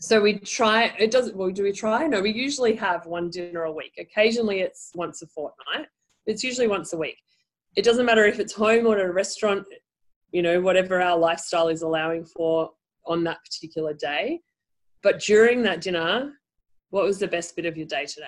So 0.00 0.20
we 0.20 0.38
try, 0.38 0.94
it 0.98 1.10
doesn't, 1.10 1.36
well, 1.36 1.50
do 1.50 1.64
we 1.64 1.72
try? 1.72 2.06
No, 2.06 2.20
we 2.20 2.32
usually 2.32 2.76
have 2.76 3.04
one 3.06 3.30
dinner 3.30 3.64
a 3.64 3.72
week. 3.72 3.94
Occasionally 3.98 4.60
it's 4.60 4.92
once 4.94 5.22
a 5.22 5.26
fortnight. 5.26 5.88
It's 6.26 6.44
usually 6.44 6.68
once 6.68 6.92
a 6.92 6.96
week. 6.96 7.18
It 7.74 7.84
doesn't 7.84 8.06
matter 8.06 8.24
if 8.24 8.38
it's 8.38 8.52
home 8.52 8.86
or 8.86 8.96
at 8.96 9.04
a 9.04 9.12
restaurant, 9.12 9.66
you 10.30 10.42
know, 10.42 10.60
whatever 10.60 11.00
our 11.00 11.18
lifestyle 11.18 11.68
is 11.68 11.82
allowing 11.82 12.24
for 12.24 12.70
on 13.06 13.24
that 13.24 13.38
particular 13.44 13.92
day. 13.92 14.40
But 15.02 15.20
during 15.20 15.62
that 15.62 15.80
dinner, 15.80 16.32
what 16.90 17.04
was 17.04 17.18
the 17.18 17.28
best 17.28 17.56
bit 17.56 17.66
of 17.66 17.76
your 17.76 17.86
day 17.86 18.06
today? 18.06 18.26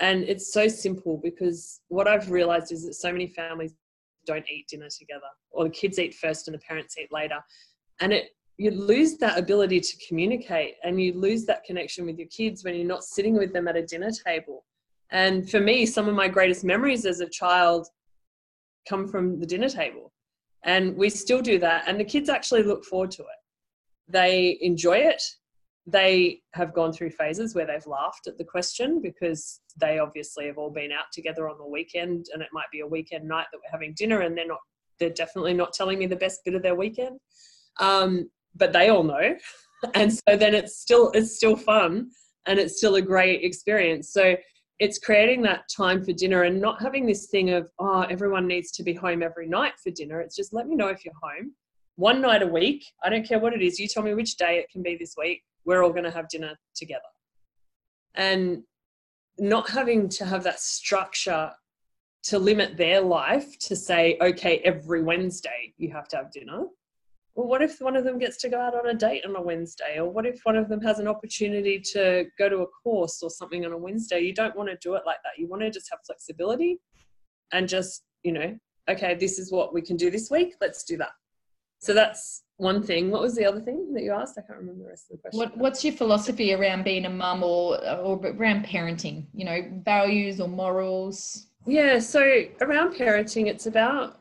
And 0.00 0.24
it's 0.24 0.52
so 0.52 0.68
simple 0.68 1.18
because 1.22 1.80
what 1.88 2.06
I've 2.06 2.30
realized 2.30 2.70
is 2.70 2.84
that 2.86 2.94
so 2.94 3.10
many 3.10 3.28
families 3.28 3.74
don't 4.28 4.48
eat 4.48 4.68
dinner 4.68 4.88
together, 4.88 5.26
or 5.50 5.64
the 5.64 5.70
kids 5.70 5.98
eat 5.98 6.14
first 6.14 6.48
and 6.48 6.54
the 6.54 6.60
parents 6.60 6.96
eat 6.98 7.10
later. 7.12 7.38
And 8.00 8.12
it 8.12 8.30
you 8.60 8.72
lose 8.72 9.16
that 9.18 9.38
ability 9.38 9.78
to 9.80 9.96
communicate 10.08 10.74
and 10.82 11.00
you 11.00 11.12
lose 11.12 11.44
that 11.44 11.62
connection 11.62 12.04
with 12.04 12.18
your 12.18 12.26
kids 12.26 12.64
when 12.64 12.74
you're 12.74 12.84
not 12.84 13.04
sitting 13.04 13.34
with 13.34 13.52
them 13.52 13.68
at 13.68 13.76
a 13.76 13.86
dinner 13.86 14.10
table. 14.10 14.64
And 15.10 15.48
for 15.48 15.60
me, 15.60 15.86
some 15.86 16.08
of 16.08 16.16
my 16.16 16.26
greatest 16.26 16.64
memories 16.64 17.06
as 17.06 17.20
a 17.20 17.28
child 17.28 17.86
come 18.88 19.06
from 19.06 19.38
the 19.38 19.46
dinner 19.46 19.68
table. 19.68 20.12
And 20.64 20.96
we 20.96 21.08
still 21.08 21.40
do 21.40 21.60
that. 21.60 21.84
And 21.86 22.00
the 22.00 22.04
kids 22.04 22.28
actually 22.28 22.64
look 22.64 22.84
forward 22.84 23.12
to 23.12 23.22
it 23.22 23.38
they 24.08 24.58
enjoy 24.60 24.98
it. 24.98 25.22
They 25.90 26.42
have 26.52 26.74
gone 26.74 26.92
through 26.92 27.10
phases 27.10 27.54
where 27.54 27.66
they've 27.66 27.86
laughed 27.86 28.26
at 28.26 28.36
the 28.36 28.44
question 28.44 29.00
because 29.00 29.60
they 29.80 29.98
obviously 29.98 30.46
have 30.46 30.58
all 30.58 30.70
been 30.70 30.92
out 30.92 31.06
together 31.12 31.48
on 31.48 31.56
the 31.56 31.66
weekend 31.66 32.26
and 32.32 32.42
it 32.42 32.48
might 32.52 32.70
be 32.70 32.80
a 32.80 32.86
weekend 32.86 33.26
night 33.26 33.46
that 33.52 33.58
we're 33.58 33.70
having 33.70 33.94
dinner 33.94 34.20
and 34.20 34.36
they're 34.36 34.46
not, 34.46 34.60
they're 35.00 35.10
definitely 35.10 35.54
not 35.54 35.72
telling 35.72 35.98
me 35.98 36.06
the 36.06 36.16
best 36.16 36.40
bit 36.44 36.54
of 36.54 36.62
their 36.62 36.74
weekend. 36.74 37.18
Um, 37.80 38.28
but 38.54 38.72
they 38.72 38.88
all 38.88 39.04
know. 39.04 39.36
And 39.94 40.12
so 40.12 40.36
then 40.36 40.56
it's 40.56 40.76
still, 40.76 41.12
it's 41.12 41.36
still 41.36 41.54
fun 41.54 42.10
and 42.48 42.58
it's 42.58 42.78
still 42.78 42.96
a 42.96 43.00
great 43.00 43.44
experience. 43.44 44.12
So 44.12 44.34
it's 44.80 44.98
creating 44.98 45.42
that 45.42 45.68
time 45.68 46.04
for 46.04 46.12
dinner 46.12 46.42
and 46.42 46.60
not 46.60 46.82
having 46.82 47.06
this 47.06 47.26
thing 47.26 47.50
of, 47.50 47.70
oh, 47.78 48.02
everyone 48.02 48.48
needs 48.48 48.72
to 48.72 48.82
be 48.82 48.92
home 48.92 49.22
every 49.22 49.46
night 49.46 49.74
for 49.80 49.92
dinner. 49.92 50.20
It's 50.20 50.34
just 50.34 50.52
let 50.52 50.66
me 50.66 50.74
know 50.74 50.88
if 50.88 51.04
you're 51.04 51.14
home 51.22 51.52
one 51.98 52.20
night 52.20 52.42
a 52.42 52.46
week. 52.46 52.84
I 53.02 53.10
don't 53.10 53.26
care 53.26 53.40
what 53.40 53.52
it 53.52 53.60
is. 53.60 53.78
You 53.80 53.88
tell 53.88 54.04
me 54.04 54.14
which 54.14 54.36
day 54.36 54.58
it 54.58 54.70
can 54.70 54.82
be 54.82 54.96
this 54.96 55.14
week. 55.18 55.42
We're 55.68 55.84
all 55.84 55.92
going 55.92 56.04
to 56.04 56.10
have 56.10 56.30
dinner 56.30 56.54
together. 56.74 57.12
And 58.14 58.62
not 59.38 59.68
having 59.68 60.08
to 60.08 60.24
have 60.24 60.42
that 60.44 60.60
structure 60.60 61.52
to 62.22 62.38
limit 62.38 62.78
their 62.78 63.02
life 63.02 63.58
to 63.58 63.76
say, 63.76 64.16
okay, 64.22 64.62
every 64.64 65.02
Wednesday 65.02 65.74
you 65.76 65.90
have 65.92 66.08
to 66.08 66.16
have 66.16 66.32
dinner. 66.32 66.62
Well, 67.34 67.46
what 67.46 67.60
if 67.60 67.82
one 67.82 67.96
of 67.96 68.04
them 68.04 68.18
gets 68.18 68.38
to 68.38 68.48
go 68.48 68.58
out 68.58 68.74
on 68.74 68.88
a 68.88 68.94
date 68.94 69.26
on 69.26 69.36
a 69.36 69.42
Wednesday? 69.42 69.98
Or 69.98 70.08
what 70.10 70.24
if 70.24 70.40
one 70.44 70.56
of 70.56 70.70
them 70.70 70.80
has 70.80 71.00
an 71.00 71.06
opportunity 71.06 71.78
to 71.92 72.24
go 72.38 72.48
to 72.48 72.60
a 72.60 72.66
course 72.82 73.22
or 73.22 73.28
something 73.28 73.66
on 73.66 73.72
a 73.72 73.78
Wednesday? 73.78 74.20
You 74.20 74.32
don't 74.32 74.56
want 74.56 74.70
to 74.70 74.78
do 74.80 74.94
it 74.94 75.02
like 75.04 75.18
that. 75.22 75.38
You 75.38 75.48
want 75.48 75.60
to 75.60 75.70
just 75.70 75.90
have 75.90 76.00
flexibility 76.06 76.78
and 77.52 77.68
just, 77.68 78.04
you 78.22 78.32
know, 78.32 78.56
okay, 78.88 79.16
this 79.16 79.38
is 79.38 79.52
what 79.52 79.74
we 79.74 79.82
can 79.82 79.98
do 79.98 80.10
this 80.10 80.30
week. 80.30 80.54
Let's 80.62 80.82
do 80.82 80.96
that. 80.96 81.12
So 81.78 81.92
that's 81.92 82.42
one 82.58 82.82
thing. 82.82 83.10
What 83.10 83.22
was 83.22 83.34
the 83.34 83.44
other 83.44 83.60
thing 83.60 83.92
that 83.94 84.02
you 84.02 84.12
asked? 84.12 84.38
I 84.38 84.42
can't 84.42 84.58
remember 84.58 84.82
the 84.82 84.88
rest 84.90 85.06
of 85.10 85.16
the 85.16 85.22
question. 85.22 85.38
What, 85.38 85.56
what's 85.56 85.84
your 85.84 85.94
philosophy 85.94 86.52
around 86.52 86.84
being 86.84 87.06
a 87.06 87.10
mum 87.10 87.42
or, 87.42 87.78
or 87.98 88.20
around 88.24 88.66
parenting? 88.66 89.26
You 89.32 89.44
know, 89.44 89.80
values 89.84 90.40
or 90.40 90.48
morals? 90.48 91.46
Yeah, 91.66 91.98
so 91.98 92.44
around 92.60 92.94
parenting, 92.94 93.46
it's 93.46 93.66
about 93.66 94.20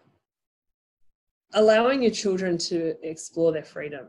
allowing 1.53 2.01
your 2.01 2.11
children 2.11 2.57
to 2.57 2.95
explore 3.07 3.51
their 3.51 3.63
freedom. 3.63 4.07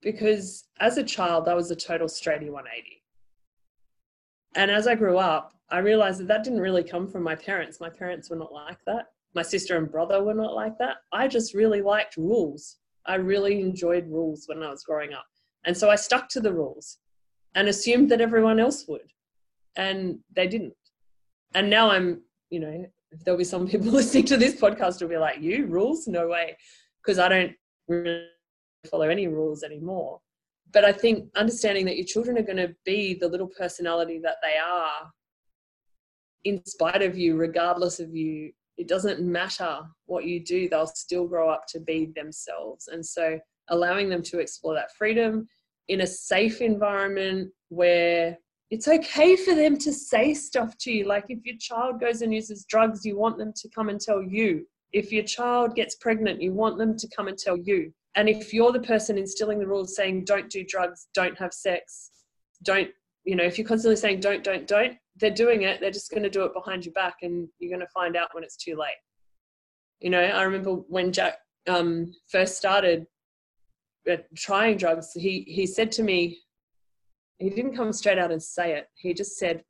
Because 0.00 0.64
as 0.80 0.96
a 0.96 1.04
child, 1.04 1.48
I 1.48 1.54
was 1.54 1.70
a 1.70 1.76
total 1.76 2.06
straighty 2.06 2.50
180. 2.50 3.02
And 4.54 4.70
as 4.70 4.86
I 4.86 4.94
grew 4.94 5.18
up, 5.18 5.54
I 5.70 5.78
realized 5.78 6.20
that 6.20 6.28
that 6.28 6.44
didn't 6.44 6.60
really 6.60 6.84
come 6.84 7.08
from 7.08 7.22
my 7.22 7.34
parents. 7.34 7.80
My 7.80 7.90
parents 7.90 8.30
were 8.30 8.36
not 8.36 8.52
like 8.52 8.78
that 8.86 9.06
my 9.34 9.42
sister 9.42 9.76
and 9.76 9.90
brother 9.90 10.22
were 10.22 10.34
not 10.34 10.54
like 10.54 10.78
that. 10.78 10.96
I 11.12 11.28
just 11.28 11.54
really 11.54 11.82
liked 11.82 12.16
rules. 12.16 12.76
I 13.08 13.14
really 13.16 13.60
enjoyed 13.60 14.06
rules 14.08 14.44
when 14.46 14.62
I 14.62 14.70
was 14.70 14.84
growing 14.84 15.14
up. 15.14 15.26
And 15.64 15.76
so 15.76 15.90
I 15.90 15.96
stuck 15.96 16.28
to 16.30 16.40
the 16.40 16.52
rules 16.52 16.98
and 17.54 17.66
assumed 17.68 18.10
that 18.10 18.20
everyone 18.20 18.60
else 18.60 18.86
would. 18.86 19.10
And 19.76 20.18
they 20.36 20.46
didn't. 20.46 20.74
And 21.54 21.70
now 21.70 21.90
I'm, 21.90 22.22
you 22.50 22.60
know, 22.60 22.86
there'll 23.24 23.38
be 23.38 23.44
some 23.44 23.66
people 23.66 23.88
listening 23.92 24.26
to 24.26 24.36
this 24.36 24.60
podcast 24.60 25.00
will 25.00 25.08
be 25.08 25.16
like, 25.16 25.40
you 25.40 25.66
rules? 25.66 26.06
No 26.06 26.28
way. 26.28 26.56
Because 27.02 27.18
I 27.18 27.28
don't 27.28 27.52
really 27.88 28.26
follow 28.90 29.08
any 29.08 29.26
rules 29.26 29.62
anymore. 29.62 30.20
But 30.72 30.84
I 30.84 30.92
think 30.92 31.30
understanding 31.34 31.86
that 31.86 31.96
your 31.96 32.04
children 32.04 32.36
are 32.36 32.42
going 32.42 32.58
to 32.58 32.74
be 32.84 33.14
the 33.14 33.28
little 33.28 33.48
personality 33.48 34.20
that 34.22 34.36
they 34.42 34.58
are 34.58 35.10
in 36.44 36.64
spite 36.66 37.02
of 37.02 37.16
you, 37.16 37.36
regardless 37.36 38.00
of 38.00 38.14
you, 38.14 38.52
it 38.78 38.86
doesn't 38.88 39.20
matter 39.20 39.80
what 40.06 40.24
you 40.24 40.42
do, 40.42 40.68
they'll 40.68 40.86
still 40.86 41.26
grow 41.26 41.50
up 41.50 41.66
to 41.68 41.80
be 41.80 42.12
themselves. 42.14 42.88
And 42.88 43.04
so 43.04 43.38
allowing 43.68 44.08
them 44.08 44.22
to 44.22 44.38
explore 44.38 44.74
that 44.74 44.94
freedom 44.96 45.48
in 45.88 46.02
a 46.02 46.06
safe 46.06 46.60
environment 46.60 47.50
where 47.68 48.38
it's 48.70 48.86
okay 48.86 49.34
for 49.34 49.54
them 49.54 49.76
to 49.78 49.92
say 49.92 50.32
stuff 50.32 50.76
to 50.78 50.92
you. 50.92 51.04
Like 51.04 51.24
if 51.28 51.44
your 51.44 51.56
child 51.58 52.00
goes 52.00 52.22
and 52.22 52.32
uses 52.32 52.64
drugs, 52.66 53.04
you 53.04 53.18
want 53.18 53.36
them 53.36 53.52
to 53.56 53.68
come 53.74 53.88
and 53.88 54.00
tell 54.00 54.22
you. 54.22 54.66
If 54.92 55.12
your 55.12 55.24
child 55.24 55.74
gets 55.74 55.96
pregnant, 55.96 56.40
you 56.40 56.52
want 56.52 56.78
them 56.78 56.96
to 56.96 57.08
come 57.14 57.28
and 57.28 57.36
tell 57.36 57.56
you. 57.56 57.92
And 58.14 58.28
if 58.28 58.54
you're 58.54 58.72
the 58.72 58.80
person 58.80 59.18
instilling 59.18 59.58
the 59.58 59.66
rules 59.66 59.96
saying, 59.96 60.24
don't 60.24 60.48
do 60.48 60.64
drugs, 60.64 61.08
don't 61.14 61.38
have 61.38 61.52
sex, 61.52 62.10
don't, 62.62 62.90
you 63.24 63.36
know, 63.36 63.44
if 63.44 63.58
you're 63.58 63.66
constantly 63.66 63.96
saying, 63.96 64.20
don't, 64.20 64.42
don't, 64.42 64.66
don't, 64.66 64.96
they're 65.18 65.30
doing 65.30 65.62
it 65.62 65.80
they're 65.80 65.90
just 65.90 66.10
going 66.10 66.22
to 66.22 66.30
do 66.30 66.44
it 66.44 66.54
behind 66.54 66.84
your 66.84 66.92
back 66.92 67.16
and 67.22 67.48
you're 67.58 67.70
going 67.70 67.80
to 67.80 67.92
find 67.92 68.16
out 68.16 68.28
when 68.32 68.44
it's 68.44 68.56
too 68.56 68.76
late 68.76 68.90
you 70.00 70.10
know 70.10 70.20
i 70.20 70.42
remember 70.42 70.72
when 70.72 71.12
jack 71.12 71.38
um, 71.68 72.14
first 72.30 72.56
started 72.56 73.06
uh, 74.10 74.16
trying 74.34 74.78
drugs 74.78 75.12
he 75.12 75.44
he 75.46 75.66
said 75.66 75.92
to 75.92 76.02
me 76.02 76.38
he 77.38 77.50
didn't 77.50 77.76
come 77.76 77.92
straight 77.92 78.18
out 78.18 78.32
and 78.32 78.42
say 78.42 78.72
it. 78.76 78.88
He 78.96 79.14
just 79.14 79.38
said, 79.38 79.64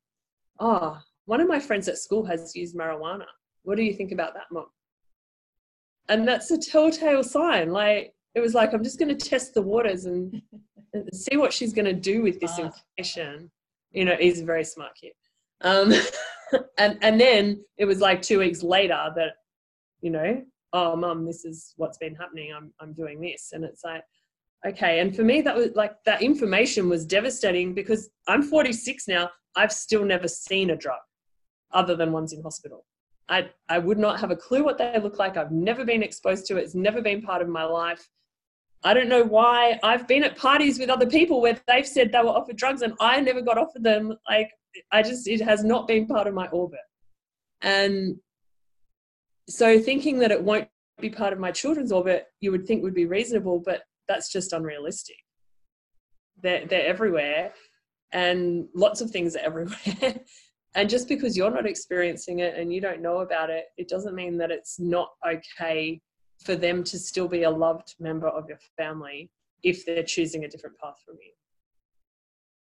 "Oh, 0.58 0.98
one 1.26 1.40
of 1.40 1.48
my 1.48 1.60
friends 1.60 1.88
at 1.88 1.98
school 1.98 2.24
has 2.24 2.56
used 2.56 2.76
marijuana. 2.76 3.26
What 3.62 3.76
do 3.76 3.82
you 3.82 3.92
think 3.92 4.12
about 4.12 4.34
that, 4.34 4.50
mom?" 4.50 4.66
And 6.08 6.26
that's 6.26 6.50
a 6.50 6.58
telltale 6.58 7.22
sign. 7.22 7.70
Like 7.70 8.14
it 8.34 8.40
was 8.40 8.54
like 8.54 8.72
I'm 8.72 8.84
just 8.84 8.98
going 8.98 9.16
to 9.16 9.28
test 9.28 9.54
the 9.54 9.62
waters 9.62 10.06
and, 10.06 10.40
and 10.94 11.08
see 11.14 11.36
what 11.36 11.52
she's 11.52 11.72
going 11.72 11.84
to 11.84 11.92
do 11.92 12.22
with 12.22 12.40
this 12.40 12.58
information. 12.58 13.50
You 13.92 14.06
know, 14.06 14.16
he's 14.18 14.40
a 14.40 14.44
very 14.44 14.64
smart 14.64 14.92
kid. 15.00 15.12
Um, 15.62 15.92
and 16.78 16.98
and 17.02 17.20
then 17.20 17.64
it 17.76 17.84
was 17.84 18.00
like 18.00 18.22
two 18.22 18.38
weeks 18.38 18.62
later 18.62 19.10
that, 19.16 19.34
you 20.00 20.10
know, 20.10 20.42
oh, 20.72 20.96
mum, 20.96 21.24
this 21.24 21.44
is 21.44 21.74
what's 21.76 21.98
been 21.98 22.14
happening. 22.14 22.52
I'm 22.54 22.72
I'm 22.80 22.92
doing 22.92 23.20
this, 23.20 23.50
and 23.52 23.64
it's 23.64 23.84
like, 23.84 24.02
okay. 24.66 25.00
And 25.00 25.14
for 25.14 25.22
me, 25.22 25.40
that 25.42 25.56
was 25.56 25.70
like 25.74 25.94
that 26.04 26.22
information 26.22 26.88
was 26.88 27.06
devastating 27.06 27.74
because 27.74 28.10
I'm 28.26 28.42
46 28.42 29.08
now. 29.08 29.30
I've 29.56 29.72
still 29.72 30.04
never 30.04 30.28
seen 30.28 30.70
a 30.70 30.76
drug, 30.76 31.00
other 31.72 31.96
than 31.96 32.12
ones 32.12 32.32
in 32.32 32.42
hospital. 32.42 32.84
I 33.28 33.50
I 33.68 33.78
would 33.78 33.98
not 33.98 34.20
have 34.20 34.30
a 34.30 34.36
clue 34.36 34.64
what 34.64 34.78
they 34.78 34.98
look 35.00 35.18
like. 35.18 35.36
I've 35.36 35.52
never 35.52 35.84
been 35.84 36.02
exposed 36.02 36.46
to 36.46 36.56
it. 36.56 36.62
It's 36.62 36.74
never 36.74 37.02
been 37.02 37.22
part 37.22 37.42
of 37.42 37.48
my 37.48 37.64
life. 37.64 38.08
I 38.84 38.94
don't 38.94 39.08
know 39.08 39.24
why. 39.24 39.78
I've 39.82 40.06
been 40.06 40.24
at 40.24 40.36
parties 40.36 40.78
with 40.78 40.88
other 40.88 41.06
people 41.06 41.40
where 41.40 41.58
they've 41.66 41.86
said 41.86 42.12
they 42.12 42.20
were 42.20 42.28
offered 42.28 42.56
drugs 42.56 42.82
and 42.82 42.94
I 43.00 43.20
never 43.20 43.40
got 43.40 43.58
offered 43.58 43.82
them. 43.82 44.14
Like, 44.28 44.52
I 44.92 45.02
just, 45.02 45.28
it 45.28 45.40
has 45.40 45.64
not 45.64 45.88
been 45.88 46.06
part 46.06 46.26
of 46.26 46.34
my 46.34 46.48
orbit. 46.48 46.80
And 47.60 48.16
so 49.48 49.78
thinking 49.78 50.18
that 50.20 50.30
it 50.30 50.42
won't 50.42 50.68
be 51.00 51.10
part 51.10 51.32
of 51.32 51.38
my 51.38 51.50
children's 51.50 51.92
orbit, 51.92 52.26
you 52.40 52.50
would 52.50 52.66
think 52.66 52.82
would 52.82 52.94
be 52.94 53.06
reasonable, 53.06 53.60
but 53.64 53.82
that's 54.06 54.30
just 54.30 54.52
unrealistic. 54.52 55.16
They're, 56.42 56.66
they're 56.66 56.86
everywhere 56.86 57.52
and 58.12 58.66
lots 58.74 59.00
of 59.00 59.10
things 59.10 59.36
are 59.36 59.40
everywhere. 59.44 60.20
and 60.74 60.88
just 60.88 61.08
because 61.08 61.36
you're 61.36 61.50
not 61.50 61.66
experiencing 61.66 62.40
it 62.40 62.56
and 62.56 62.72
you 62.72 62.80
don't 62.80 63.02
know 63.02 63.18
about 63.20 63.50
it, 63.50 63.66
it 63.76 63.88
doesn't 63.88 64.14
mean 64.14 64.38
that 64.38 64.50
it's 64.50 64.78
not 64.78 65.10
okay 65.26 66.00
for 66.44 66.54
them 66.54 66.84
to 66.84 66.98
still 66.98 67.28
be 67.28 67.42
a 67.42 67.50
loved 67.50 67.94
member 67.98 68.28
of 68.28 68.48
your 68.48 68.58
family 68.76 69.30
if 69.62 69.84
they're 69.84 70.04
choosing 70.04 70.44
a 70.44 70.48
different 70.48 70.78
path 70.78 70.96
from 71.04 71.16
you. 71.16 71.32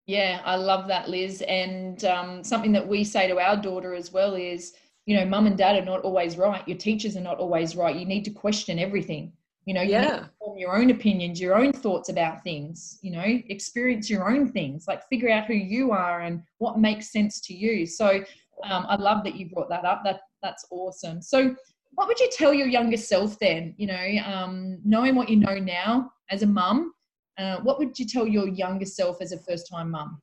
Yeah, 0.07 0.41
I 0.45 0.55
love 0.55 0.87
that, 0.87 1.09
Liz. 1.09 1.43
And 1.47 2.03
um, 2.05 2.43
something 2.43 2.71
that 2.71 2.87
we 2.87 3.03
say 3.03 3.27
to 3.27 3.39
our 3.39 3.57
daughter 3.57 3.93
as 3.93 4.11
well 4.11 4.35
is, 4.35 4.73
you 5.05 5.15
know, 5.17 5.25
mum 5.25 5.47
and 5.47 5.57
dad 5.57 5.75
are 5.81 5.85
not 5.85 6.01
always 6.01 6.37
right. 6.37 6.65
Your 6.67 6.77
teachers 6.77 7.17
are 7.17 7.21
not 7.21 7.39
always 7.39 7.75
right. 7.75 7.95
You 7.95 8.05
need 8.05 8.23
to 8.25 8.31
question 8.31 8.79
everything. 8.79 9.33
You 9.65 9.73
know, 9.73 9.81
you 9.81 9.87
need 9.89 10.03
Yeah. 10.03 10.19
to 10.19 10.29
form 10.39 10.57
your 10.57 10.77
own 10.77 10.91
opinions, 10.91 11.41
your 11.41 11.55
own 11.57 11.73
thoughts 11.73 12.07
about 12.07 12.41
things, 12.41 12.99
you 13.01 13.11
know, 13.11 13.25
experience 13.49 14.09
your 14.09 14.29
own 14.29 14.49
things, 14.49 14.87
like 14.87 15.03
figure 15.09 15.29
out 15.29 15.45
who 15.45 15.55
you 15.55 15.91
are 15.91 16.21
and 16.21 16.41
what 16.59 16.79
makes 16.79 17.11
sense 17.11 17.41
to 17.41 17.53
you. 17.53 17.85
So 17.85 18.23
um, 18.63 18.85
I 18.87 18.95
love 18.95 19.25
that 19.25 19.35
you 19.35 19.49
brought 19.49 19.67
that 19.69 19.83
up. 19.83 20.03
That 20.05 20.21
that's 20.41 20.65
awesome. 20.71 21.21
So 21.21 21.53
what 21.91 22.07
would 22.07 22.19
you 22.19 22.29
tell 22.31 22.53
your 22.53 22.67
younger 22.67 22.95
self 22.95 23.37
then? 23.39 23.73
You 23.77 23.87
know, 23.87 24.07
um, 24.25 24.79
knowing 24.85 25.15
what 25.15 25.27
you 25.27 25.35
know 25.35 25.55
now 25.55 26.11
as 26.31 26.43
a 26.43 26.47
mum, 26.47 26.93
uh, 27.37 27.57
what 27.61 27.77
would 27.79 27.97
you 27.97 28.05
tell 28.05 28.27
your 28.27 28.47
younger 28.47 28.85
self 28.85 29.21
as 29.21 29.31
a 29.31 29.37
first 29.37 29.69
time 29.71 29.91
mum? 29.91 30.21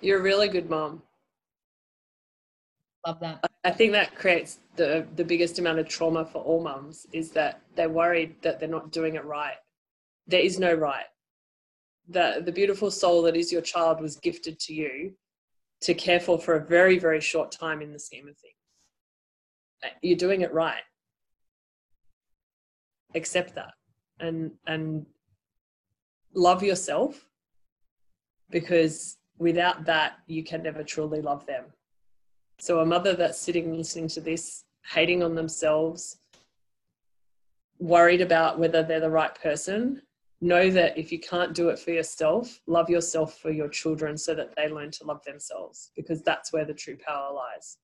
You're 0.00 0.20
a 0.20 0.22
really 0.22 0.48
good 0.48 0.70
mum. 0.70 1.02
Love 3.06 3.20
that. 3.20 3.44
I 3.64 3.70
think 3.70 3.92
that 3.92 4.14
creates 4.14 4.60
the 4.76 5.06
the 5.16 5.24
biggest 5.24 5.58
amount 5.58 5.78
of 5.78 5.88
trauma 5.88 6.24
for 6.24 6.42
all 6.42 6.62
mums 6.62 7.06
is 7.12 7.30
that 7.32 7.62
they're 7.74 7.88
worried 7.88 8.36
that 8.42 8.60
they're 8.60 8.68
not 8.68 8.92
doing 8.92 9.14
it 9.14 9.24
right. 9.24 9.56
There 10.26 10.40
is 10.40 10.58
no 10.58 10.72
right. 10.74 11.06
The 12.08 12.42
the 12.44 12.52
beautiful 12.52 12.90
soul 12.90 13.22
that 13.22 13.36
is 13.36 13.52
your 13.52 13.62
child 13.62 14.00
was 14.00 14.16
gifted 14.16 14.58
to 14.60 14.74
you 14.74 15.14
to 15.82 15.94
care 15.94 16.20
for 16.20 16.38
for 16.38 16.56
a 16.56 16.64
very 16.64 16.98
very 16.98 17.20
short 17.20 17.50
time 17.50 17.80
in 17.80 17.92
the 17.92 17.98
scheme 17.98 18.28
of 18.28 18.36
things. 18.36 18.54
Uh, 19.84 19.96
You're 20.02 20.16
doing 20.16 20.42
it 20.42 20.52
right. 20.52 20.82
Accept 23.14 23.54
that 23.54 23.72
and 24.20 24.52
and 24.66 25.06
love 26.34 26.62
yourself 26.62 27.26
because 28.50 29.16
without 29.38 29.84
that 29.86 30.18
you 30.26 30.44
can 30.44 30.62
never 30.62 30.82
truly 30.82 31.20
love 31.20 31.46
them. 31.46 31.64
So 32.58 32.80
a 32.80 32.86
mother 32.86 33.14
that's 33.14 33.38
sitting 33.38 33.74
listening 33.74 34.08
to 34.08 34.20
this, 34.20 34.64
hating 34.84 35.22
on 35.22 35.34
themselves, 35.34 36.18
worried 37.78 38.20
about 38.20 38.58
whether 38.58 38.82
they're 38.82 39.00
the 39.00 39.10
right 39.10 39.34
person, 39.34 40.02
know 40.42 40.70
that 40.70 40.96
if 40.96 41.12
you 41.12 41.18
can't 41.18 41.54
do 41.54 41.68
it 41.70 41.78
for 41.78 41.90
yourself, 41.90 42.60
love 42.66 42.88
yourself 42.88 43.38
for 43.38 43.50
your 43.50 43.68
children 43.68 44.16
so 44.16 44.34
that 44.34 44.54
they 44.56 44.68
learn 44.68 44.90
to 44.90 45.04
love 45.04 45.22
themselves 45.24 45.90
because 45.96 46.22
that's 46.22 46.52
where 46.52 46.64
the 46.64 46.74
true 46.74 46.96
power 46.96 47.32
lies. 47.32 47.78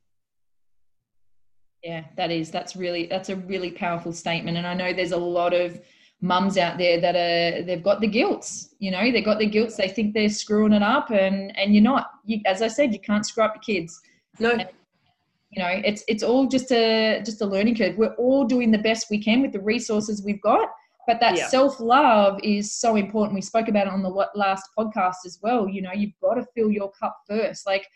Yeah, 1.83 2.05
that 2.17 2.31
is. 2.31 2.51
That's 2.51 2.75
really 2.75 3.07
that's 3.07 3.29
a 3.29 3.37
really 3.37 3.71
powerful 3.71 4.13
statement. 4.13 4.57
And 4.57 4.67
I 4.67 4.75
know 4.75 4.93
there's 4.93 5.13
a 5.13 5.17
lot 5.17 5.55
of 5.55 5.81
mums 6.21 6.57
out 6.57 6.79
there 6.79 7.01
that 7.01 7.14
are 7.14 7.62
they've 7.62 7.83
got 7.83 8.01
the 8.01 8.07
guilts. 8.07 8.75
You 8.79 8.91
know, 8.91 9.11
they've 9.12 9.25
got 9.25 9.39
the 9.39 9.47
guilts. 9.49 9.77
They 9.77 9.89
think 9.89 10.14
they're 10.14 10.29
screwing 10.29 10.73
it 10.73 10.83
up, 10.83 11.11
and 11.11 11.57
and 11.59 11.75
you're 11.75 11.83
not. 11.83 12.11
You, 12.25 12.41
as 12.47 12.62
I 12.62 12.69
said, 12.69 12.93
you 12.93 13.01
can't 13.01 13.27
screw 13.27 13.45
up 13.45 13.55
your 13.55 13.62
kids. 13.62 14.01
No, 14.39 14.53
You 15.51 15.62
know, 15.62 15.81
it's 15.85 16.05
it's 16.09 16.23
all 16.23 16.47
just 16.47 16.71
a 16.73 17.23
just 17.25 17.41
a 17.43 17.47
learning 17.47 17.77
curve. 17.77 17.97
We're 17.97 18.14
all 18.14 18.45
doing 18.45 18.71
the 18.71 18.79
best 18.79 19.07
we 19.11 19.23
can 19.23 19.43
with 19.43 19.53
the 19.53 19.61
resources 19.61 20.23
we've 20.25 20.43
got. 20.43 20.69
But 21.07 21.21
that 21.21 21.37
Yeah. 21.37 21.47
self 21.47 21.79
love 21.79 22.41
is 22.43 22.75
so 22.75 22.97
important. 22.97 23.35
We 23.35 23.41
spoke 23.41 23.69
about 23.69 23.87
it 23.87 23.93
on 23.93 24.03
the 24.03 24.29
last 24.35 24.69
podcast 24.77 25.25
as 25.25 25.39
well. 25.43 25.69
You 25.69 25.83
know, 25.83 25.93
you've 25.93 26.19
got 26.21 26.35
to 26.35 26.45
fill 26.55 26.71
your 26.71 26.91
cup 26.91 27.17
first. 27.29 27.64
Like, 27.64 27.87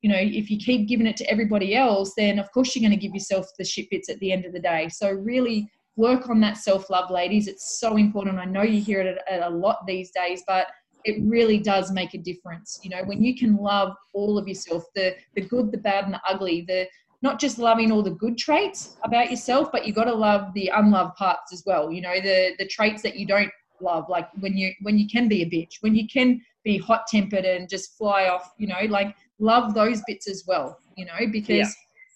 you 0.00 0.08
know, 0.10 0.18
if 0.18 0.50
you 0.50 0.58
keep 0.58 0.88
giving 0.88 1.06
it 1.06 1.16
to 1.18 1.30
everybody 1.30 1.74
else, 1.76 2.14
then 2.16 2.38
of 2.38 2.50
course 2.52 2.74
you're 2.74 2.88
going 2.88 2.98
to 2.98 3.06
give 3.06 3.14
yourself 3.14 3.46
the 3.58 3.64
shit 3.64 3.90
bits 3.90 4.08
at 4.08 4.18
the 4.20 4.32
end 4.32 4.46
of 4.46 4.52
the 4.52 4.60
day. 4.60 4.88
So 4.88 5.10
really 5.10 5.68
work 5.96 6.28
on 6.28 6.40
that 6.40 6.56
self 6.56 6.90
love, 6.90 7.10
ladies. 7.10 7.46
It's 7.48 7.78
so 7.80 7.96
important. 7.96 8.38
I 8.38 8.44
know 8.44 8.62
you 8.62 8.80
hear 8.80 9.00
it 9.00 9.18
a 9.42 9.50
lot 9.50 9.86
these 9.86 10.10
days, 10.10 10.42
but 10.46 10.68
it 11.04 11.22
really 11.22 11.58
does 11.58 11.92
make 11.92 12.14
a 12.14 12.18
difference. 12.18 12.80
You 12.82 12.90
know, 12.90 13.04
when 13.04 13.22
you 13.22 13.36
can 13.36 13.56
love 13.56 13.94
all 14.12 14.38
of 14.38 14.48
yourself, 14.48 14.84
the 14.94 15.14
the 15.34 15.42
good, 15.42 15.70
the 15.70 15.78
bad, 15.78 16.04
and 16.04 16.14
the 16.14 16.20
ugly, 16.28 16.64
the 16.66 16.86
not 17.22 17.40
just 17.40 17.58
loving 17.58 17.90
all 17.90 18.02
the 18.02 18.10
good 18.10 18.36
traits 18.36 18.96
about 19.02 19.30
yourself, 19.30 19.70
but 19.72 19.86
you 19.86 19.92
got 19.94 20.04
to 20.04 20.14
love 20.14 20.52
the 20.54 20.70
unloved 20.74 21.16
parts 21.16 21.52
as 21.52 21.62
well. 21.66 21.90
You 21.90 22.02
know, 22.02 22.20
the 22.20 22.54
the 22.58 22.66
traits 22.66 23.02
that 23.02 23.16
you 23.16 23.26
don't 23.26 23.50
love, 23.80 24.08
like 24.08 24.28
when 24.40 24.56
you 24.56 24.72
when 24.82 24.98
you 24.98 25.06
can 25.08 25.28
be 25.28 25.42
a 25.42 25.46
bitch, 25.46 25.76
when 25.80 25.94
you 25.94 26.06
can 26.08 26.40
be 26.64 26.78
hot 26.78 27.06
tempered 27.06 27.44
and 27.44 27.68
just 27.68 27.96
fly 27.96 28.28
off. 28.28 28.52
You 28.58 28.68
know, 28.68 28.80
like 28.88 29.14
love 29.38 29.74
those 29.74 30.02
bits 30.06 30.28
as 30.28 30.44
well. 30.46 30.78
You 30.96 31.06
know, 31.06 31.26
because 31.30 31.56
Yeah. 31.56 31.70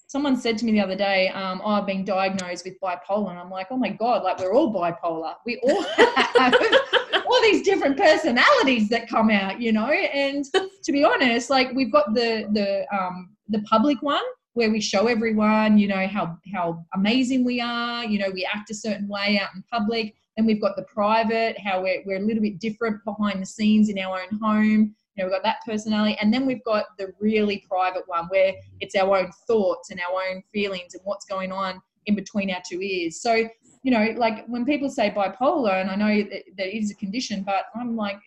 Someone 0.09 0.37
said 0.37 0.57
to 0.59 0.65
me 0.65 0.73
the 0.73 0.81
other 0.81 0.97
day, 0.97 1.29
um, 1.29 1.61
oh, 1.63 1.73
I've 1.73 1.87
been 1.87 2.05
diagnosed 2.05 2.65
with 2.65 2.81
bipolar, 2.81 3.31
and 3.31 3.39
I'm 3.39 3.51
like, 3.51 3.69
oh 3.71 3.77
my 3.77 3.91
god, 3.91 4.25
like 4.25 4.39
we're 4.41 4.55
all 4.55 4.75
bipolar. 4.75 5.35
We 5.47 5.59
all 5.63 5.83
have 5.83 6.55
all 7.27 7.43
these 7.43 7.63
different 7.63 7.97
personalities 7.97 8.89
that 8.89 9.09
come 9.09 9.31
out, 9.31 9.61
you 9.61 9.71
know. 9.73 9.91
And 9.91 10.45
to 10.83 10.93
be 10.93 11.05
honest, 11.05 11.51
like 11.51 11.73
we've 11.73 11.93
got 11.93 12.15
the 12.15 12.49
the 12.53 12.87
um, 12.93 13.37
the 13.49 13.61
public 13.63 14.03
one 14.03 14.23
where 14.55 14.71
we 14.71 14.81
show 14.81 15.07
everyone, 15.07 15.79
you 15.79 15.87
know, 15.87 16.07
how 16.09 16.39
how 16.53 16.85
amazing 16.95 17.45
we 17.45 17.61
are. 17.61 18.05
You 18.05 18.19
know, 18.19 18.31
we 18.31 18.49
act 18.53 18.71
a 18.71 18.75
certain 18.75 19.09
way 19.09 19.39
out 19.41 19.51
in 19.55 19.63
public. 19.71 20.15
Then 20.37 20.47
we've 20.47 20.61
got 20.61 20.77
the 20.77 20.85
private, 20.85 21.59
how 21.59 21.83
we're 21.83 22.03
we're 22.07 22.17
a 22.17 22.27
little 22.27 22.43
bit 22.43 22.59
different 22.59 23.05
behind 23.05 23.43
the 23.43 23.47
scenes 23.47 23.91
in 23.91 23.99
our 23.99 24.23
own 24.23 24.39
home. 24.41 24.95
Know, 25.19 25.25
we've 25.25 25.33
got 25.35 25.43
that 25.43 25.59
personality, 25.67 26.17
and 26.21 26.33
then 26.33 26.47
we've 26.47 26.65
got 26.65 26.87
the 26.99 27.13
really 27.21 27.65
private 27.69 28.05
one 28.07 28.27
where 28.29 28.55
it's 28.81 28.95
our 28.95 29.19
own 29.19 29.31
thoughts 29.47 29.91
and 29.91 30.01
our 30.01 30.23
own 30.31 30.43
feelings 30.53 30.95
and 30.95 31.03
what's 31.05 31.25
going 31.25 31.53
on 31.53 31.81
in 32.07 32.15
between 32.15 32.51
our 32.51 32.63
two 32.69 32.81
ears. 32.81 33.21
So 33.21 33.49
you 33.83 33.91
know, 33.91 34.15
like 34.17 34.47
when 34.47 34.65
people 34.65 34.91
say 34.91 35.11
bipolar, 35.11 35.81
and 35.81 35.91
I 35.91 35.95
know 35.95 36.29
that, 36.31 36.43
that 36.57 36.77
is 36.77 36.91
a 36.91 36.95
condition, 36.95 37.43
but 37.43 37.67
I'm 37.75 37.97
like, 37.97 38.19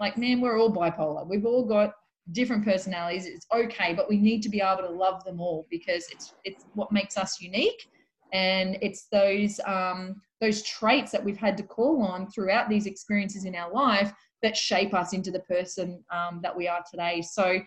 like, 0.00 0.16
man, 0.16 0.40
we're 0.40 0.58
all 0.58 0.72
bipolar. 0.72 1.26
We've 1.26 1.44
all 1.44 1.64
got 1.64 1.92
different 2.32 2.64
personalities. 2.64 3.26
It's 3.26 3.46
okay, 3.52 3.94
but 3.94 4.08
we 4.08 4.18
need 4.18 4.42
to 4.42 4.48
be 4.48 4.60
able 4.60 4.82
to 4.82 4.90
love 4.90 5.24
them 5.24 5.40
all 5.40 5.66
because 5.70 6.06
it's 6.10 6.34
it's 6.44 6.64
what 6.74 6.92
makes 6.92 7.16
us 7.16 7.40
unique, 7.40 7.88
and 8.32 8.76
it's 8.82 9.06
those 9.12 9.60
um, 9.66 10.20
those 10.40 10.62
traits 10.62 11.12
that 11.12 11.24
we've 11.24 11.36
had 11.36 11.56
to 11.56 11.62
call 11.62 12.02
on 12.02 12.30
throughout 12.30 12.68
these 12.68 12.86
experiences 12.86 13.44
in 13.44 13.54
our 13.54 13.72
life 13.72 14.12
that 14.42 14.56
shape 14.56 14.92
us 14.92 15.12
into 15.12 15.30
the 15.30 15.40
person 15.40 16.04
um, 16.10 16.40
that 16.42 16.54
we 16.54 16.68
are 16.68 16.82
today. 16.90 17.22
So, 17.22 17.60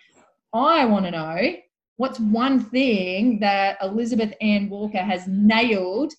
I 0.53 0.85
want 0.85 1.05
to 1.05 1.11
know 1.11 1.55
what's 1.97 2.19
one 2.19 2.59
thing 2.59 3.39
that 3.39 3.77
Elizabeth 3.81 4.33
Anne 4.41 4.69
Walker 4.69 4.99
has 4.99 5.27
nailed 5.27 6.13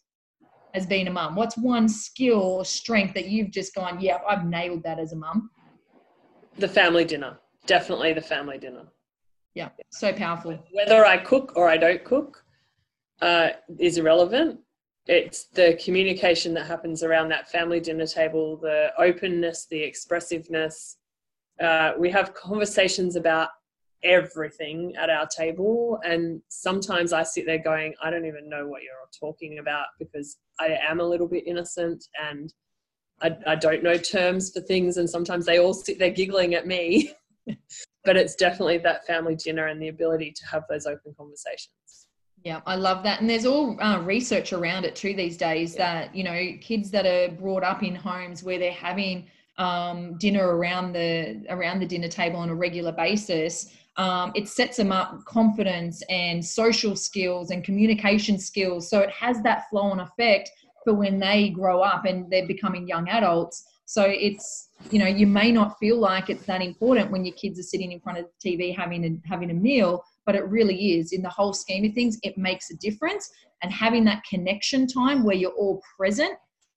as 0.75 0.87
being 0.87 1.09
a 1.09 1.11
mum? 1.11 1.35
What's 1.35 1.57
one 1.57 1.89
skill 1.89 2.41
or 2.41 2.65
strength 2.65 3.15
that 3.15 3.27
you've 3.27 3.51
just 3.51 3.75
gone, 3.75 4.01
yeah, 4.01 4.19
I've 4.29 4.45
nailed 4.45 4.85
that 4.85 4.99
as 4.99 5.13
a 5.13 5.17
mum? 5.17 5.51
the 6.61 6.69
family 6.69 7.05
dinner. 7.05 7.39
Definitely 7.67 8.13
the 8.13 8.21
family 8.21 8.59
dinner. 8.59 8.87
Yeah, 9.55 9.71
so 9.91 10.13
powerful. 10.13 10.59
Whether 10.73 11.05
I 11.05 11.19
cook 11.19 11.53
or 11.57 11.69
I 11.69 11.77
don't 11.77 12.05
cook 12.05 12.45
uh, 13.21 13.51
is 13.79 13.99
irrelevant. 13.99 14.61
It's 15.07 15.47
the 15.47 15.79
communication 15.83 16.55
that 16.55 16.67
happens 16.67 17.03
around 17.03 17.31
that 17.31 17.51
family 17.51 17.81
dinner 17.81 18.07
table, 18.07 18.57
the 18.57 18.93
openness, 18.99 19.67
the 19.71 19.83
expressiveness, 19.83 20.99
uh, 21.61 21.93
we 21.99 22.11
have 22.11 22.35
conversations 22.35 23.17
about 23.17 23.51
everything 24.03 24.95
at 24.97 25.11
our 25.11 25.27
table. 25.27 26.01
And 26.05 26.41
sometimes 26.49 27.13
I 27.13 27.23
sit 27.23 27.45
there 27.45 27.59
going, 27.59 27.95
I 28.03 28.11
don't 28.11 28.25
even 28.25 28.49
know 28.49 28.67
what 28.67 28.83
you're 28.83 28.93
talking 29.19 29.59
about 29.59 29.87
because 29.99 30.39
I 30.59 30.79
am 30.89 31.01
a 31.01 31.05
little 31.05 31.29
bit 31.29 31.47
innocent 31.47 32.05
and 32.23 32.53
I, 33.21 33.37
I 33.47 33.55
don't 33.57 33.83
know 33.83 33.99
terms 33.99 34.51
for 34.53 34.61
things. 34.63 34.97
And 34.97 35.09
sometimes 35.09 35.45
they 35.45 35.59
all 35.59 35.75
sit 35.75 35.99
there 35.99 36.11
giggling 36.11 36.55
at 36.55 36.67
me. 36.67 37.13
but 38.05 38.17
it's 38.17 38.35
definitely 38.35 38.79
that 38.79 39.07
family 39.07 39.37
dinner 39.37 39.67
and 39.67 39.83
the 39.83 39.89
ability 39.89 40.33
to 40.37 40.47
have 40.47 40.63
those 40.71 40.87
open 40.87 41.15
conversations. 41.19 42.07
Yeah, 42.45 42.61
I 42.67 42.75
love 42.77 43.03
that. 43.03 43.21
And 43.21 43.29
there's 43.29 43.45
all 43.45 43.79
uh, 43.83 44.01
research 44.01 44.53
around 44.53 44.85
it 44.85 44.97
too 44.97 45.15
these 45.15 45.37
days 45.37 45.75
yeah. 45.75 46.05
that, 46.05 46.15
you 46.15 46.25
know, 46.25 46.53
kids 46.61 46.91
that 46.91 47.05
are 47.07 47.35
brought 47.35 47.63
up 47.63 47.83
in 47.83 47.95
homes 47.95 48.43
where 48.43 48.59
they're 48.59 48.73
having 48.73 49.27
um, 49.59 50.17
dinner 50.17 50.57
around 50.57 50.95
the 50.95 51.45
around 51.51 51.81
the 51.81 51.87
dinner 51.87 52.09
table 52.09 52.39
on 52.39 52.49
a 52.49 52.55
regular 52.55 52.93
basis, 52.93 53.75
um, 53.99 54.33
it 54.35 54.49
sets 54.49 54.79
them 54.79 54.91
up 54.91 55.23
confidence 55.27 56.03
and 56.09 56.43
social 56.43 56.97
skills 56.97 57.51
and 57.51 57.63
communication 57.63 58.39
skills. 58.39 58.89
So 58.89 59.01
it 59.01 59.11
has 59.11 59.43
that 59.43 59.69
flow 59.69 59.83
on 59.83 60.01
effect 60.01 60.51
for 60.83 60.95
when 60.95 61.19
they 61.19 61.51
grow 61.51 61.83
up 61.83 62.07
and 62.07 62.31
they're 62.31 62.47
becoming 62.47 62.89
young 62.89 63.07
adults. 63.11 63.67
So 63.91 64.05
it's 64.07 64.69
you 64.91 65.01
know 65.01 65.07
you 65.07 65.27
may 65.27 65.51
not 65.51 65.77
feel 65.79 65.99
like 65.99 66.31
it's 66.31 66.47
that 66.47 66.63
important 66.63 67.11
when 67.11 67.25
your 67.25 67.35
kids 67.35 67.59
are 67.59 67.65
sitting 67.65 67.91
in 67.91 68.01
front 68.01 68.19
of 68.19 68.27
the 68.27 68.51
TV 68.51 68.77
having 68.77 69.05
a 69.05 69.29
having 69.29 69.51
a 69.51 69.55
meal, 69.55 70.05
but 70.27 70.37
it 70.37 70.49
really 70.49 70.99
is 70.99 71.13
in 71.13 71.23
the 71.23 71.29
whole 71.29 71.53
scheme 71.53 71.85
of 71.85 71.93
things. 71.93 72.17
It 72.23 72.39
makes 72.39 72.71
a 72.71 72.77
difference, 72.77 73.29
and 73.63 73.73
having 73.73 74.05
that 74.05 74.23
connection 74.23 74.87
time 74.87 75.25
where 75.25 75.35
you're 75.35 75.59
all 75.63 75.83
present, 75.99 76.35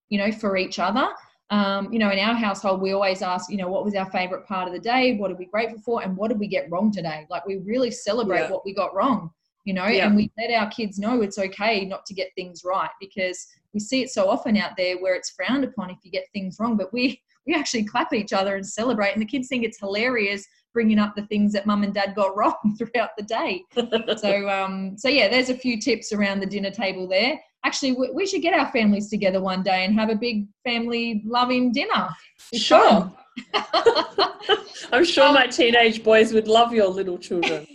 you 0.09 0.17
know, 0.17 0.31
for 0.31 0.57
each 0.57 0.79
other 0.79 1.07
um, 1.53 1.93
you 1.93 1.99
know, 1.99 2.09
in 2.09 2.17
our 2.17 2.33
household, 2.33 2.81
we 2.81 2.93
always 2.93 3.21
ask, 3.21 3.51
you 3.51 3.57
know, 3.57 3.67
what 3.67 3.85
was 3.85 3.93
our 3.93 4.09
favorite 4.09 4.47
part 4.47 4.67
of 4.67 4.73
the 4.73 4.79
day? 4.79 5.17
What 5.17 5.29
are 5.29 5.35
we 5.35 5.45
grateful 5.45 5.79
for? 5.85 6.01
And 6.01 6.17
what 6.17 6.29
did 6.29 6.39
we 6.39 6.47
get 6.47 6.67
wrong 6.71 6.91
today? 6.91 7.27
Like 7.29 7.45
we 7.45 7.57
really 7.57 7.91
celebrate 7.91 8.39
yeah. 8.39 8.51
what 8.51 8.65
we 8.65 8.73
got 8.73 8.95
wrong, 8.95 9.29
you 9.63 9.75
know, 9.75 9.85
yeah. 9.85 10.07
and 10.07 10.15
we 10.15 10.31
let 10.35 10.51
our 10.51 10.67
kids 10.71 10.97
know 10.97 11.21
it's 11.21 11.37
okay 11.37 11.85
not 11.85 12.07
to 12.07 12.15
get 12.15 12.29
things 12.35 12.63
right 12.65 12.89
because 12.99 13.45
we 13.73 13.79
see 13.79 14.01
it 14.01 14.09
so 14.09 14.29
often 14.29 14.57
out 14.57 14.71
there 14.77 14.97
where 14.97 15.15
it's 15.15 15.31
frowned 15.31 15.63
upon 15.63 15.89
if 15.89 15.97
you 16.03 16.11
get 16.11 16.25
things 16.33 16.57
wrong. 16.59 16.77
But 16.77 16.93
we, 16.93 17.21
we 17.47 17.55
actually 17.55 17.83
clap 17.83 18.13
each 18.13 18.33
other 18.33 18.55
and 18.55 18.65
celebrate. 18.65 19.13
And 19.13 19.21
the 19.21 19.25
kids 19.25 19.47
think 19.47 19.63
it's 19.63 19.79
hilarious 19.79 20.45
bringing 20.73 20.99
up 20.99 21.13
the 21.15 21.25
things 21.27 21.53
that 21.53 21.67
mum 21.67 21.83
and 21.83 21.93
dad 21.93 22.15
got 22.15 22.35
wrong 22.37 22.77
throughout 22.77 23.11
the 23.17 23.23
day. 23.23 23.63
so, 24.17 24.49
um, 24.49 24.95
so 24.97 25.07
yeah, 25.07 25.27
there's 25.27 25.49
a 25.49 25.57
few 25.57 25.79
tips 25.79 26.11
around 26.13 26.39
the 26.39 26.45
dinner 26.45 26.71
table 26.71 27.07
there 27.07 27.39
actually 27.65 27.93
we 28.13 28.25
should 28.25 28.41
get 28.41 28.53
our 28.53 28.69
families 28.71 29.09
together 29.09 29.41
one 29.41 29.63
day 29.63 29.85
and 29.85 29.97
have 29.97 30.09
a 30.09 30.15
big 30.15 30.45
family 30.63 31.21
loving 31.25 31.71
dinner 31.71 32.09
it's 32.51 32.61
sure 32.61 33.11
i'm 34.91 35.05
sure 35.05 35.27
um, 35.27 35.33
my 35.33 35.47
teenage 35.47 36.03
boys 36.03 36.33
would 36.33 36.47
love 36.47 36.73
your 36.73 36.87
little 36.87 37.17
children 37.17 37.65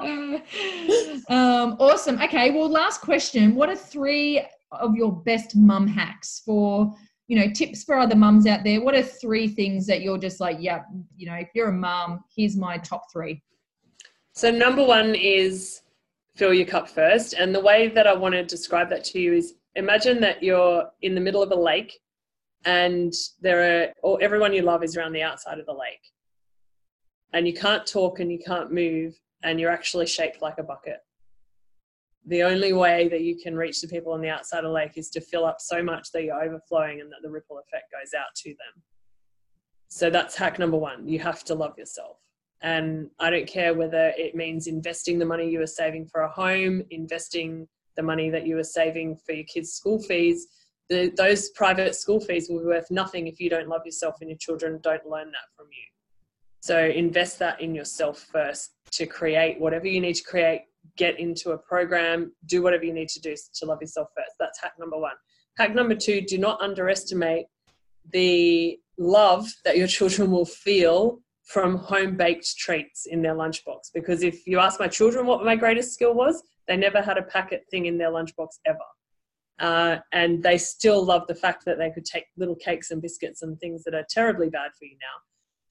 um, 1.28 1.76
awesome. 1.78 2.20
Okay 2.22 2.50
well 2.50 2.68
last 2.68 3.00
question. 3.00 3.54
What 3.54 3.68
are 3.68 3.76
three 3.76 4.44
of 4.72 4.94
your 4.94 5.12
best 5.12 5.56
mum 5.56 5.86
hacks 5.86 6.42
for 6.44 6.94
you 7.26 7.38
know 7.38 7.50
tips 7.52 7.84
for 7.84 7.98
other 7.98 8.16
mums 8.16 8.46
out 8.46 8.64
there? 8.64 8.82
What 8.82 8.94
are 8.94 9.02
three 9.02 9.48
things 9.48 9.86
that 9.86 10.02
you're 10.02 10.18
just 10.18 10.40
like 10.40 10.58
yeah 10.60 10.82
you 11.16 11.26
know 11.26 11.34
if 11.34 11.48
you're 11.54 11.68
a 11.68 11.72
mum 11.72 12.24
here's 12.34 12.56
my 12.56 12.78
top 12.78 13.04
three. 13.12 13.42
So 14.32 14.50
number 14.50 14.84
one 14.84 15.14
is 15.14 15.82
fill 16.36 16.54
your 16.54 16.66
cup 16.66 16.88
first. 16.88 17.34
And 17.34 17.52
the 17.52 17.60
way 17.60 17.88
that 17.88 18.06
I 18.06 18.14
want 18.14 18.34
to 18.34 18.44
describe 18.44 18.88
that 18.90 19.02
to 19.06 19.18
you 19.18 19.34
is 19.34 19.54
imagine 19.74 20.20
that 20.20 20.42
you're 20.42 20.84
in 21.02 21.14
the 21.16 21.20
middle 21.20 21.42
of 21.42 21.50
a 21.50 21.56
lake 21.56 21.98
and 22.64 23.12
there 23.40 23.82
are 23.82 23.92
or 24.02 24.22
everyone 24.22 24.52
you 24.52 24.62
love 24.62 24.84
is 24.84 24.96
around 24.96 25.12
the 25.12 25.22
outside 25.22 25.58
of 25.58 25.66
the 25.66 25.72
lake. 25.72 26.12
And 27.32 27.46
you 27.46 27.54
can't 27.54 27.86
talk 27.86 28.20
and 28.20 28.30
you 28.30 28.38
can't 28.38 28.72
move 28.72 29.14
and 29.42 29.60
you're 29.60 29.70
actually 29.70 30.06
shaped 30.06 30.42
like 30.42 30.58
a 30.58 30.62
bucket. 30.62 30.98
The 32.26 32.42
only 32.42 32.72
way 32.72 33.08
that 33.08 33.22
you 33.22 33.36
can 33.36 33.56
reach 33.56 33.80
the 33.80 33.88
people 33.88 34.12
on 34.12 34.20
the 34.20 34.28
outside 34.28 34.58
of 34.58 34.64
the 34.64 34.70
lake 34.70 34.92
is 34.96 35.08
to 35.10 35.20
fill 35.20 35.44
up 35.44 35.60
so 35.60 35.82
much 35.82 36.12
that 36.12 36.24
you're 36.24 36.42
overflowing 36.42 37.00
and 37.00 37.10
that 37.10 37.22
the 37.22 37.30
ripple 37.30 37.58
effect 37.58 37.92
goes 37.92 38.12
out 38.18 38.34
to 38.36 38.50
them. 38.50 38.82
So 39.88 40.10
that's 40.10 40.36
hack 40.36 40.58
number 40.58 40.76
one. 40.76 41.08
You 41.08 41.18
have 41.20 41.42
to 41.44 41.54
love 41.54 41.78
yourself. 41.78 42.18
And 42.60 43.08
I 43.18 43.30
don't 43.30 43.46
care 43.46 43.72
whether 43.72 44.12
it 44.18 44.34
means 44.34 44.66
investing 44.66 45.18
the 45.18 45.24
money 45.24 45.48
you 45.48 45.62
are 45.62 45.66
saving 45.66 46.06
for 46.06 46.22
a 46.22 46.28
home, 46.28 46.82
investing 46.90 47.66
the 47.96 48.02
money 48.02 48.30
that 48.30 48.46
you 48.46 48.58
are 48.58 48.64
saving 48.64 49.16
for 49.24 49.32
your 49.32 49.44
kids' 49.44 49.72
school 49.72 50.00
fees. 50.02 50.48
The, 50.90 51.12
those 51.16 51.50
private 51.50 51.94
school 51.94 52.20
fees 52.20 52.48
will 52.48 52.60
be 52.60 52.66
worth 52.66 52.90
nothing 52.90 53.26
if 53.26 53.40
you 53.40 53.48
don't 53.48 53.68
love 53.68 53.82
yourself 53.84 54.16
and 54.20 54.28
your 54.28 54.38
children 54.38 54.80
don't 54.82 55.06
learn 55.06 55.26
that 55.26 55.48
from 55.56 55.66
you. 55.70 55.97
So 56.60 56.86
invest 56.86 57.38
that 57.38 57.60
in 57.60 57.74
yourself 57.74 58.18
first 58.32 58.72
to 58.92 59.06
create 59.06 59.60
whatever 59.60 59.86
you 59.86 60.00
need 60.00 60.14
to 60.14 60.24
create, 60.24 60.62
get 60.96 61.18
into 61.18 61.50
a 61.50 61.58
program, 61.58 62.32
do 62.46 62.62
whatever 62.62 62.84
you 62.84 62.92
need 62.92 63.08
to 63.10 63.20
do 63.20 63.34
to 63.54 63.66
love 63.66 63.80
yourself 63.80 64.08
first. 64.16 64.32
That's 64.38 64.60
hack 64.60 64.72
number 64.78 64.98
one. 64.98 65.14
Hack 65.56 65.74
number 65.74 65.94
two, 65.94 66.20
do 66.20 66.38
not 66.38 66.60
underestimate 66.60 67.46
the 68.12 68.78
love 68.98 69.48
that 69.64 69.76
your 69.76 69.86
children 69.96 70.30
will 70.30 70.46
feel 70.46 71.20
from 71.44 71.76
home 71.78 72.16
baked 72.16 72.56
treats 72.58 73.06
in 73.06 73.22
their 73.22 73.34
lunchbox. 73.34 73.90
Because 73.94 74.22
if 74.22 74.46
you 74.46 74.58
ask 74.58 74.78
my 74.78 74.88
children 74.88 75.26
what 75.26 75.44
my 75.44 75.56
greatest 75.56 75.94
skill 75.94 76.14
was, 76.14 76.42
they 76.66 76.76
never 76.76 77.00
had 77.00 77.16
a 77.16 77.22
packet 77.22 77.64
thing 77.70 77.86
in 77.86 77.96
their 77.96 78.10
lunchbox 78.10 78.48
ever. 78.66 78.78
Uh, 79.58 79.96
and 80.12 80.42
they 80.42 80.58
still 80.58 81.02
love 81.02 81.26
the 81.26 81.34
fact 81.34 81.64
that 81.64 81.78
they 81.78 81.90
could 81.90 82.04
take 82.04 82.24
little 82.36 82.54
cakes 82.54 82.90
and 82.90 83.00
biscuits 83.00 83.42
and 83.42 83.58
things 83.58 83.82
that 83.82 83.94
are 83.94 84.04
terribly 84.10 84.48
bad 84.48 84.70
for 84.78 84.84
you 84.84 84.96
now 85.00 85.22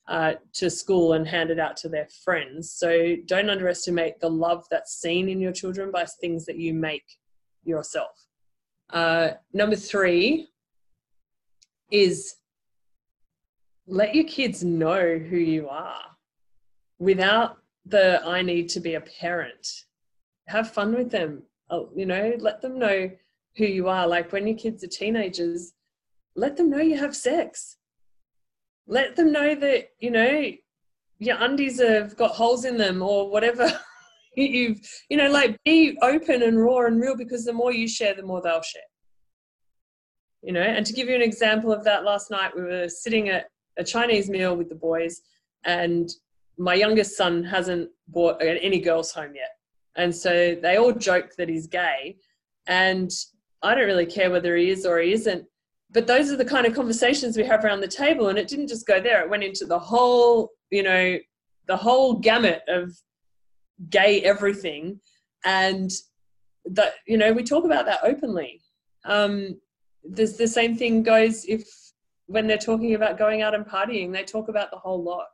uh, 0.08 0.34
to 0.54 0.70
school 0.70 1.14
and 1.14 1.28
hand 1.28 1.50
it 1.50 1.60
out 1.60 1.76
to 1.78 1.90
their 1.90 2.08
friends. 2.24 2.72
So 2.72 3.16
don't 3.26 3.50
underestimate 3.50 4.20
the 4.20 4.30
love 4.30 4.66
that's 4.72 5.00
seen 5.00 5.28
in 5.28 5.40
your 5.40 5.52
children 5.52 5.92
by 5.92 6.06
things 6.06 6.46
that 6.46 6.58
you 6.58 6.74
make 6.74 7.04
yourself. 7.64 8.26
Uh, 8.90 9.32
number 9.54 9.76
three 9.76 10.48
is 11.92 12.36
let 13.86 14.16
your 14.16 14.26
kids 14.26 14.64
know 14.64 15.18
who 15.18 15.38
you 15.38 15.68
are 15.70 16.02
without 17.00 17.58
the 17.86 18.22
I 18.26 18.42
need 18.42 18.70
to 18.70 18.80
be 18.80 18.96
a 18.96 19.02
parent. 19.02 19.86
Have 20.48 20.72
fun 20.72 20.94
with 20.94 21.12
them. 21.12 21.44
Oh, 21.70 21.90
you 21.96 22.06
know, 22.06 22.34
let 22.40 22.62
them 22.62 22.80
know 22.80 23.10
who 23.58 23.66
you 23.66 23.88
are. 23.88 24.08
Like 24.08 24.32
when 24.32 24.48
your 24.48 24.58
kids 24.58 24.84
are 24.84 24.88
teenagers, 24.88 25.74
let 26.36 26.56
them 26.56 26.70
know 26.70 26.80
you 26.80 26.98
have 26.98 27.16
sex. 27.16 27.77
Let 28.88 29.16
them 29.16 29.32
know 29.32 29.56
that, 29.56 29.90
you 30.00 30.12
know, 30.12 30.52
your 31.20 31.38
undies 31.40 31.82
have 31.82 32.16
got 32.16 32.32
holes 32.32 32.66
in 32.66 32.78
them 32.78 33.02
or 33.02 33.30
whatever. 33.30 33.70
You've, 34.36 34.80
you 35.10 35.18
know, 35.18 35.30
like 35.30 35.58
be 35.66 35.98
open 36.02 36.44
and 36.44 36.62
raw 36.62 36.86
and 36.86 37.02
real 37.02 37.18
because 37.18 37.44
the 37.44 37.54
more 37.54 37.74
you 37.74 37.88
share, 37.88 38.14
the 38.14 38.24
more 38.24 38.42
they'll 38.42 38.62
share. 38.62 38.82
You 40.44 40.54
know, 40.54 40.62
and 40.62 40.86
to 40.86 40.94
give 40.94 41.10
you 41.10 41.16
an 41.16 41.24
example 41.24 41.74
of 41.74 41.84
that, 41.86 42.04
last 42.04 42.30
night 42.30 42.56
we 42.56 42.62
were 42.62 42.88
sitting 42.88 43.30
at 43.30 43.48
a 43.78 43.84
Chinese 43.84 44.30
meal 44.30 44.56
with 44.56 44.70
the 44.70 44.76
boys, 44.76 45.22
and 45.66 46.10
my 46.58 46.76
youngest 46.76 47.18
son 47.18 47.44
hasn't 47.44 47.90
brought 48.08 48.42
any 48.42 48.80
girls 48.80 49.12
home 49.12 49.34
yet. 49.36 49.50
And 49.96 50.16
so 50.16 50.56
they 50.56 50.78
all 50.78 50.94
joke 50.94 51.32
that 51.38 51.50
he's 51.50 51.68
gay. 51.68 52.18
And 52.68 53.12
I 53.64 53.74
don't 53.74 53.86
really 53.86 54.06
care 54.06 54.30
whether 54.30 54.56
he 54.56 54.70
is 54.70 54.86
or 54.86 55.00
he 55.00 55.14
isn't. 55.14 55.46
But 55.92 56.08
those 56.08 56.32
are 56.32 56.38
the 56.38 56.46
kind 56.46 56.66
of 56.66 56.76
conversations 56.76 57.38
we 57.38 57.46
have 57.46 57.64
around 57.64 57.82
the 57.82 57.88
table. 57.88 58.30
And 58.30 58.38
it 58.38 58.48
didn't 58.48 58.68
just 58.68 58.88
go 58.88 59.00
there, 59.00 59.22
it 59.22 59.30
went 59.30 59.44
into 59.44 59.66
the 59.66 59.80
whole, 59.80 60.52
you 60.70 60.84
know, 60.84 61.18
the 61.68 61.78
whole 61.78 62.16
gamut 62.16 62.62
of 62.68 62.96
gay 63.90 64.22
everything. 64.22 65.00
And 65.46 65.92
that, 66.66 66.94
you 67.06 67.18
know, 67.18 67.32
we 67.32 67.44
talk 67.44 67.66
about 67.66 67.86
that 67.86 68.00
openly. 68.04 68.62
Um, 69.06 69.60
there's 70.04 70.38
the 70.38 70.48
same 70.48 70.76
thing 70.76 71.04
goes 71.04 71.46
if 71.46 71.68
when 72.28 72.48
they're 72.48 72.58
talking 72.58 72.94
about 72.94 73.18
going 73.18 73.42
out 73.42 73.56
and 73.56 73.66
partying, 73.66 74.12
they 74.12 74.24
talk 74.24 74.50
about 74.50 74.70
the 74.72 74.78
whole 74.78 75.02
lot 75.02 75.26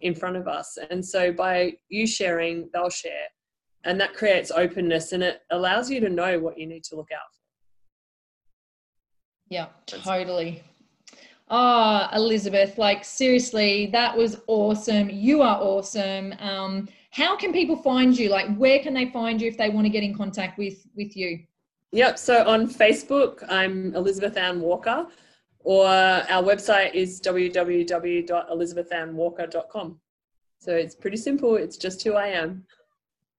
in 0.00 0.14
front 0.14 0.36
of 0.36 0.46
us. 0.46 0.78
And 0.90 1.04
so 1.04 1.32
by 1.32 1.74
you 1.88 2.06
sharing, 2.06 2.68
they'll 2.72 2.90
share. 2.90 3.26
And 3.84 4.00
that 4.00 4.14
creates 4.14 4.50
openness 4.50 5.12
and 5.12 5.22
it 5.22 5.40
allows 5.50 5.90
you 5.90 6.00
to 6.00 6.08
know 6.08 6.38
what 6.38 6.58
you 6.58 6.66
need 6.66 6.84
to 6.84 6.96
look 6.96 7.08
out 7.12 7.20
for. 7.32 7.45
Yeah, 9.48 9.66
totally. 9.86 10.62
Oh, 11.48 12.08
Elizabeth, 12.12 12.76
like 12.76 13.04
seriously, 13.04 13.86
that 13.92 14.16
was 14.16 14.40
awesome. 14.48 15.08
You 15.10 15.42
are 15.42 15.58
awesome. 15.60 16.34
Um, 16.40 16.88
how 17.10 17.36
can 17.36 17.52
people 17.52 17.76
find 17.76 18.18
you? 18.18 18.28
Like, 18.28 18.54
where 18.56 18.80
can 18.80 18.94
they 18.94 19.10
find 19.10 19.40
you 19.40 19.48
if 19.48 19.56
they 19.56 19.70
want 19.70 19.84
to 19.84 19.90
get 19.90 20.02
in 20.02 20.14
contact 20.14 20.58
with 20.58 20.84
with 20.96 21.16
you? 21.16 21.40
Yep. 21.92 22.18
So 22.18 22.44
on 22.44 22.68
Facebook, 22.68 23.44
I'm 23.48 23.94
Elizabeth 23.94 24.36
Anne 24.36 24.60
Walker 24.60 25.06
or 25.66 25.86
our 25.86 26.42
website 26.44 26.94
is 26.94 27.20
www.elizabethannwalker.com. 27.20 30.00
So 30.60 30.72
it's 30.72 30.94
pretty 30.94 31.16
simple. 31.16 31.56
It's 31.56 31.76
just 31.76 32.04
who 32.04 32.14
I 32.14 32.28
am. 32.28 32.64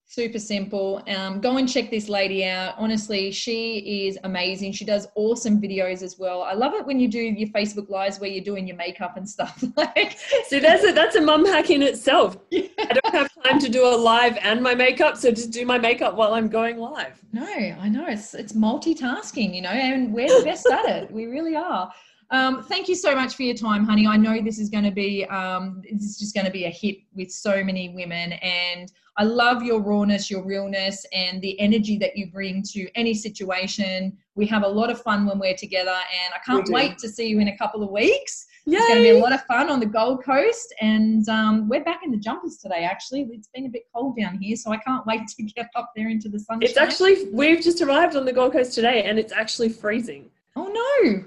Super 0.08 0.40
simple. 0.40 1.04
Um, 1.08 1.42
go 1.42 1.58
and 1.58 1.70
check 1.70 1.92
this 1.92 2.08
lady 2.08 2.46
out. 2.46 2.76
Honestly, 2.78 3.30
she 3.32 4.08
is 4.08 4.18
amazing. 4.24 4.72
She 4.72 4.86
does 4.86 5.08
awesome 5.16 5.62
videos 5.62 6.02
as 6.02 6.18
well. 6.18 6.42
I 6.42 6.54
love 6.54 6.74
it 6.74 6.86
when 6.86 7.00
you 7.00 7.10
do 7.10 7.20
your 7.20 7.50
Facebook 7.50 7.90
lives 7.90 8.20
where 8.20 8.30
you're 8.30 8.44
doing 8.44 8.68
your 8.68 8.78
makeup 8.78 9.18
and 9.18 9.30
stuff. 9.30 9.62
like, 9.76 10.18
so 10.48 10.60
that's 10.60 10.86
a 10.86 10.94
that's 10.94 11.16
a 11.18 11.22
mum 11.22 11.46
hack 11.46 11.70
in 11.70 11.84
itself. 11.84 12.38
Yeah. 12.50 12.64
I 12.80 12.94
don't 12.94 13.14
have 13.14 13.30
time 13.44 13.60
to 13.60 13.70
do 13.70 13.86
a 13.86 13.96
live 13.96 14.38
and 14.42 14.62
my 14.62 14.74
makeup, 14.74 15.18
so 15.18 15.32
just 15.32 15.52
do 15.52 15.66
my 15.66 15.78
makeup 15.78 16.16
while 16.16 16.34
I'm 16.34 16.48
going 16.48 16.78
live. 16.78 17.22
No, 17.34 17.46
I 17.46 17.90
know 17.90 18.06
it's 18.08 18.34
it's 18.34 18.54
multitasking, 18.54 19.54
you 19.54 19.62
know, 19.62 19.70
and 19.70 20.14
we're 20.14 20.40
the 20.40 20.46
best 20.46 20.66
at 20.68 20.86
it. 20.86 21.12
We 21.12 21.26
really 21.26 21.56
are. 21.56 21.92
Um, 22.30 22.64
thank 22.64 22.90
you 22.90 22.96
so 22.96 23.16
much 23.16 23.36
for 23.36 23.44
your 23.44 23.56
time, 23.56 23.86
honey. 23.86 24.06
I 24.06 24.18
know 24.18 24.42
this 24.42 24.60
is 24.60 24.70
going 24.70 24.84
to 24.84 24.92
be 24.92 25.26
um, 25.26 25.82
this 25.90 26.04
is 26.04 26.20
just 26.20 26.36
going 26.36 26.46
to 26.46 26.52
be 26.52 26.66
a 26.66 26.70
hit 26.70 26.98
with 27.16 27.32
so 27.32 27.64
many 27.64 27.90
women, 27.90 28.34
and 28.34 28.92
I 29.16 29.24
love 29.24 29.64
your 29.64 29.82
rawness, 29.82 30.30
your 30.30 30.44
realness, 30.44 31.06
and 31.14 31.42
the 31.42 31.58
energy 31.60 31.98
that 32.00 32.18
you 32.18 32.30
bring 32.30 32.64
to 32.74 32.90
any 32.96 33.14
situation. 33.14 34.18
We 34.36 34.46
have 34.48 34.64
a 34.64 34.68
lot 34.68 34.92
of 34.92 35.02
fun 35.02 35.26
when 35.26 35.40
we're 35.40 35.56
together, 35.56 35.90
and 35.90 36.34
I 36.36 36.40
can't 36.46 36.70
wait 36.70 36.98
to 37.00 37.10
see 37.10 37.28
you 37.28 37.40
in 37.40 37.48
a 37.48 37.58
couple 37.58 37.82
of 37.82 37.90
weeks. 37.92 38.46
Yay. 38.66 38.78
It's 38.78 38.88
going 38.90 39.04
to 39.04 39.04
be 39.04 39.18
a 39.18 39.20
lot 39.20 39.32
of 39.32 39.42
fun 39.46 39.70
on 39.70 39.80
the 39.80 39.86
Gold 39.86 40.24
Coast, 40.26 40.76
and 40.82 41.28
um, 41.30 41.70
we're 41.70 41.84
back 41.84 42.02
in 42.04 42.12
the 42.12 42.18
jumpers 42.18 42.58
today. 42.58 42.84
Actually, 42.84 43.22
it's 43.32 43.48
been 43.48 43.66
a 43.66 43.70
bit 43.70 43.84
cold 43.96 44.18
down 44.20 44.38
here, 44.38 44.58
so 44.58 44.72
I 44.72 44.78
can't 44.78 45.06
wait 45.06 45.26
to 45.28 45.44
get 45.56 45.70
up 45.78 45.94
there 45.96 46.10
into 46.10 46.28
the 46.28 46.40
sunshine. 46.40 46.68
It's 46.68 46.78
actually 46.78 47.30
we've 47.32 47.62
just 47.62 47.82
arrived 47.82 48.18
on 48.18 48.26
the 48.26 48.34
Gold 48.34 48.52
Coast 48.52 48.74
today, 48.74 49.04
and 49.04 49.18
it's 49.18 49.32
actually 49.32 49.70
freezing. 49.70 50.30
Oh 50.58 50.68
no! 50.68 51.24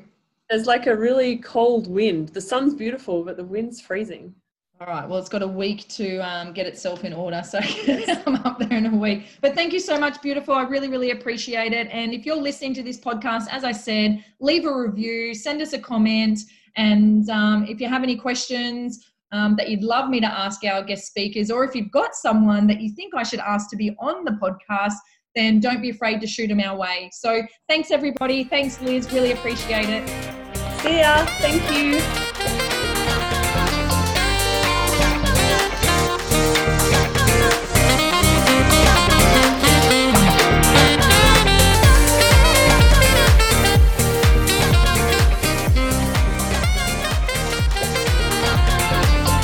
There's 0.51 0.67
like 0.67 0.89
a 0.89 0.97
really 0.97 1.37
cold 1.37 1.87
wind. 1.87 2.31
The 2.31 2.41
sun's 2.41 2.75
beautiful, 2.75 3.25
but 3.25 3.37
the 3.37 3.45
wind's 3.45 3.81
freezing. 3.81 4.35
All 4.81 4.87
right. 4.89 5.09
Well, 5.09 5.19
it's 5.19 5.29
got 5.29 5.43
a 5.43 5.47
week 5.47 5.87
to 5.89 6.19
um, 6.19 6.53
get 6.53 6.67
itself 6.67 7.05
in 7.05 7.13
order. 7.13 7.43
So 7.45 7.59
I'm 8.27 8.35
up 8.47 8.59
there 8.59 8.79
in 8.79 8.87
a 8.87 8.97
week. 8.97 9.27
But 9.43 9.55
thank 9.55 9.73
you 9.73 9.79
so 9.79 10.01
much, 10.01 10.21
beautiful. 10.23 10.55
I 10.55 10.63
really, 10.63 10.89
really 10.89 11.13
appreciate 11.13 11.73
it. 11.73 11.87
And 11.93 12.13
if 12.13 12.27
you're 12.27 12.35
listening 12.35 12.75
to 12.75 12.83
this 12.83 12.99
podcast, 12.99 13.47
as 13.51 13.63
I 13.63 13.73
said, 13.73 14.25
leave 14.41 14.65
a 14.65 14.75
review, 14.75 15.35
send 15.35 15.63
us 15.63 15.73
a 15.73 15.79
comment. 15.79 16.41
And 16.77 17.29
um, 17.31 17.67
if 17.69 17.81
you 17.81 17.89
have 17.89 18.03
any 18.03 18.17
questions 18.17 19.07
um, 19.33 19.55
that 19.57 19.69
you'd 19.69 19.85
love 19.85 20.09
me 20.09 20.19
to 20.21 20.27
ask 20.27 20.65
our 20.65 20.83
guest 20.83 21.07
speakers, 21.07 21.51
or 21.51 21.63
if 21.63 21.77
you've 21.77 21.93
got 21.93 22.15
someone 22.15 22.67
that 22.67 22.81
you 22.81 22.91
think 22.95 23.15
I 23.15 23.23
should 23.23 23.41
ask 23.41 23.71
to 23.71 23.77
be 23.77 23.95
on 24.01 24.25
the 24.25 24.33
podcast, 24.33 24.95
then 25.37 25.61
don't 25.61 25.81
be 25.83 25.91
afraid 25.91 26.21
to 26.23 26.27
shoot 26.27 26.49
them 26.49 26.59
our 26.59 26.77
way. 26.77 27.11
So 27.13 27.43
thanks, 27.69 27.91
everybody. 27.91 28.45
Thanks, 28.45 28.81
Liz. 28.81 29.13
Really 29.13 29.33
appreciate 29.33 29.89
it. 29.89 30.40
See 30.83 30.97
ya. 31.01 31.27
Thank 31.45 31.71
you. 31.71 32.30